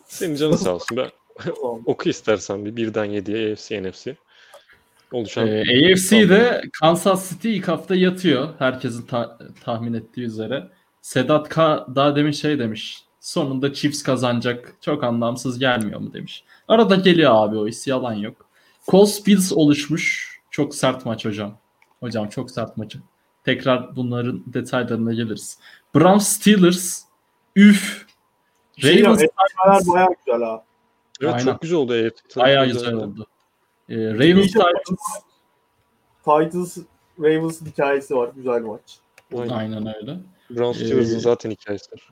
[0.07, 0.97] senin canın sağ olsun.
[0.97, 1.11] Ben
[1.63, 4.17] oku istersen bir birden 7'ye AFC NFC.
[5.13, 8.55] Oluşan Ee, AFC'de Kansas City ilk hafta yatıyor.
[8.59, 10.69] Herkesin ta- tahmin ettiği üzere.
[11.07, 13.05] Sedat K daha demin şey demiş.
[13.21, 14.75] Sonunda Chiefs kazanacak.
[14.81, 16.45] Çok anlamsız gelmiyor mu demiş.
[16.69, 18.47] Arada geliyor abi o his yalan yok.
[18.89, 20.37] Colts Bills oluşmuş.
[20.51, 21.59] Çok sert maç hocam.
[22.01, 22.99] Hocam çok sert maçı.
[23.45, 25.59] Tekrar bunların detaylarına geliriz.
[25.95, 27.03] Browns Steelers.
[27.57, 28.07] Üf.
[28.77, 30.65] Şey Ravens Eşleşmeler bayağı güzel ha.
[31.21, 31.45] Evet Aynen.
[31.45, 32.41] çok güzel oldu AFC.
[32.41, 33.27] bayağı güzel oldu.
[33.89, 35.23] Ee, Ravens Titans.
[36.25, 36.79] Titans
[37.21, 38.31] Ravens hikayesi var.
[38.37, 38.99] Güzel maç.
[39.35, 39.49] Aynen.
[39.49, 40.17] Aynen öyle.
[40.51, 42.09] Browns Ee, Steelers'ın zaten hikayesi var.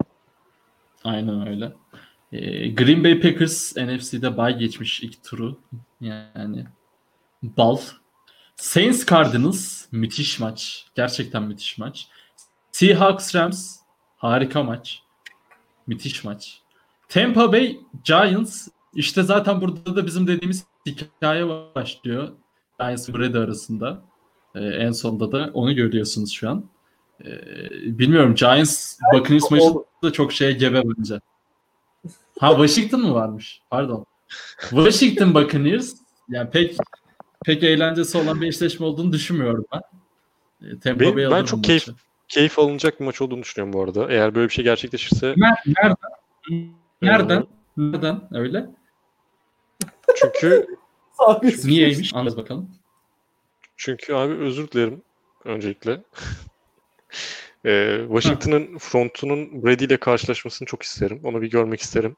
[1.05, 1.73] Aynen öyle.
[2.33, 5.59] Ee, Green Bay Packers NFC'de bay geçmiş ilk turu.
[6.01, 6.67] Yani
[7.43, 7.79] bal.
[8.57, 10.87] Saints Cardinals müthiş maç.
[10.95, 12.09] Gerçekten müthiş maç.
[12.73, 13.77] Seahawks Rams
[14.17, 15.03] harika maç.
[15.87, 16.61] Müthiş maç.
[17.09, 22.33] Tampa Bay Giants işte zaten burada da bizim dediğimiz hikaye başlıyor.
[22.81, 24.03] Giants Brady arasında.
[24.55, 26.65] Ee, en sonunda da onu görüyorsunuz şu an.
[27.21, 31.21] Ee, bilmiyorum Giants Buccaneers maçı da çok şeye gebe bence.
[32.39, 33.61] Ha Washington mı varmış?
[33.71, 34.07] Pardon.
[34.61, 35.95] Washington Buccaneers
[36.29, 36.77] yani pek
[37.45, 39.81] pek eğlencesi olan bir eşleşme olduğunu düşünmüyorum ben.
[40.69, 42.01] E, Tampa Ben- Bay ben çok keyif- maçı.
[42.29, 44.13] Keyif alınacak bir maç olduğunu düşünüyorum bu arada.
[44.13, 45.97] Eğer böyle bir şey gerçekleşirse Ner- Nereden?
[47.03, 47.47] Nereden?
[47.77, 48.29] Nereden?
[48.33, 48.67] Öyle?
[50.17, 50.67] çünkü
[51.19, 52.15] Abi, Niyeymiş?
[52.15, 52.71] Anlat bakalım.
[53.77, 55.03] çünkü abi özür dilerim
[55.45, 56.03] öncelikle.
[57.67, 61.21] Ee, Washington'ın frontunun Brady ile karşılaşmasını çok isterim.
[61.25, 62.17] Onu bir görmek isterim.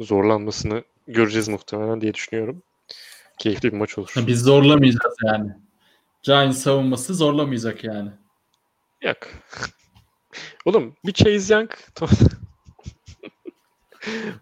[0.00, 2.62] Zorlanmasını göreceğiz muhtemelen diye düşünüyorum.
[3.38, 4.14] Keyifli bir maç olur.
[4.26, 5.50] Biz zorlamayacağız yani.
[6.22, 8.10] Giants savunması zorlamayacak yani.
[9.02, 9.16] Yok.
[10.64, 11.70] Oğlum bir Chase Young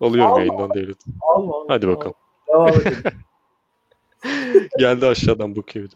[0.01, 0.41] Alıyorum Allah.
[0.41, 0.97] yayından devlet.
[1.21, 2.15] Alma, alma, Hadi bakalım.
[2.49, 3.03] Devam edelim.
[4.79, 5.89] Geldi aşağıdan bakıyor.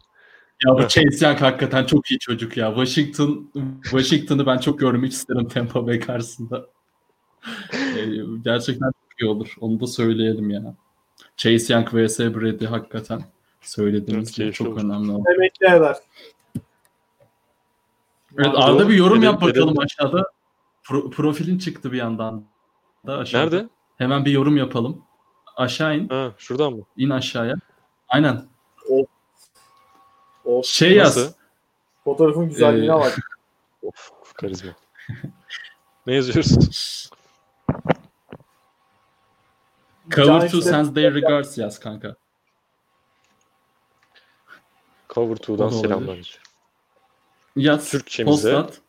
[0.66, 2.68] Ya bu Chase Young hakikaten çok iyi çocuk ya.
[2.74, 3.50] Washington
[3.82, 6.66] Washington'ı ben çok görmek isterim Tampa Bay karşısında.
[7.96, 8.06] Ee,
[8.44, 9.54] gerçekten çok iyi olur.
[9.60, 10.74] Onu da söyleyelim ya.
[11.36, 13.22] Chase Young vs Brady hakikaten
[13.60, 14.84] söylediğimiz Evet, gibi çok olur.
[14.84, 15.24] önemli oldu.
[15.36, 15.96] Emekli eder.
[18.38, 18.50] Evet.
[18.54, 20.30] Arda bir yorum yap bakalım aşağıda.
[20.84, 22.44] Pro- profilin çıktı bir yandan
[23.06, 23.56] da aşağıda.
[23.56, 23.68] Nerede?
[23.98, 25.02] Hemen bir yorum yapalım.
[25.56, 26.08] Aşağı in.
[26.08, 26.82] Ha, şuradan mı?
[26.96, 27.54] İn aşağıya.
[28.08, 28.42] Aynen.
[30.44, 31.16] O Şey yaz.
[31.16, 31.32] Nasıl?
[32.04, 33.18] fotoğrafın güzelliğine Ee, bak.
[33.82, 34.70] Of, karizma.
[36.06, 37.10] ne yazıyoruz?
[40.10, 42.16] Cover to sends their regards yaz kanka.
[45.14, 45.80] Cover O 2'dan da olabilir.
[45.88, 46.40] selamlar.
[47.56, 47.92] Yaz.
[47.92, 48.80] Türkçemize- Post at.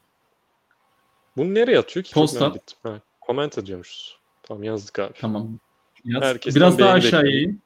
[1.38, 2.14] Bunu nereye atıyor ki?
[2.56, 2.78] Ettim.
[2.84, 4.20] Ha, comment ediyormuşuz.
[4.44, 5.14] Tamam yazdık abi.
[5.20, 5.60] Tamam.
[6.04, 6.24] Yaz.
[6.24, 7.62] Herkesten Biraz daha aşağıya in.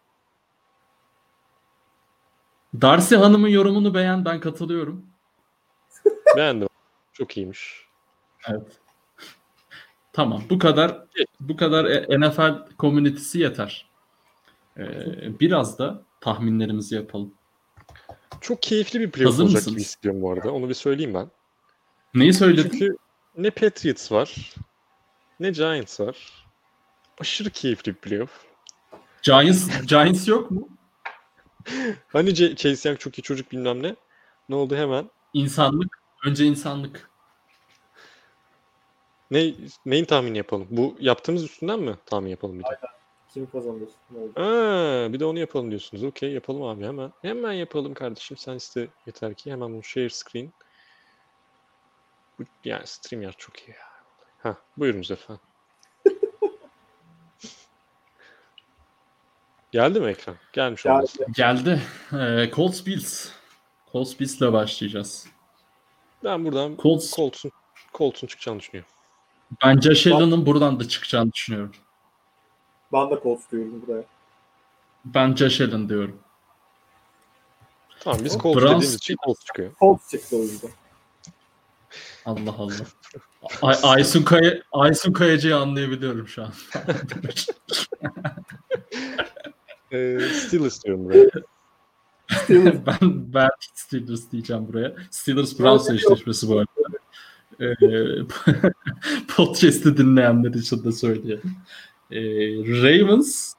[2.81, 4.25] Darcy Hanım'ın yorumunu beğen.
[4.25, 5.05] Ben katılıyorum.
[6.37, 6.67] Beğendim.
[7.13, 7.85] Çok iyiymiş.
[8.49, 8.79] Evet.
[10.13, 10.43] Tamam.
[10.49, 11.05] Bu kadar
[11.39, 13.89] bu kadar e- NFL komünitesi yeter.
[14.77, 17.33] Ee, biraz da tahminlerimizi yapalım.
[18.41, 19.75] Çok keyifli bir playoff Hazır olacak mısınız?
[19.75, 20.51] gibi hissediyorum bu arada.
[20.51, 21.31] Onu bir söyleyeyim ben.
[22.13, 22.69] Neyi söyledin?
[22.69, 22.97] Çünkü
[23.37, 24.53] ne Patriots var,
[25.39, 26.45] ne Giants var.
[27.19, 28.31] Aşırı keyifli bir playoff.
[29.21, 30.69] Giants, Giants yok mu?
[32.07, 33.95] Hani C- Chase Young çok iyi çocuk bilmem ne.
[34.49, 35.09] Ne oldu hemen?
[35.33, 35.99] İnsanlık.
[36.25, 37.11] Önce insanlık.
[39.31, 39.53] Ne,
[39.85, 40.67] neyin tahmini yapalım?
[40.69, 42.79] Bu yaptığımız üstünden mi tahmin yapalım bir de?
[43.27, 43.89] Kim kazanır?
[44.11, 44.39] Ne oldu?
[44.39, 46.03] Aa, bir de onu yapalım diyorsunuz.
[46.03, 47.11] Okey yapalım abi hemen.
[47.21, 48.37] Hemen yapalım kardeşim.
[48.37, 49.51] Sen iste yeter ki.
[49.51, 50.53] Hemen bunu share screen.
[52.39, 53.77] Bu, yani StreamYard çok iyi ya.
[54.37, 55.41] Ha, buyurunuz efendim.
[59.75, 60.35] Geldi mi ekran?
[60.53, 60.93] Gelmiş Geldi.
[60.95, 61.25] olması.
[61.31, 61.81] Geldi.
[62.13, 63.29] Ee, Colts Bills.
[63.91, 65.27] Colts Bills'le başlayacağız.
[66.23, 67.51] Ben buradan Colts, Colts'un
[67.93, 68.91] Colts'un çıkacağını düşünüyorum.
[69.63, 71.71] ben Josh Allen'ın buradan da çıkacağını düşünüyorum.
[72.93, 74.03] Ben de Colts diyorum buraya.
[75.05, 76.19] Ben Josh Allen diyorum.
[77.99, 79.71] Tamam biz Colts Browns- dediğimiz için Colts çıkıyor.
[79.79, 80.71] Colts çıktı o yüzden.
[82.25, 82.73] Allah Allah.
[83.61, 86.53] Ay, Aysun, Kaya, Aysun Kayacı'yı anlayabiliyorum şu an.
[89.91, 91.29] Ee, Steelers diyorum buraya.
[92.85, 94.95] ben ben Steelers diyeceğim buraya.
[95.11, 96.71] Steelers Browns eşleşmesi bu arada.
[97.59, 97.75] Ee,
[99.35, 101.55] podcast'ı dinleyenler için de söyleyelim.
[102.11, 102.21] Ee,
[102.83, 103.53] Ravens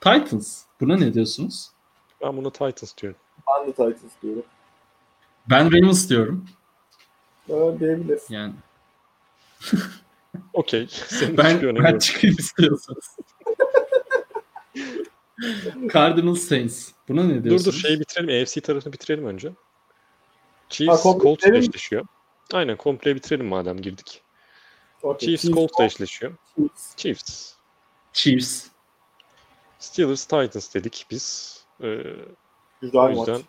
[0.00, 0.62] Titans.
[0.80, 1.70] Buna ne diyorsunuz?
[2.22, 3.18] Ben buna Titans diyorum.
[3.48, 4.44] Ben de Titans diyorum.
[5.50, 6.44] Ben Ravens diyorum.
[7.48, 8.34] Öyle diyebilirsin.
[8.34, 8.52] Yani
[10.52, 10.88] Okey.
[11.38, 13.16] Ben, ben çıkayım istiyorsanız.
[15.92, 16.90] Cardinals Saints.
[17.08, 17.66] Buna ne Dur diyorsunuz?
[17.66, 18.42] dur şeyi bitirelim.
[18.42, 19.52] AFC tarafını bitirelim önce.
[20.68, 22.06] Chiefs Colts eşleşiyor.
[22.52, 24.22] Aynen komple bitirelim madem girdik.
[25.02, 25.18] Okay.
[25.28, 26.32] Chiefs Colts eşleşiyor.
[26.56, 26.94] Chiefs.
[26.96, 27.52] Chiefs.
[28.12, 28.66] Chiefs.
[29.78, 31.54] Steelers Titans dedik biz.
[31.82, 32.02] Ee,
[32.80, 33.18] Güzel o maç.
[33.28, 33.42] yüzden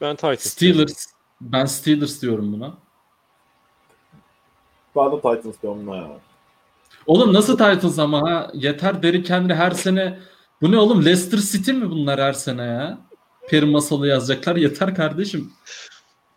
[0.00, 0.40] ben Titans.
[0.40, 1.06] Steelers.
[1.40, 2.74] Ben Steelers diyorum buna.
[4.96, 6.20] Ben de Titans diyorum buna ya.
[7.06, 8.50] Oğlum nasıl Titans ama ha?
[8.54, 10.18] Yeter Derrick Henry her sene.
[10.62, 11.04] Bu ne oğlum?
[11.04, 12.98] Leicester City mi bunlar her sene ya?
[13.48, 14.56] Peri masalı yazacaklar.
[14.56, 15.52] Yeter kardeşim.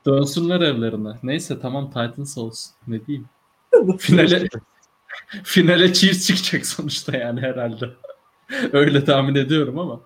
[0.06, 1.10] Dönsünler evlerine.
[1.24, 2.72] Neyse tamam Titans olsun.
[2.88, 3.30] Ne diyeyim?
[4.00, 4.48] Finale
[5.44, 7.90] finale Chiefs çıkacak sonuçta yani herhalde.
[8.74, 10.02] Öyle tahmin ediyorum ama.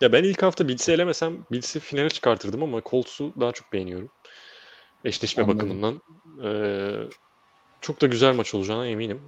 [0.00, 4.08] Ya ben ilk hafta Bills'i elemesem Bills'i finale çıkartırdım ama Colts'u daha çok beğeniyorum.
[5.04, 5.58] Eşleşme Anladım.
[5.58, 6.02] bakımından.
[6.44, 7.08] Ee,
[7.80, 9.20] çok da güzel maç olacağına eminim.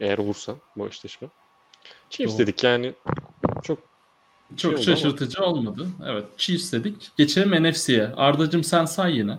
[0.00, 1.28] Eğer olursa bu eşleşme.
[2.10, 2.42] Chiefs Doğru.
[2.42, 2.94] dedik yani
[3.62, 3.78] çok
[4.56, 4.82] Çok ama.
[4.82, 5.88] şaşırtıcı olmadı.
[6.06, 7.10] Evet Chiefs dedik.
[7.16, 8.06] Geçelim NFC'ye.
[8.16, 9.38] Ardacım sen say yine.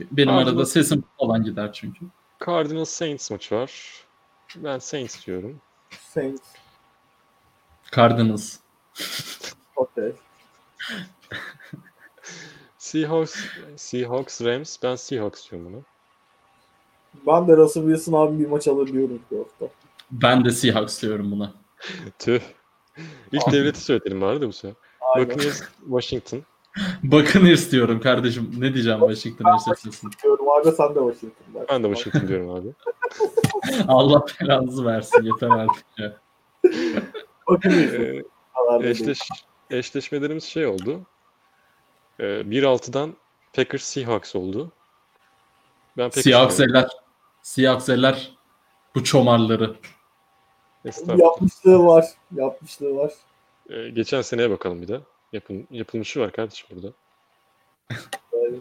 [0.00, 2.04] Benim Arda'da- arada sesim falan gider çünkü.
[2.46, 3.72] Cardinals Saints maçı var.
[4.56, 5.60] Ben Saints diyorum.
[6.14, 6.42] Saints.
[7.96, 8.56] Cardinals.
[9.76, 10.12] Okey.
[12.78, 13.34] Seahawks,
[13.76, 14.76] Seahawks, Rams.
[14.82, 15.82] Ben Seahawks diyorum buna.
[17.26, 19.74] Ben de Russell Wilson abi bir maç alır diyorum ki hafta.
[20.10, 21.52] Ben de Seahawks diyorum buna.
[22.18, 22.40] Tüh.
[23.32, 24.76] İlk devleti söyledim vardı bu sefer.
[25.16, 26.42] Buccaneers, Washington.
[27.02, 28.50] Buccaneers diyorum kardeşim.
[28.58, 30.10] Ne diyeceğim Washington eşleşmesin.
[30.22, 31.54] diyorum abi sen de Washington.
[31.54, 31.66] der.
[31.68, 32.68] Ben de Washington diyorum abi.
[33.88, 36.16] Allah belanızı versin yeter artık ya.
[37.64, 38.24] Ee, değil.
[38.82, 39.18] eşleş,
[39.70, 41.00] eşleşmelerimiz şey oldu.
[42.20, 43.14] Ee, 1-6'dan
[43.52, 44.72] Packers Seahawks oldu.
[45.96, 46.88] Ben Packers Seahawks eller.
[47.42, 48.36] Seahawks eller.
[48.94, 49.76] Bu çomarları.
[51.16, 52.06] Yapmışlığı var.
[52.34, 53.12] Yapmışlığı var.
[53.70, 55.00] Ee, geçen seneye bakalım bir de.
[55.32, 56.92] Yapın, yapılmışı var kardeşim burada.
[58.32, 58.60] Yani,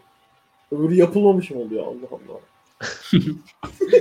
[0.71, 2.39] öbürü yapılmamış mı oluyor Allah Allah.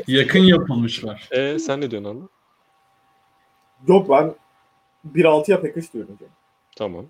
[0.07, 1.29] Yakın yapılmışlar.
[1.31, 2.29] E sen ne diyorsun abi?
[3.93, 4.35] Yok ben
[5.15, 6.17] 1-6'ya Packers diyorum.
[6.21, 6.33] canım.
[6.77, 7.07] Tamam.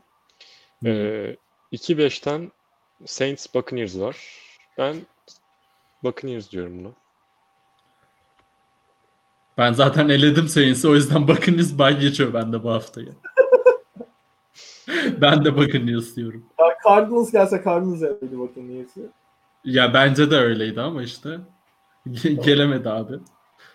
[0.85, 1.37] Ee,
[1.73, 2.53] 2-5'ten
[3.07, 4.17] Saints Buccaneers var.
[4.79, 4.97] Ben
[6.03, 6.93] Buccaneers diyorum buna.
[9.59, 13.13] Ben zaten eledim Saints'i o yüzden Buccaneers bay geçiyor bende bu haftayı.
[15.21, 16.47] ben de Buccaneers diyorum.
[16.59, 19.01] Ya Cardinals gelse Cardinals bakın niyesi.
[19.65, 21.39] Ya bence de öyleydi ama işte.
[22.07, 23.15] Ge- gelemedi abi.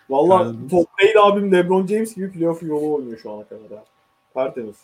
[0.09, 0.43] Valla.
[0.71, 3.83] Tom Brady abim LeBron James gibi playoff yolu oynuyor şu ana kadar.
[4.33, 4.75] Tertemiz.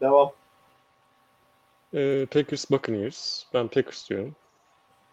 [0.00, 0.30] Devam.
[1.94, 3.44] Ee, Packers Buccaneers.
[3.54, 4.36] Ben Packers diyorum.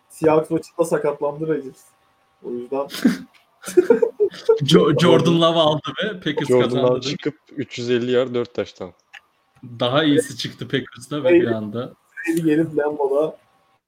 [0.10, 1.84] Seahawks maçında sakatlandı Rodgers.
[2.44, 2.88] O yüzden
[4.64, 7.02] Jo- Jordan Love aldı ve Packers Jordan'dan kazandı.
[7.02, 8.92] çıkıp 350 yard 4 taştan.
[9.80, 11.94] Daha iyisi çıktı Packers'ta ve bir anda.
[12.28, 13.38] Brady gelip Lambo'da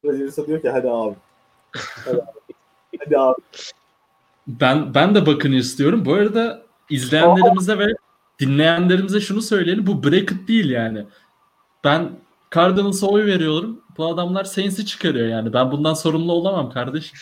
[0.05, 1.15] Rodgers'a diyor ki hadi abi.
[2.05, 2.21] Hadi abi.
[3.05, 3.41] Hadi abi.
[4.47, 6.05] Ben ben de Buccaneers diyorum.
[6.05, 7.87] Bu arada izleyenlerimize ve
[8.39, 9.87] dinleyenlerimize şunu söyleyelim.
[9.87, 11.05] Bu bracket değil yani.
[11.83, 12.11] Ben
[12.55, 13.79] Cardinals'a oy veriyorum.
[13.97, 15.53] Bu adamlar Saints'i çıkarıyor yani.
[15.53, 17.19] Ben bundan sorumlu olamam kardeşim.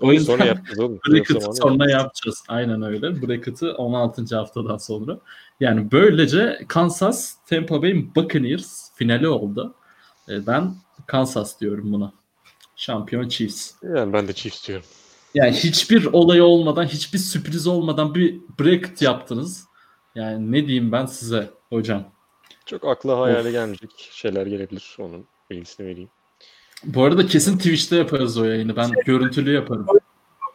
[0.00, 1.00] O yüzden Sonra yapacağız oğlum.
[1.08, 2.44] bracket'ı sonra yapacağız.
[2.48, 3.22] Aynen öyle.
[3.22, 4.36] Bracket'ı 16.
[4.36, 5.18] haftadan sonra.
[5.60, 9.74] Yani böylece Kansas Tampa Bay Buccaneers finali oldu.
[10.28, 10.74] E, Ben
[11.06, 12.12] Kansas diyorum buna.
[12.76, 13.72] Şampiyon Chiefs.
[13.82, 14.86] Yani ben de Chiefs diyorum.
[15.34, 19.64] Yani hiçbir olay olmadan, hiçbir sürpriz olmadan bir bracket yaptınız.
[20.14, 22.04] Yani ne diyeyim ben size hocam.
[22.66, 24.96] Çok akla hayale gelmeyecek şeyler gelebilir.
[24.98, 26.08] Onun bilgisini vereyim.
[26.84, 28.76] Bu arada kesin Twitch'te yaparız o yayını.
[28.76, 29.86] Ben görüntülü yaparım.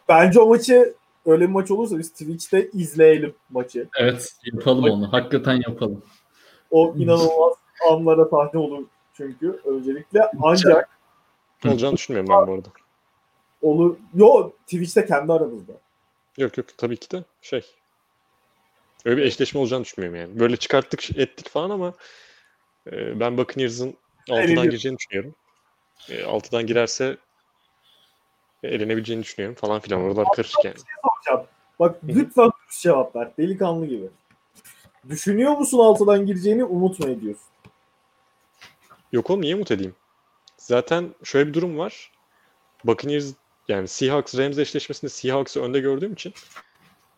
[0.08, 0.94] Bence o maçı
[1.26, 3.88] öyle bir maç olursa biz Twitch'te izleyelim maçı.
[3.96, 5.12] Evet yapalım onu.
[5.12, 6.02] Hakikaten yapalım.
[6.70, 7.54] O inanılmaz
[7.90, 10.88] anlara sahne olur çünkü öncelikle ancak.
[11.68, 12.68] Olacağını düşünmüyorum ben bu arada.
[13.62, 13.96] olur.
[14.14, 15.72] Yo Twitch'te kendi aramızda.
[16.38, 17.62] Yok yok tabii ki de şey.
[19.04, 20.40] Öyle bir eşleşme olacağını düşünmüyorum yani.
[20.40, 21.94] Böyle çıkarttık ettik falan ama
[22.92, 23.94] e, ben Buccaneers'ın
[24.28, 24.64] 6'dan Eleniyor.
[24.64, 25.34] gireceğini düşünüyorum.
[26.08, 27.16] E, 6'dan girerse
[28.62, 30.02] elenebileceğini düşünüyorum falan filan.
[30.02, 30.76] Oralar karışık yani.
[31.02, 31.46] Hocam,
[31.80, 33.30] Bak lütfen dürüst cevap ver.
[33.38, 34.08] Delikanlı gibi.
[35.08, 37.44] Düşünüyor musun altıdan gireceğini umut mu ediyorsun?
[39.12, 39.94] Yok oğlum niye umut edeyim?
[40.56, 42.12] Zaten şöyle bir durum var.
[42.84, 43.32] Buccaneers
[43.68, 46.34] yani Seahawks Rams eşleşmesinde Seahawks'ı önde gördüğüm için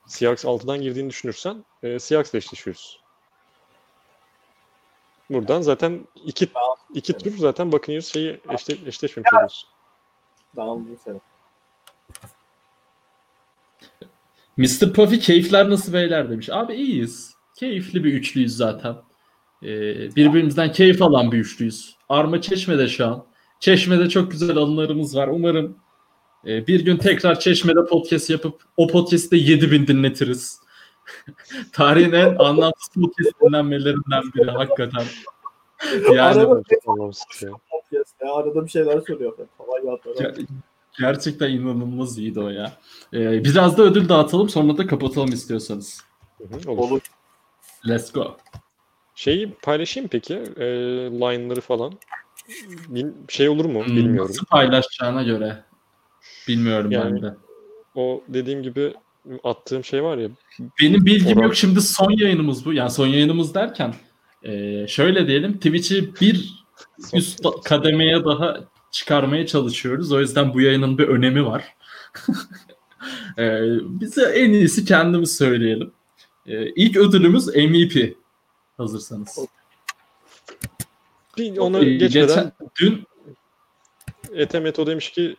[0.07, 3.02] Seahawks 6'dan girdiğini düşünürsen e, Seahawks'la eşleşiyoruz.
[5.33, 6.49] Buradan zaten iki,
[6.95, 9.67] iki tur zaten Buccaneers şeyi eşle, eşleşmemiş oluyoruz.
[11.05, 11.21] Seni.
[14.57, 14.93] Mr.
[14.93, 16.51] Puffy keyifler nasıl beyler demiş.
[16.51, 17.35] Abi iyiyiz.
[17.59, 18.97] Keyifli bir üçlüyüz zaten.
[19.63, 21.97] Ee, birbirimizden keyif alan bir üçlüyüz.
[22.09, 23.25] Arma Çeşme'de şu an.
[23.61, 25.29] Çeşme'de çok güzel anılarımız var.
[25.29, 25.77] Umarım
[26.47, 30.62] e, bir gün tekrar Çeşme'de podcast yapıp o podcast'i de 7000 dinletiriz.
[31.73, 35.05] Tarihin en anlamsız podcast dinlenmelerinden biri hakikaten.
[36.07, 37.51] Yani Arada- Çok anlamsız ya.
[38.25, 38.95] Ya, arada bir şeyler
[39.91, 40.15] hatlara.
[40.15, 40.47] Ger-
[41.01, 42.73] gerçekten inanılmaz iyiydi o ya.
[43.15, 46.05] Ee, biraz da ödül dağıtalım sonra da kapatalım istiyorsanız.
[46.39, 46.79] Hı hı, olur.
[46.91, 47.01] Olur.
[47.89, 48.37] Let's go.
[49.15, 50.35] Şeyi paylaşayım peki.
[50.57, 50.65] E,
[51.11, 51.93] line'ları falan.
[52.89, 54.31] Bil- şey olur mu Hmm, bilmiyorum.
[54.31, 55.65] Nasıl paylaşacağına göre.
[56.49, 57.37] Bilmiyorum Yani- ben de.
[57.95, 58.95] O dediğim gibi
[59.45, 60.29] attığım şey var ya
[60.83, 61.57] Benim bilgim Oran- yok.
[61.57, 62.73] Şimdi son yayınımız bu.
[62.73, 63.95] Yani son yayınımız derken
[64.43, 65.53] e, şöyle diyelim.
[65.57, 66.65] Twitch'i bir
[67.15, 70.13] üst kademeye daha çıkarmaya çalışıyoruz.
[70.13, 71.75] O yüzden bu yayının bir önemi var.
[73.39, 75.93] e, bize en iyisi kendimiz söyleyelim.
[76.47, 78.17] E, ilk ödülümüz MVP.
[78.77, 79.39] Hazırsanız.
[81.39, 83.05] Bir onu E, geçmeden geçen- dün
[84.35, 85.37] Ete Meto demiş ki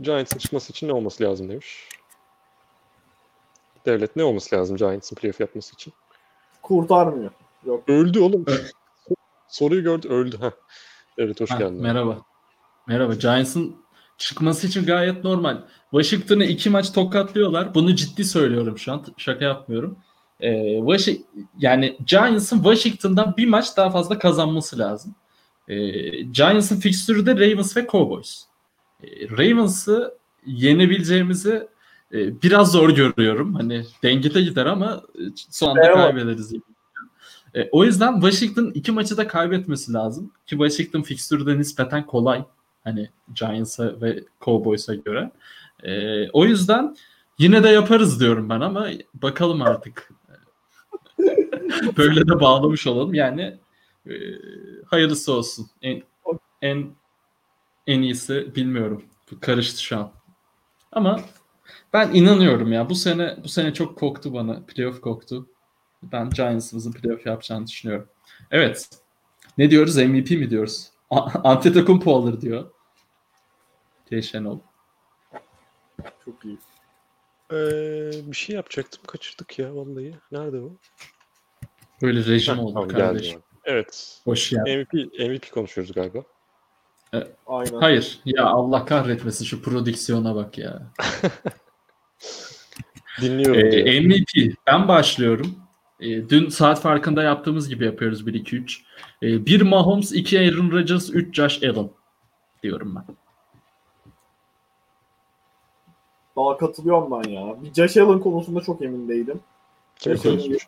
[0.00, 1.88] Giants'ın çıkması için ne olması lazım demiş.
[3.86, 5.92] Devlet ne olması lazım Giants'ın playoff yapması için?
[6.62, 7.30] Kurtarmıyor.
[7.66, 7.88] Yok.
[7.88, 8.44] Öldü oğlum.
[9.48, 10.36] Soruyu gördü öldü.
[10.40, 10.50] Heh.
[11.18, 11.82] Evet hoş Ha, geldin.
[11.82, 12.18] merhaba.
[12.88, 13.14] Merhaba.
[13.14, 13.76] Giants'ın
[14.18, 15.56] çıkması için gayet normal.
[15.90, 17.74] Washington'ı iki maç tokatlıyorlar.
[17.74, 19.04] Bunu ciddi söylüyorum şu an.
[19.16, 19.96] Şaka yapmıyorum.
[20.40, 21.22] Ee, Washi-
[21.58, 25.14] yani Giants'ın Washington'dan bir maç daha fazla kazanması lazım.
[25.68, 25.76] Ee,
[26.22, 28.44] Giants'ın fikstürü de Ravens ve Cowboys.
[29.02, 31.68] Ee, Ravens'ı yenebileceğimizi
[32.12, 33.54] e, biraz zor görüyorum.
[33.54, 35.94] Hani dengede gider ama e, son anda Evet.
[35.94, 36.52] kaybederiz.
[36.52, 36.62] gibi.
[37.54, 40.32] E, o yüzden Washington iki maçı da kaybetmesi lazım.
[40.46, 42.44] Ki Washington fikstürü de nispeten kolay.
[42.84, 45.32] Hani Giants'a ve Cowboys'a göre.
[45.82, 46.96] E, o yüzden
[47.38, 50.10] yine de yaparız diyorum ben ama bakalım artık.
[51.96, 53.14] Böyle de bağlamış olalım.
[53.14, 53.58] Yani
[54.06, 54.12] e,
[54.86, 55.66] hayırlısı olsun.
[55.82, 56.02] En,
[56.62, 56.86] en
[57.86, 59.04] en iyisi bilmiyorum.
[59.40, 60.10] Karıştı şu an.
[60.92, 61.20] Ama
[61.92, 62.90] ben inanıyorum ya.
[62.90, 64.66] Bu sene bu sene çok koktu bana.
[64.66, 65.48] Playoff koktu.
[66.02, 68.08] Ben Giants'ımızın playoff yapacağını düşünüyorum.
[68.50, 68.88] Evet.
[69.58, 69.96] Ne diyoruz?
[69.96, 70.90] MVP mi diyoruz?
[71.10, 72.70] A- Antetokounmpo alır diyor.
[74.22, 74.58] Şenol.
[76.24, 76.58] Çok iyi.
[77.52, 80.14] Ee, bir şey yapacaktım kaçırdık ya vallahi.
[80.32, 80.70] Nerede o?
[82.02, 83.30] Böyle rejim oldu tamam, kardeş.
[83.30, 83.42] geldi.
[83.64, 84.20] Evet.
[84.24, 84.62] Hoş ya.
[84.62, 86.22] MVP, MVP konuşuyoruz galiba.
[87.46, 87.80] Aynen.
[87.80, 88.20] Hayır.
[88.24, 90.92] Ya Allah kahretmesin şu prodüksiyona bak ya.
[93.20, 93.86] Dinliyorum diyor.
[93.86, 94.56] Ee, MVP.
[94.66, 95.54] Ben başlıyorum.
[96.00, 98.80] Ee, dün saat farkında yaptığımız gibi yapıyoruz 1-2-3.
[99.22, 101.90] Ee, 1 Mahomes, 2 Aaron Rodgers, 3 Josh Allen
[102.62, 103.16] diyorum ben.
[106.36, 107.56] Daha katılıyorum ben ya.
[107.62, 109.40] Bir Josh Allen konusunda çok emin değilim.
[110.04, 110.66] Konuşmuş?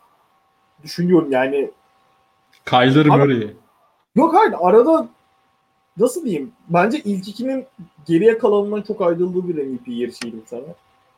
[0.82, 1.70] Düşünüyorum yani.
[2.66, 3.50] Kyler Murray.
[4.16, 5.08] Yok hayır arada
[5.98, 6.52] nasıl diyeyim?
[6.68, 7.66] Bence ilk ikinin
[8.06, 10.64] geriye kalanından çok ayrıldığı bir MVP yarışıydım sana.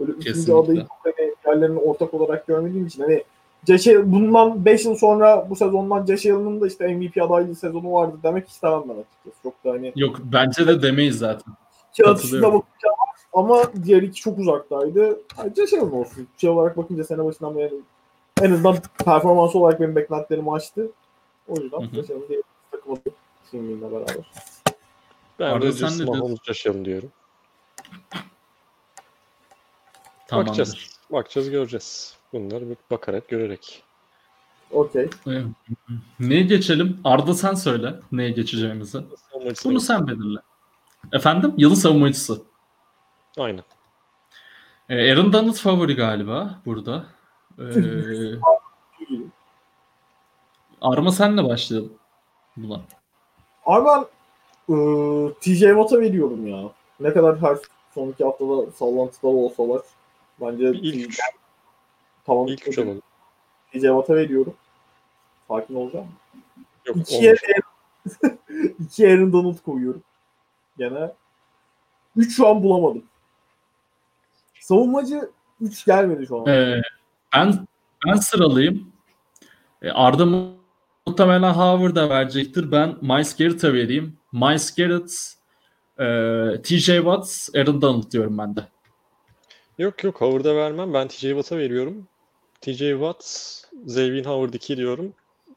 [0.01, 0.55] Böyle üçüncü Kesinlikle.
[0.55, 3.25] adayı çok hani yerlerini ortak olarak görmediğim için hani
[3.67, 8.49] Allen- bundan 5 yıl sonra bu sezondan Allen'ın da işte MVP adaylığı sezonu vardı demek
[8.49, 9.43] istemem ben açıkçası.
[9.43, 11.55] Çok da hani Yok bence de demeyiz zaten.
[11.97, 12.63] kağıt var
[13.33, 15.21] ama diğer iki çok uzaktaydı.
[15.39, 16.29] Yani Allen olsun.
[16.37, 17.75] Şey olarak bakınca sene başından beri
[18.43, 20.91] en azından performans olarak benim beklentilerimi aştı.
[21.49, 22.97] O yüzden Allen diye takıma
[23.51, 24.33] kimliğimle beraber.
[25.39, 26.23] Ben Arda, Rodgers, sen ne diyorsun?
[26.85, 27.09] Diyorum.
[30.29, 30.49] Tamamdır.
[30.49, 30.99] Bakacağız.
[31.13, 32.17] Bakacağız göreceğiz.
[32.33, 33.83] Bunları bir bakarak görerek.
[34.71, 35.11] Okey.
[35.27, 35.45] Evet.
[36.21, 37.01] Neye geçelim?
[37.05, 38.99] Arda sen söyle neye geçeceğimizi.
[39.33, 40.39] Savunmacısı Bunu sen belirle.
[41.13, 41.55] Efendim?
[41.57, 42.43] Yılın savunmacısı.
[43.39, 43.65] Aynen.
[44.89, 47.07] Ee, Aaron Donald favori galiba burada.
[47.59, 47.63] Ee,
[50.81, 51.93] Arma senle başlayalım
[52.57, 52.81] buna.
[53.67, 54.05] Abi ben
[54.75, 56.63] ıı, TJ Watt'a veriyorum ya.
[57.01, 57.57] Ne kadar her
[57.95, 59.81] son iki haftada sallantıda olsalar.
[60.41, 61.21] Bence Bir ilk üç.
[62.27, 62.47] tamam.
[62.47, 63.03] İlk üç alalım.
[63.73, 64.55] TJ Watt'a veriyorum.
[65.49, 66.09] Sakin olacağım.
[66.87, 67.43] Yok İkiye, olmuş.
[68.81, 70.03] iki Aaron Donald koyuyorum.
[70.79, 71.13] Gene.
[72.17, 73.05] Üç şu an bulamadım.
[74.61, 75.31] Savunmacı
[75.61, 76.47] 3 gelmedi şu an.
[76.47, 76.83] Ee,
[77.35, 77.67] ben
[78.07, 78.93] ben sıralayayım.
[79.83, 80.53] Ee, Arda mu-
[81.07, 82.73] muhtemelen Howard'a verecektir.
[82.73, 84.17] Ben Miles Garrett'a vereyim.
[84.33, 85.35] Miles Garrett,
[85.99, 88.69] e, TJ Watts, Aaron Donald diyorum ben de.
[89.79, 90.95] Yok yok Howard'a vermem.
[90.95, 92.09] Ben TJ Watt'a veriyorum.
[92.61, 93.25] TJ Watt,
[93.87, 95.13] Xavier Howard 2 diyorum.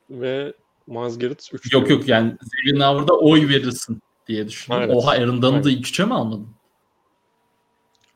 [0.09, 0.53] Ve
[0.87, 4.89] Miles Garrett 3 Yok yok yani Xavier Howard'a oy verirsin diye düşünüyorum.
[4.91, 5.03] Evet.
[5.03, 5.61] Oha Aaron Aynen.
[5.69, 6.47] ilk üçe mi almadın?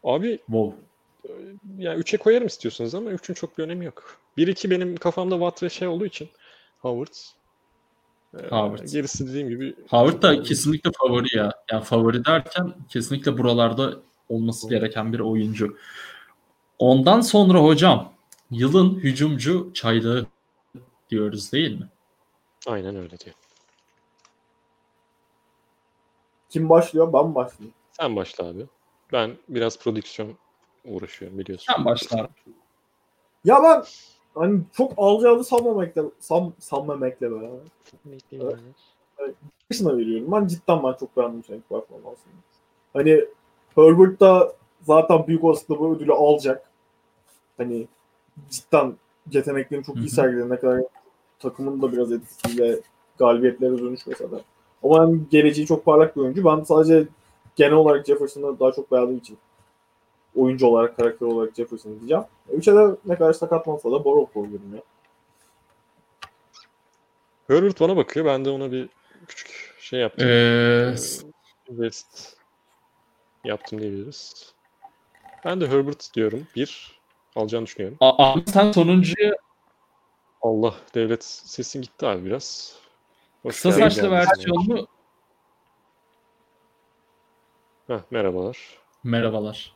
[0.03, 0.77] Abi Wow.
[1.77, 4.17] yani 3'e koyarım istiyorsunuz ama 3'ün çok bir önemi yok.
[4.37, 6.29] 1-2 benim kafamda Watt ve şey olduğu için
[6.79, 7.13] Howard.
[8.33, 8.87] Ee, Howard.
[8.91, 11.51] Gerisi dediğim gibi Howard da kesinlikle favori ya.
[11.71, 13.93] Yani favori derken kesinlikle buralarda
[14.33, 15.77] olması gereken bir oyuncu.
[16.79, 18.13] Ondan sonra hocam
[18.51, 20.25] yılın hücumcu çaylığı
[21.09, 21.89] diyoruz değil mi?
[22.67, 23.35] aynen öyle diyor.
[26.49, 27.13] Kim başlıyor?
[27.13, 27.73] Ben mi başlayayım?
[27.91, 28.65] Sen başla abi.
[29.11, 30.37] Ben biraz prodüksiyon
[30.85, 31.73] uğraşıyorum biliyorsun.
[31.75, 32.29] Sen başla.
[33.45, 33.83] Ya ben
[34.35, 37.59] hani çok alacağını sanmamakla san, sanmamakla beraber
[39.69, 40.31] başına veriyorum.
[40.31, 42.33] Ben cidden ben çok beğendim senin performansını.
[42.93, 43.25] Hani
[43.75, 46.69] Herbert da zaten büyük olasılıkla bu ödülü alacak.
[47.57, 47.87] Hani
[48.49, 48.93] cidden
[49.31, 50.09] yeteneklerini çok iyi hı.
[50.09, 50.49] sergiledi.
[50.49, 50.81] Ne kadar
[51.39, 52.79] takımın da biraz etkisiyle
[53.17, 54.35] galibiyetlere dönüşmese de.
[54.83, 56.45] Ama yani geleceği çok parlak bir oyuncu.
[56.45, 57.07] Ben sadece
[57.55, 59.37] genel olarak Jefferson'ı daha çok beğendiğim için
[60.35, 62.23] oyuncu olarak, karakter olarak Jefferson diyeceğim.
[62.51, 64.81] Üçe de ne kadar sakatlansa da koyuyorum ya.
[67.47, 68.25] Herbert bana bakıyor.
[68.25, 68.89] Ben de ona bir
[69.27, 70.27] küçük şey yaptım.
[70.27, 70.95] Ee, Ee,
[71.67, 72.42] West
[73.45, 74.53] yaptım diyebiliriz.
[75.45, 76.47] Ben de Herbert diyorum.
[76.55, 76.99] Bir
[77.35, 77.97] alacağını düşünüyorum.
[78.01, 79.33] A- Ahmet sen sonuncuyu
[80.41, 82.75] Allah devlet sesin gitti abi biraz.
[83.43, 84.11] Hoş Kısa saçlı geldin.
[84.11, 84.87] versiyonlu
[87.87, 88.57] Heh, merhabalar.
[89.03, 89.75] merhabalar.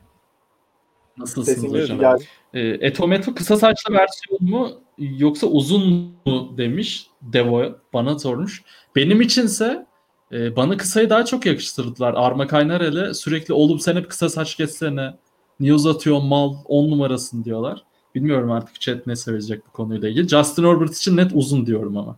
[1.18, 2.00] Nasılsınız Sesin hocam?
[2.00, 2.28] gel.
[2.54, 8.64] Ee, Etometo kısa saçlı versiyon mu yoksa uzun mu demiş Devo bana sormuş.
[8.96, 9.86] Benim içinse
[10.32, 12.14] e, bana kısayı daha çok yakıştırdılar.
[12.14, 15.14] Arma Kaynar hele sürekli oğlum sen hep kısa saç kessene.
[15.60, 17.84] Niye uzatıyorsun mal 10 numarasın diyorlar.
[18.16, 20.28] Bilmiyorum artık chat ne söyleyecek bu konuyla ilgili.
[20.28, 22.18] Justin Herbert için net uzun diyorum ama.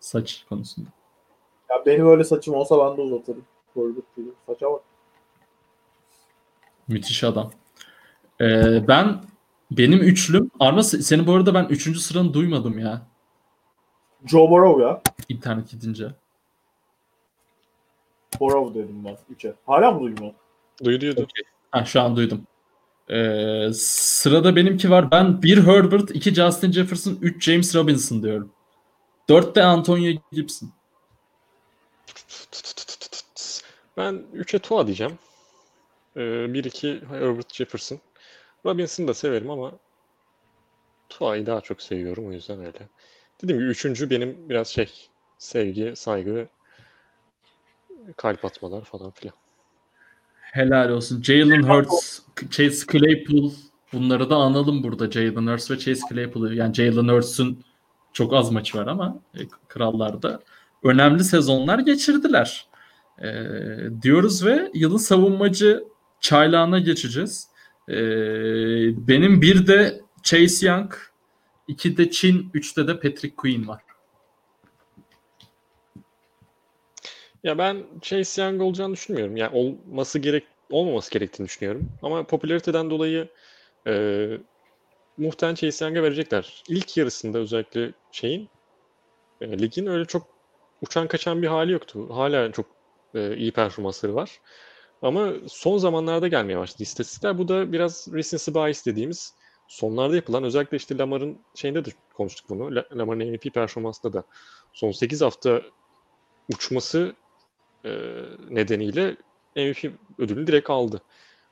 [0.00, 0.88] Saç konusunda.
[1.70, 3.44] Ya benim öyle saçım olsa ben de uzatırım.
[3.74, 4.28] Herbert gibi.
[4.46, 4.80] Saça bak.
[6.88, 7.50] Müthiş adam.
[8.40, 9.20] Ee, ben
[9.70, 13.02] benim üçlüm Arma seni bu arada ben üçüncü sıranı duymadım ya
[14.26, 15.02] Joe Burrow ya.
[15.28, 16.08] internet gidince.
[18.40, 19.54] Burrow dedim ben 3'e.
[19.66, 20.34] Hala mı duydun onu?
[20.84, 21.26] Duyuyordu.
[21.70, 22.46] Ha, şu an duydum.
[23.10, 25.10] Ee, sırada benimki var.
[25.10, 28.50] Ben bir Herbert, iki Justin Jefferson, üç James Robinson diyorum.
[29.28, 30.70] Dört de Antonio Gibson.
[33.96, 35.18] Ben 3'e Tua diyeceğim.
[36.16, 38.00] 1-2 Herbert Jefferson.
[38.66, 39.72] Robinson'ı da severim ama
[41.08, 42.88] Tua'yı daha çok seviyorum o yüzden öyle.
[43.42, 45.08] Dediğim gibi üçüncü benim biraz şey
[45.38, 46.48] sevgi, saygı,
[48.16, 49.34] kalp atmalar falan filan.
[50.40, 51.22] Helal olsun.
[51.22, 52.20] Jalen Hurts,
[52.50, 53.50] Chase Claypool.
[53.92, 55.10] Bunları da analım burada.
[55.10, 56.52] Jalen Hurts ve Chase Claypool.
[56.52, 57.64] Yani Jalen Hurts'un
[58.12, 60.40] çok az maçı var ama e, krallarda
[60.82, 62.66] önemli sezonlar geçirdiler.
[63.22, 63.28] E,
[64.02, 65.84] diyoruz ve yılın savunmacı
[66.20, 67.48] çaylağına geçeceğiz.
[67.88, 67.96] E,
[69.08, 70.94] benim bir de Chase Young,
[71.68, 73.83] iki de Chin, üçte de Patrick Queen var.
[77.44, 79.36] Ya ben Chase Young olacağını düşünmüyorum.
[79.36, 81.88] Yani olması gerek olmaması gerektiğini düşünüyorum.
[82.02, 83.28] Ama popülariteden dolayı
[83.88, 83.92] e,
[85.16, 86.62] muhtemelen Chase Young'a verecekler.
[86.68, 88.50] İlk yarısında özellikle şeyin
[89.40, 90.28] e, ligin öyle çok
[90.82, 92.08] uçan kaçan bir hali yoktu.
[92.10, 92.66] Hala çok
[93.14, 94.40] e, iyi performansları var.
[95.02, 97.38] Ama son zamanlarda gelmeye başladı istatistikler.
[97.38, 99.38] Bu da biraz recency bias dediğimiz
[99.68, 102.76] sonlarda yapılan özellikle işte Lamar'ın şeyinde de konuştuk bunu.
[102.76, 104.24] La- Lamar'ın MVP performansında da
[104.72, 105.62] son 8 hafta
[106.54, 107.16] uçması
[107.84, 107.90] e,
[108.50, 109.16] nedeniyle
[109.56, 111.02] MVP ödülünü direkt aldı.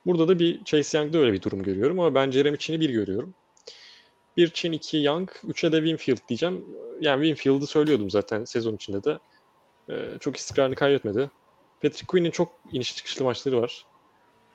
[0.05, 3.33] Burada da bir Chase Young'da öyle bir durum görüyorum ama ben Jeremy Chin'i bir görüyorum.
[4.37, 6.65] Bir Chin, iki Young, üçe de Winfield diyeceğim.
[7.01, 9.19] Yani Winfield'ı söylüyordum zaten sezon içinde de.
[9.89, 11.29] E, çok istikrarını kaybetmedi.
[11.81, 13.85] Patrick Queen'in çok iniş çıkışlı maçları var.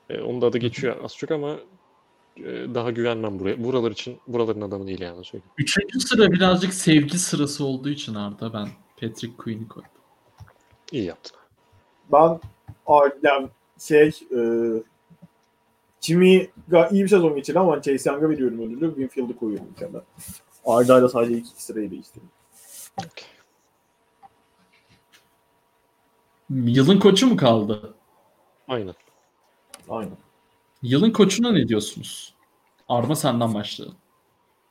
[0.09, 1.59] E, onun da adı geçiyor az çok ama
[2.37, 2.43] e,
[2.73, 3.63] daha güvenmem buraya.
[3.63, 5.51] Buralar için buraların adamı değil yani söyleyeyim.
[5.57, 8.67] Üçüncü sıra birazcık sevgi sırası olduğu için Arda ben
[9.01, 9.91] Patrick Queen'i koydum.
[10.91, 11.37] İyi yaptın.
[12.11, 12.39] Ben
[13.23, 13.47] yani
[13.79, 14.39] şey e,
[16.01, 18.89] Jimmy ga- iyi bir sezon geçirdi ama Chase Young'a veriyorum ödülü.
[18.89, 20.01] Winfield'ı koyuyorum mükemmel.
[20.65, 22.29] Arda'yla sadece iki sırayı değiştirdim.
[26.49, 27.93] Yılın koçu mu kaldı?
[28.67, 28.93] Aynen.
[29.89, 30.17] Aynen.
[30.81, 32.35] Yılın koçuna ne diyorsunuz?
[32.89, 33.97] Arma senden başlayalım.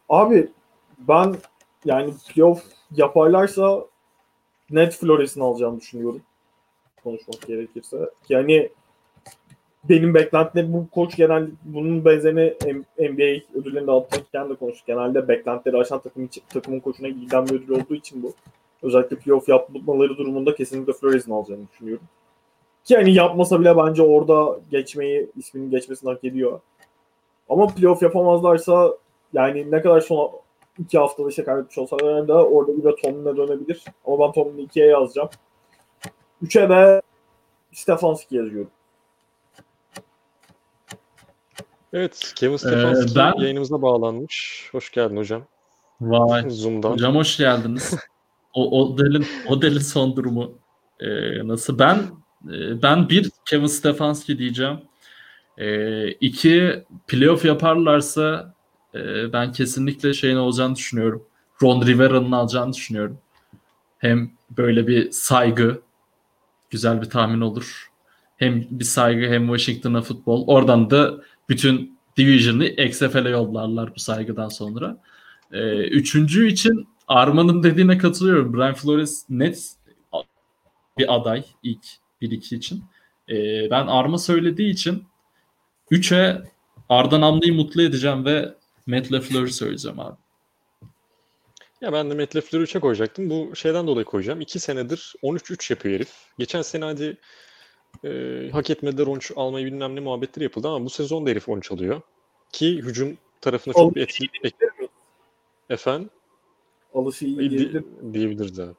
[0.09, 0.49] Abi
[0.99, 1.37] ben
[1.85, 2.65] yani playoff
[2.97, 3.85] yaparlarsa
[4.71, 6.23] net Flores'in alacağını düşünüyorum.
[7.05, 8.11] Konuşmak gerekirse.
[8.29, 8.71] Yani
[9.89, 12.55] benim beklentilerim bu koç genel bunun benzerini
[12.99, 14.87] NBA ödüllerinde dağıtırken de konuştuk.
[14.87, 18.33] Genelde beklentileri aşan takım takımın koçuna giden bir ödül olduğu için bu.
[18.83, 22.05] Özellikle playoff yapmaları durumunda kesinlikle Flores'in alacağını düşünüyorum.
[22.85, 26.61] Ki hani yapmasa bile bence orada geçmeyi, isminin geçmesini hak ediyor.
[27.49, 28.93] Ama playoff yapamazlarsa
[29.33, 30.31] yani ne kadar son
[30.79, 33.85] iki haftada işte kaybetmiş olsalar da orada bir de Tomlin'e dönebilir.
[34.07, 35.29] Ama ben Tomlin'i ikiye yazacağım.
[36.43, 37.03] Üçe de
[37.73, 38.71] Stefanski yazıyorum.
[41.93, 44.69] Evet, Kevin Stefanski ben- yayınımıza bağlanmış.
[44.73, 45.43] Hoş geldin hocam.
[46.01, 46.51] Vay.
[46.51, 46.91] Zoom'dan.
[46.91, 47.95] Hocam hoş geldiniz.
[48.55, 50.53] O, o delin o delin son durumu
[51.01, 51.09] e,
[51.49, 51.79] nasıl?
[51.79, 51.97] Ben
[52.45, 54.79] e, ben bir Kevin Stefanski diyeceğim.
[55.59, 58.55] E, iki playoff yaparlarsa
[58.95, 61.25] e, ben kesinlikle şeyin olacağını düşünüyorum.
[61.63, 63.19] Ron Rivera'nın alacağını düşünüyorum.
[63.99, 65.81] Hem böyle bir saygı
[66.71, 67.89] güzel bir tahmin olur.
[68.37, 70.47] Hem bir saygı hem Washington'a futbol.
[70.47, 71.15] Oradan da
[71.49, 75.03] bütün Division'ı XFL'e yollarlar bu saygıdan sonra.
[75.53, 78.55] Ee, üçüncü için Arman'ın dediğine katılıyorum.
[78.55, 79.73] Brian Flores net
[80.99, 81.85] bir aday ilk
[82.23, 82.85] 1-2 için.
[83.29, 85.05] Ee, ben Arma söylediği için
[85.91, 86.43] 3'e
[86.89, 88.55] Arda Namlı'yı mutlu edeceğim ve
[88.87, 90.17] Matt LaFleur'ü söyleyeceğim abi.
[91.81, 93.31] Ya ben de Matt LaFleur'ü 3'e koyacaktım.
[93.31, 94.41] Bu şeyden dolayı koyacağım.
[94.41, 96.13] 2 senedir 13-3 yapıyor herif.
[96.39, 97.17] Geçen sene hadi
[98.05, 98.11] e,
[98.53, 102.01] hak etmediler 13 almayı bilmem ne muhabbetleri yapıldı ama bu sezon da herif 13 alıyor.
[102.53, 104.29] Ki hücum tarafına çok bir etki...
[104.45, 104.57] ek-
[105.71, 106.11] Efendim?
[106.95, 107.85] Alışı iyi Di- diyebilir.
[108.13, 108.75] diyebiliriz abi.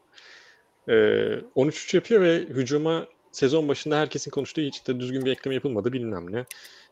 [0.88, 0.93] Ee,
[1.55, 6.34] 13-3 yapıyor ve hücuma sezon başında herkesin konuştuğu hiç de düzgün bir ekleme yapılmadı bilmem
[6.34, 6.45] ne.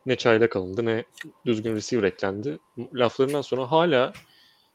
[0.06, 1.04] Ne çayla kalındı ne
[1.46, 2.58] düzgün receiver eklendi.
[2.94, 4.12] Laflarından sonra hala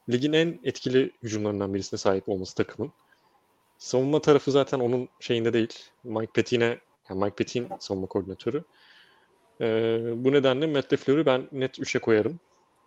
[0.09, 2.91] ligin en etkili hücumlarından birisine sahip olması takımın.
[3.77, 5.73] Savunma tarafı zaten onun şeyinde değil.
[6.03, 8.63] Mike Pettine'e, yani Mike Pettine savunma koordinatörü.
[9.61, 12.39] Ee, bu nedenle Matt LaFleur'ü ben net 3'e koyarım.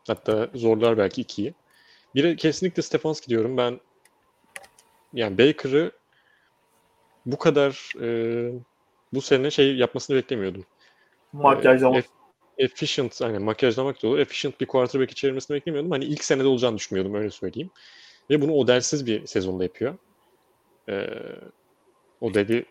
[0.07, 1.55] Hatta zorlar belki 2'yi.
[2.15, 3.57] Biri kesinlikle Stefanski diyorum.
[3.57, 3.81] Ben
[5.13, 5.93] yani Baker'ı
[7.27, 8.09] bu kadar e,
[9.13, 10.65] bu sene şey yapmasını beklemiyordum.
[11.33, 11.97] Makyajlama.
[11.97, 12.07] E, eff-
[12.59, 14.19] efficient, hani makyajlamak da olur.
[14.19, 15.91] Efficient bir quarterback çevirmesini beklemiyordum.
[15.91, 17.71] Hani ilk senede olacağını düşünmüyordum öyle söyleyeyim.
[18.31, 19.99] Ve bunu Odell'siz bir sezonda yapıyor.
[20.89, 21.07] Ee,
[22.21, 22.65] Odell'i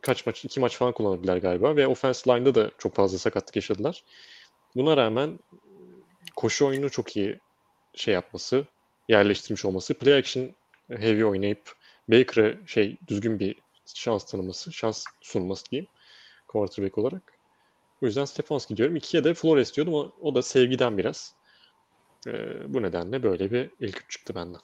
[0.00, 1.76] kaç maç, iki maç falan kullanabilirler galiba.
[1.76, 4.04] Ve offense line'da da çok fazla sakatlık yaşadılar.
[4.76, 5.38] Buna rağmen
[6.36, 7.40] koşu oyunu çok iyi
[7.94, 8.66] şey yapması,
[9.08, 10.50] yerleştirmiş olması, play action
[10.88, 11.72] heavy oynayıp
[12.08, 13.56] Baker'a şey düzgün bir
[13.94, 15.88] şans tanıması, şans sunması diyeyim
[16.48, 17.31] quarterback olarak.
[18.02, 18.96] O yüzden Stefanski diyorum.
[18.96, 19.94] İkiye de Flores diyordum.
[19.94, 21.34] O, o da sevgiden biraz.
[22.26, 22.32] Ee,
[22.74, 24.60] bu nedenle böyle bir ilk üç çıktı benden.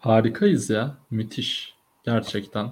[0.00, 0.96] Harikayız ya.
[1.10, 1.74] Müthiş.
[2.04, 2.70] Gerçekten.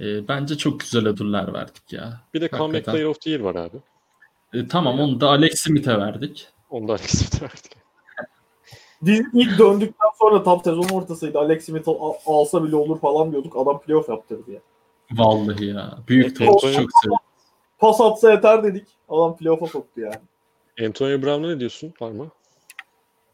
[0.00, 2.20] Ee, bence çok güzel ödüller verdik ya.
[2.34, 2.84] Bir de Comeback.
[2.84, 3.76] Player of the Year var abi.
[4.54, 6.48] Ee, tamam onu da Alex Smith'e verdik.
[6.70, 7.72] Onu da Alex Smith'e verdik.
[9.02, 11.38] Biz ilk döndükten sonra tam sezon ortasıydı.
[11.38, 13.56] Alex Smith al- alsa bile olur falan diyorduk.
[13.56, 14.60] Adam playoff yaptırdı ya.
[15.12, 15.98] Vallahi ya.
[16.08, 16.76] Büyük topçu evet.
[16.76, 17.25] çok seviyorum.
[17.78, 18.86] Pas atsa yeter dedik.
[19.08, 20.16] Adam playoff'a soktu yani.
[20.86, 21.94] Antonio Brown'a ne diyorsun?
[22.00, 22.28] Var mı?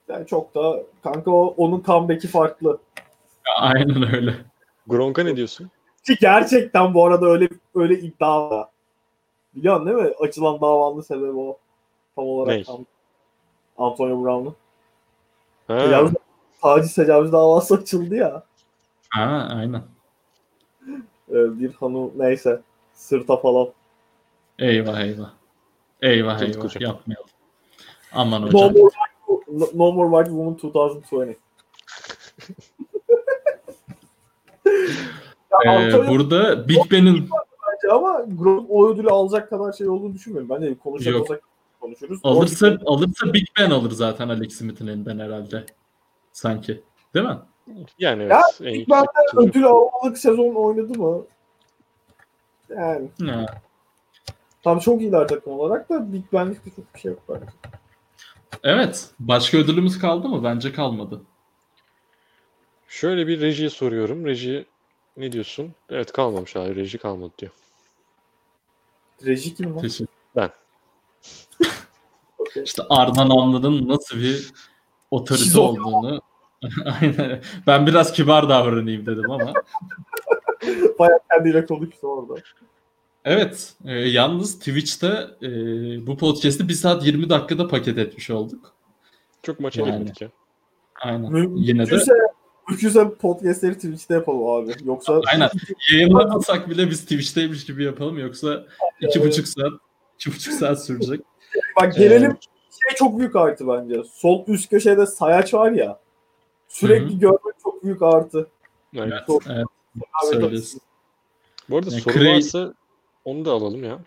[0.08, 2.78] Yani çok da kanka o, onun comeback'i farklı.
[3.60, 4.34] Aynen öyle.
[4.86, 5.70] Gronk'a ne diyorsun?
[6.06, 8.68] Ki gerçekten bu arada öyle öyle iddia var.
[9.54, 10.12] Biliyorsun değil mi?
[10.20, 11.58] Açılan davanın sebebi o.
[12.16, 12.64] Tam olarak Ney?
[12.64, 12.86] tam-
[13.78, 14.56] Antonio Brown'un.
[15.68, 16.12] Ha, Tecavüz,
[16.62, 18.42] taciz tecavüz davası açıldı ya.
[19.10, 19.82] Ha, aynen.
[21.28, 22.60] Ee, bir hanım neyse.
[22.94, 23.68] Sırta falan.
[24.62, 25.30] Eyvah eyvah.
[26.02, 26.64] Eyvah Çocuk eyvah.
[26.74, 26.82] hocam.
[26.82, 27.26] Yapmayalım.
[28.12, 28.72] Aman No hocam.
[28.72, 31.36] more, white, no more white woman 2020.
[35.64, 37.28] ya Ee, burada Big Ben'in
[37.90, 40.48] ama Gronk o ödülü alacak kadar şey olduğunu düşünmüyorum.
[40.50, 41.22] Ben de konuşacak Yok.
[41.30, 41.42] olsak
[41.80, 42.20] konuşuruz.
[42.24, 45.66] alırsa alırsa Big Ben alır zaten Alex Smith'in elinden herhalde.
[46.32, 46.82] Sanki.
[47.14, 47.38] Değil mi?
[47.98, 48.32] yani evet.
[48.60, 51.24] Ya, Big Ben'den ödül almalık sezon oynadı mı?
[52.70, 53.46] Yani Ha.
[54.62, 57.46] Tam çok iyiler takım olarak da Big Ben'likte çok bir şey yok bence.
[58.62, 59.10] Evet.
[59.20, 60.44] Başka ödülümüz kaldı mı?
[60.44, 61.20] Bence kalmadı.
[62.88, 64.24] Şöyle bir rejiye soruyorum.
[64.24, 64.66] Reji
[65.16, 65.74] ne diyorsun?
[65.88, 66.76] Evet kalmamış abi.
[66.76, 67.52] Reji kalmadı diyor.
[69.24, 69.82] Reji kim lan?
[69.82, 70.12] Teşekkür.
[72.38, 72.62] Okey.
[72.62, 74.52] İşte Arda Namlı'nın nasıl bir
[75.10, 76.20] otorite olduğunu
[77.00, 77.42] Aynen.
[77.66, 79.52] Ben biraz kibar davranayım dedim ama.
[80.98, 82.40] Bayağı kendiyle konuştu orada.
[83.24, 83.74] Evet.
[83.84, 85.48] e, yalnız Twitch'te e,
[86.06, 88.72] bu podcast'i 1 saat 20 dakikada paket etmiş olduk.
[89.42, 89.92] Çok maça Yani.
[89.92, 90.28] girmedik ya.
[91.02, 91.32] Aynen.
[91.32, 92.12] Mü- Yine de Mümkünse,
[92.68, 94.72] mümkünse podcastleri Twitch'te yapalım abi.
[94.84, 95.50] Yoksa Aynen.
[95.92, 98.64] yayınlamasak bile biz Twitch'teymiş gibi yapalım yoksa
[99.00, 99.72] iki buçuk saat
[100.18, 101.20] iki buçuk saat sürecek.
[101.80, 102.36] bak gelelim
[102.88, 104.02] şey çok büyük artı bence.
[104.12, 105.98] Sol üst köşede sayaç var ya.
[106.68, 108.46] Sürekli Hı görmek çok büyük artı.
[108.96, 109.08] Evet.
[109.12, 109.66] Evet, Çok- evet
[109.96, 110.80] Evet, söylüyorsun.
[111.70, 112.74] Bu arada Yani soru Cray- varsa
[113.24, 113.98] onu da alalım ya.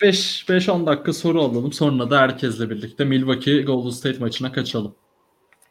[0.00, 1.72] 5-10 dakika soru alalım.
[1.72, 4.94] Sonra da herkesle birlikte Milwaukee Golden State maçına kaçalım.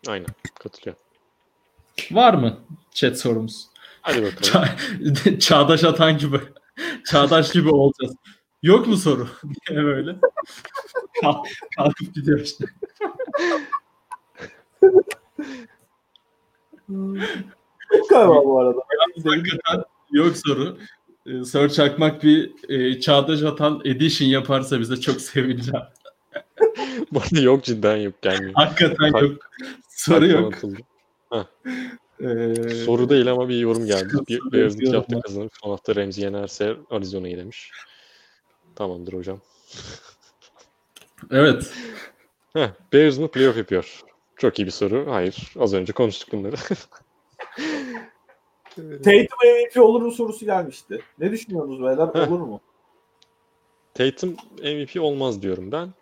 [0.07, 0.27] Aynen.
[0.59, 1.03] Katılıyorum.
[2.11, 2.57] Var mı
[2.91, 3.67] chat sorumuz?
[4.01, 4.43] Hadi bakalım.
[4.99, 6.39] Ça- Çağdaş atan gibi.
[7.05, 8.15] Çağdaş gibi olacağız.
[8.63, 9.27] Yok mu soru?
[9.69, 10.15] Diye böyle.
[11.21, 11.47] Kalk-
[11.77, 12.65] Kalkıp gidiyor işte.
[18.09, 18.81] Galiba bu arada.
[19.25, 20.77] Hakikaten yok soru.
[21.25, 25.85] Ee, Sör Çakmak bir e, Çağdaş Atan edition yaparsa bize çok sevineceğim.
[27.15, 28.51] Arada yok cidden yok gelmiyor.
[28.55, 29.49] Hakikaten Kalk- yok.
[29.89, 30.53] Soru yok.
[32.21, 34.13] Ee, Soru değil ama bir yorum geldi.
[34.27, 35.21] Bir hafta ben.
[35.21, 37.71] kazanıp son hafta Ramsey yenerse Arizona'yı demiş.
[38.75, 39.41] Tamamdır hocam.
[41.31, 41.73] Evet.
[42.53, 44.01] Heh, Bears mı playoff yapıyor?
[44.37, 45.05] Çok iyi bir soru.
[45.09, 45.53] Hayır.
[45.59, 46.55] Az önce konuştuk bunları.
[48.75, 51.01] Tatum MVP olur mu sorusu gelmişti.
[51.19, 52.07] Ne düşünüyorsunuz beyler?
[52.13, 52.31] Heh.
[52.31, 52.61] Olur mu?
[53.93, 55.93] Tatum MVP olmaz diyorum ben.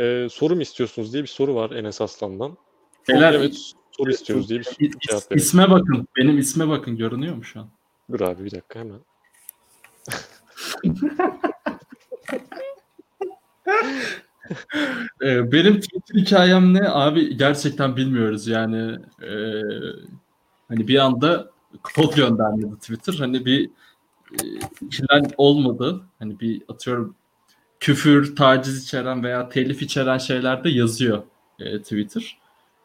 [0.00, 2.56] Ee, soru mu istiyorsunuz diye bir soru var Enes Aslan'dan.
[3.08, 5.40] Beyler evet soru istiyoruz diye bir is- cevap verin.
[5.40, 6.08] isme bakın.
[6.16, 6.96] Benim isme bakın.
[6.96, 7.68] Görünüyor mu şu an?
[8.12, 9.00] Dur abi bir dakika hemen.
[15.22, 16.88] Ee, benim Twitter hikayem ne?
[16.88, 18.98] Abi gerçekten bilmiyoruz yani.
[19.22, 19.60] Ee,
[20.68, 21.50] Hani bir anda
[21.82, 23.14] kod göndermedi Twitter.
[23.18, 23.70] Hani bir
[24.32, 26.00] e, olmadı.
[26.18, 27.14] Hani bir atıyorum
[27.80, 31.22] küfür, taciz içeren veya telif içeren şeyler de yazıyor
[31.58, 32.38] e, Twitter.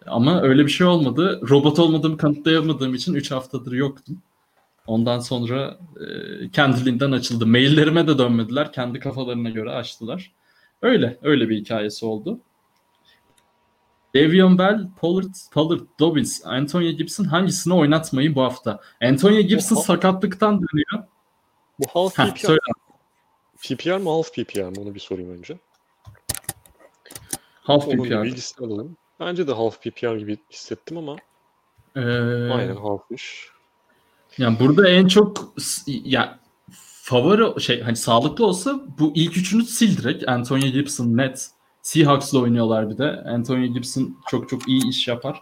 [0.08, 1.42] Ama öyle bir şey olmadı.
[1.50, 4.22] Robot olmadığımı kanıtlayamadığım için 3 haftadır yoktum.
[4.88, 7.48] Ondan sonra e, kendiliğinden açıldı.
[7.48, 8.72] Maillerime de dönmediler.
[8.72, 10.32] Kendi kafalarına göre açtılar.
[10.82, 11.18] Öyle.
[11.24, 12.40] Öyle bir hikayesi oldu.
[14.16, 18.80] Davion Bell, Pollard, Pollard, Dobbins, Antonio Gibson hangisini oynatmayı bu hafta?
[19.04, 19.84] Antonio Gibson Oha.
[19.84, 21.08] sakatlıktan dönüyor.
[21.80, 22.60] Bu half Heh, PPR, söyle.
[23.62, 25.58] PPR mı half PPR mı onu bir sorayım önce.
[27.62, 28.24] Half Onun PPR.
[28.24, 28.98] bilgisini alalım.
[29.20, 31.16] Bence de half PPR gibi hissettim ama
[31.96, 32.00] Ee,
[32.52, 33.50] aynen halfmış.
[34.38, 35.54] Yani burada en çok
[35.88, 36.40] ya
[37.04, 40.30] favori şey hani sağlıklı olsa bu ilk üçünü sil direkt.
[40.30, 41.50] Antonio Gibson net.
[41.94, 43.24] Seahawks'la oynuyorlar bir de.
[43.26, 45.42] Antonio Gibson çok çok iyi iş yapar.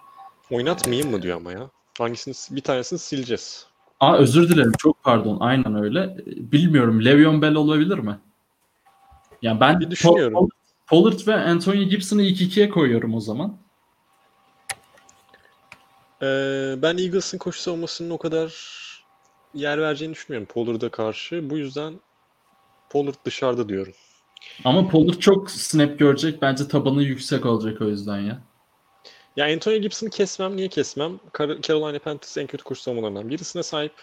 [0.52, 1.70] Oynatmayayım mı diyor ama ya.
[1.98, 3.66] Hangisini bir tanesini sileceğiz.
[4.00, 5.38] Aa özür dilerim çok pardon.
[5.40, 6.18] Aynen öyle.
[6.26, 8.20] Bilmiyorum Le'Veon Bell olabilir mi?
[9.42, 10.34] Yani ben Bir düşünüyorum.
[10.34, 10.50] Pollard-
[10.88, 13.58] Pollard ve Antonio Gibson'ı ilk ikiye koyuyorum o zaman.
[16.22, 18.54] Ee, ben Eagles'ın koşu savunmasının o kadar
[19.54, 21.50] yer vereceğini düşünmüyorum Pollard'a karşı.
[21.50, 21.94] Bu yüzden
[22.90, 23.94] Pollard dışarıda diyorum.
[24.64, 26.42] Ama Pollard çok snap görecek.
[26.42, 28.42] Bence tabanı yüksek olacak o yüzden ya.
[29.36, 30.58] Ya Antonio Gibson'ı kesmem.
[30.58, 31.20] Niye kesmem?
[31.34, 33.94] Car- Carolina Panthers en kötü koşu savunmalarından birisine sahip.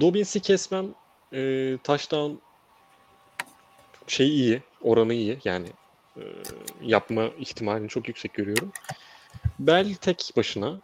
[0.00, 0.86] Dobbins'i kesmem.
[1.32, 2.32] Ee, touchdown
[4.06, 4.62] şey iyi.
[4.82, 5.38] Oranı iyi.
[5.44, 5.66] Yani
[6.16, 6.22] e,
[6.82, 8.72] yapma ihtimalini çok yüksek görüyorum.
[9.58, 10.80] Bell tek başına.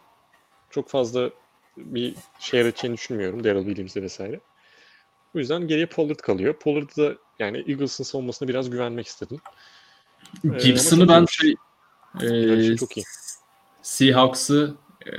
[0.69, 1.29] Çok fazla
[1.77, 3.43] bir şey yaratacağını düşünmüyorum.
[3.43, 4.39] Daryl Williams'e vesaire.
[5.33, 6.53] Bu yüzden geriye Pollard kalıyor.
[6.53, 9.37] Pollard'ı da yani Eagles'ın savunmasına biraz güvenmek istedim.
[10.45, 11.55] Ee, Gibson'ı ama ben şey
[12.21, 13.03] e, çok iyi.
[13.81, 15.13] Seahawks'ı e,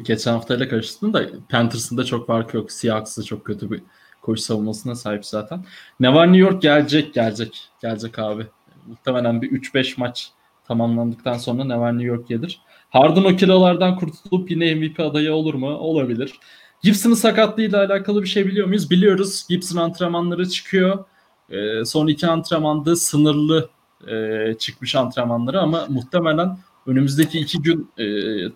[0.00, 2.72] geçen haftayla karıştırdım da Panthers'ın da çok farkı yok.
[2.72, 3.82] Seahawks'ı çok kötü bir
[4.22, 5.64] koşu savunmasına sahip zaten.
[6.00, 8.46] Ne var New York gelecek gelecek gelecek abi.
[8.86, 10.30] Muhtemelen bir 3-5 maç
[10.68, 12.60] tamamlandıktan sonra ne var New York gelir.
[12.90, 15.68] Harden o kilolardan kurtulup yine MVP adayı olur mu?
[15.68, 16.34] Olabilir.
[16.82, 18.90] Gibson'ın sakatlığıyla alakalı bir şey biliyor muyuz?
[18.90, 19.46] Biliyoruz.
[19.48, 21.04] Gibson antrenmanları çıkıyor.
[21.50, 23.68] E, son iki antrenmanda sınırlı
[24.08, 28.04] e, çıkmış antrenmanları ama muhtemelen önümüzdeki iki gün e,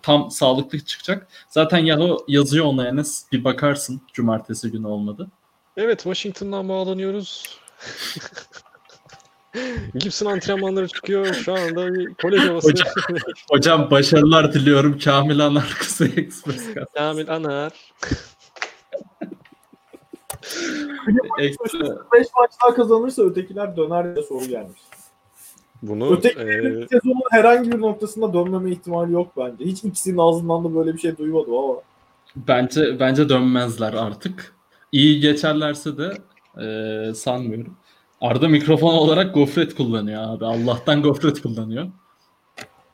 [0.01, 1.27] tam sağlıklı çıkacak.
[1.49, 3.25] Zaten Yahoo yazıyor ona Enes.
[3.31, 4.01] Bir bakarsın.
[4.13, 5.27] Cumartesi günü olmadı.
[5.77, 7.59] Evet, Washington'dan bağlanıyoruz.
[9.95, 11.33] Gibson antrenmanları çıkıyor.
[11.33, 12.67] Şu anda bir kolej havası.
[12.67, 12.87] Hocam.
[13.49, 14.99] Hocam başarılar diliyorum.
[14.99, 16.65] Kamil Anar Kuzey Express.
[16.95, 17.73] Kamil Anar.
[21.39, 21.79] Ekstra
[22.13, 24.79] 5 maç daha kazanırsa ötekiler döner diye soru gelmiş.
[25.81, 29.65] Bunu Ötekilerin e, sezonun herhangi bir noktasında dönmeme ihtimali yok bence.
[29.65, 31.75] Hiç ikisinin ağzından da böyle bir şey duymadım ama.
[32.35, 34.55] bence bence dönmezler artık.
[34.91, 36.17] İyi geçerlerse de
[36.63, 37.75] e, sanmıyorum.
[38.21, 40.45] Arda mikrofon olarak gofret kullanıyor abi.
[40.45, 41.87] Allah'tan gofret kullanıyor.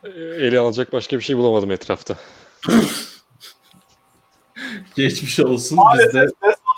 [0.04, 2.16] e, ele alacak başka bir şey bulamadım etrafta.
[4.96, 5.80] Geçmiş olsun.
[5.94, 6.28] Biz de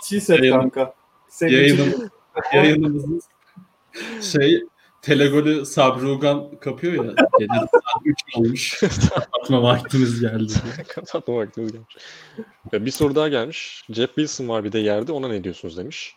[0.08, 0.94] Şey set Yayın- kanka.
[1.28, 2.10] Senin yayınım,
[2.54, 3.20] yayınımızın
[4.32, 4.64] şey
[5.02, 7.14] Telegol'ü Sabri Ugan kapıyor ya.
[7.38, 8.82] Gece saat 3 olmuş.
[9.42, 10.52] Atma vaktimiz geldi.
[10.88, 11.96] Kapatma vaktimiz gelmiş.
[12.72, 13.84] Bir soru daha gelmiş.
[13.90, 15.12] Jeff Wilson var bir de yerde.
[15.12, 16.16] Ona ne diyorsunuz demiş.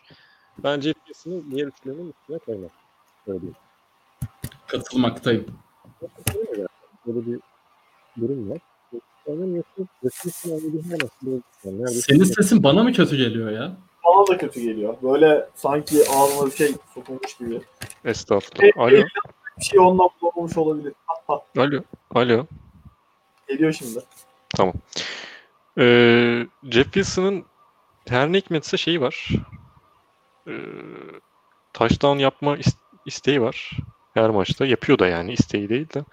[0.58, 2.70] Ben Jeff Wilson'ı diğer üçlerinin üstüne koymam.
[3.26, 3.56] Öyle diyeyim.
[4.66, 5.46] Katılmaktayım.
[7.06, 7.40] Böyle bir
[8.20, 8.58] durum var.
[12.06, 13.76] Senin sesin bana mı kötü geliyor ya?
[14.04, 14.96] Bana da kötü geliyor.
[15.02, 17.60] Böyle sanki ağzıma bir şey sokulmuş gibi.
[18.04, 18.70] Estağfurullah.
[18.76, 19.04] Alo.
[19.58, 20.92] Bir şey ondan bulamamış olabilir.
[21.56, 21.82] Alo.
[22.14, 22.46] Alo.
[23.48, 23.98] geliyor şimdi.
[24.56, 24.74] Tamam.
[25.78, 27.44] Ee, Jeff Wilson'ın
[28.08, 29.28] her ne hikmetse şeyi var.
[30.48, 30.52] Ee,
[31.72, 32.76] touchdown yapma is-
[33.06, 33.70] isteği var.
[34.14, 34.66] Her maçta.
[34.66, 35.32] Yapıyor da yani.
[35.32, 36.04] isteği değil de.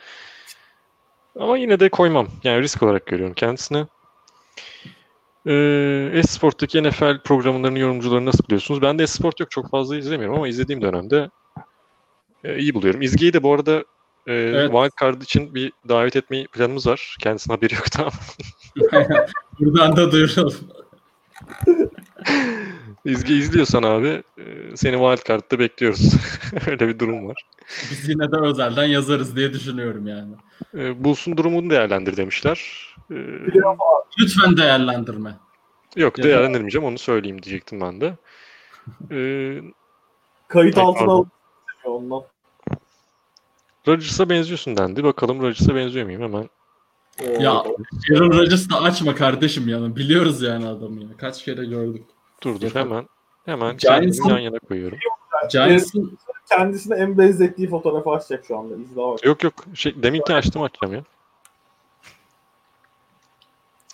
[1.39, 2.27] Ama yine de koymam.
[2.43, 3.85] Yani risk olarak görüyorum kendisini.
[5.47, 8.81] Ee, Esport'taki NFL programlarının yorumcularını nasıl buluyorsunuz?
[8.81, 9.51] Ben de Esport yok.
[9.51, 11.29] Çok fazla izlemiyorum ama izlediğim dönemde
[12.43, 13.01] e, iyi buluyorum.
[13.01, 13.83] İzgi'yi de bu arada
[14.27, 14.71] e, Evet.
[14.71, 17.17] Wildcard için bir davet etmeyi planımız var.
[17.19, 18.11] Kendisinin haberi yok tamam.
[19.59, 20.55] Buradan da duyuralım.
[23.05, 24.43] İzgi izliyorsan abi e,
[24.75, 26.13] seni Wildcard'da bekliyoruz.
[26.67, 27.45] Öyle bir durum var.
[27.91, 30.33] Biz yine de özelden yazarız diye düşünüyorum yani.
[30.73, 32.87] E, Bulls'un durumunu değerlendir demişler.
[33.11, 33.15] E,
[34.19, 35.35] Lütfen değerlendirme.
[35.95, 38.13] yok Ya- değerlendirmeyeceğim onu söyleyeyim diyecektim ben de.
[39.11, 39.19] E,
[40.47, 41.27] Kayıt Ay, altına alıp
[41.85, 42.21] ondan.
[43.87, 45.03] Rodgers'a benziyorsun dendi.
[45.03, 46.21] Bakalım Rodgers'a benziyor muyum?
[46.21, 46.49] Hemen.
[47.39, 47.51] Ya
[48.13, 49.95] Aaron Rodgers'ı açma kardeşim yani.
[49.95, 51.07] Biliyoruz yani adamı ya.
[51.17, 52.03] Kaç kere gördük.
[52.43, 53.07] Dur dur hemen
[53.45, 54.97] hemen Giants'ın- kendimi yan yana koyuyorum.
[55.51, 56.17] Giants'ın
[56.49, 58.75] kendisine en benzettiği fotoğrafı açacak şu anda.
[58.75, 59.25] İzle bak.
[59.25, 61.03] Yok yok şey deminki açtım açacağım ya.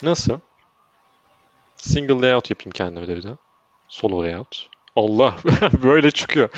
[0.04, 0.40] Nasıl?
[1.78, 3.38] Single layout yapayım kendime de bir de.
[3.88, 4.70] Solo layout.
[4.96, 5.36] Allah
[5.84, 6.50] böyle çıkıyor.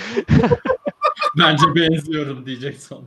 [1.39, 3.05] bence benziyorum diyecek sonra.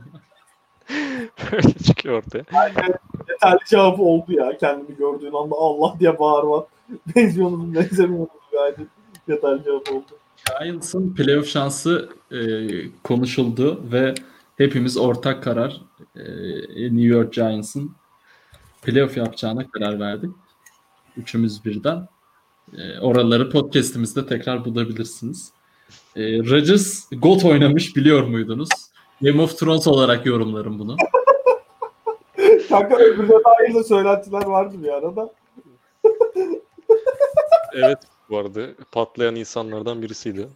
[1.51, 2.43] böyle çıkıyor ortaya.
[3.29, 4.57] Yeterli cevabı oldu ya.
[4.57, 6.65] Kendini gördüğün anda Allah diye bağırma.
[7.15, 8.77] Benziyorsunuz benzemiyorsunuz gayet.
[9.27, 10.05] Yeterli cevap oldu.
[10.59, 12.39] Giants'ın playoff şansı e,
[13.03, 14.13] konuşuldu ve
[14.57, 15.81] hepimiz ortak karar
[16.15, 16.23] e,
[16.83, 17.91] New York Giants'ın
[18.81, 20.31] playoff yapacağına karar verdik.
[21.17, 22.07] Üçümüz birden.
[22.77, 25.51] E, oraları podcast'imizde tekrar bulabilirsiniz.
[26.15, 28.69] E, Rodgers GOAT oynamış biliyor muydunuz?
[29.21, 30.97] Game of Thrones olarak yorumlarım bunu.
[32.69, 35.33] Kanka öbürüne dair de söylentiler vardı bir arada.
[37.73, 37.99] Evet
[38.31, 40.47] bu arada patlayan insanlardan birisiydi.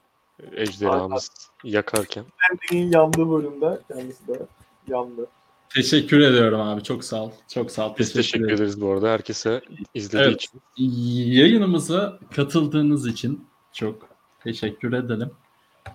[0.56, 1.32] Ejderhamız
[1.64, 2.26] yakarken.
[2.52, 4.40] Ending'in yandığı bölümde kendisi de
[4.88, 5.28] yandı.
[5.70, 6.84] Teşekkür ediyorum abi.
[6.84, 7.32] Çok sağ ol.
[7.54, 7.96] Çok sağ ol.
[8.00, 8.56] Biz teşekkür ederim.
[8.56, 9.62] ederiz bu arada herkese
[9.94, 10.42] izlediği Evet.
[10.42, 10.62] için.
[11.34, 14.08] Yayınımıza katıldığınız için çok
[14.44, 15.32] teşekkür edelim.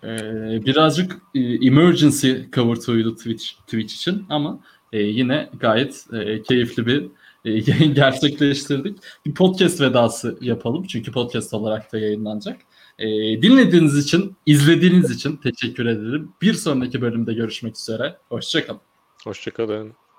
[0.05, 4.61] Ee, birazcık e, emergency cover Twitch, Twitch için ama
[4.93, 7.07] e, yine gayet e, keyifli bir
[7.95, 8.99] gerçekleştirdik.
[9.27, 12.61] Bir podcast vedası yapalım çünkü podcast olarak da yayınlanacak.
[12.99, 13.07] E,
[13.43, 16.33] dinlediğiniz için, izlediğiniz için teşekkür ederim.
[16.43, 18.17] Bir sonraki bölümde görüşmek üzere.
[18.29, 18.81] Hoşçakalın.
[19.25, 20.10] Hoşçakalın.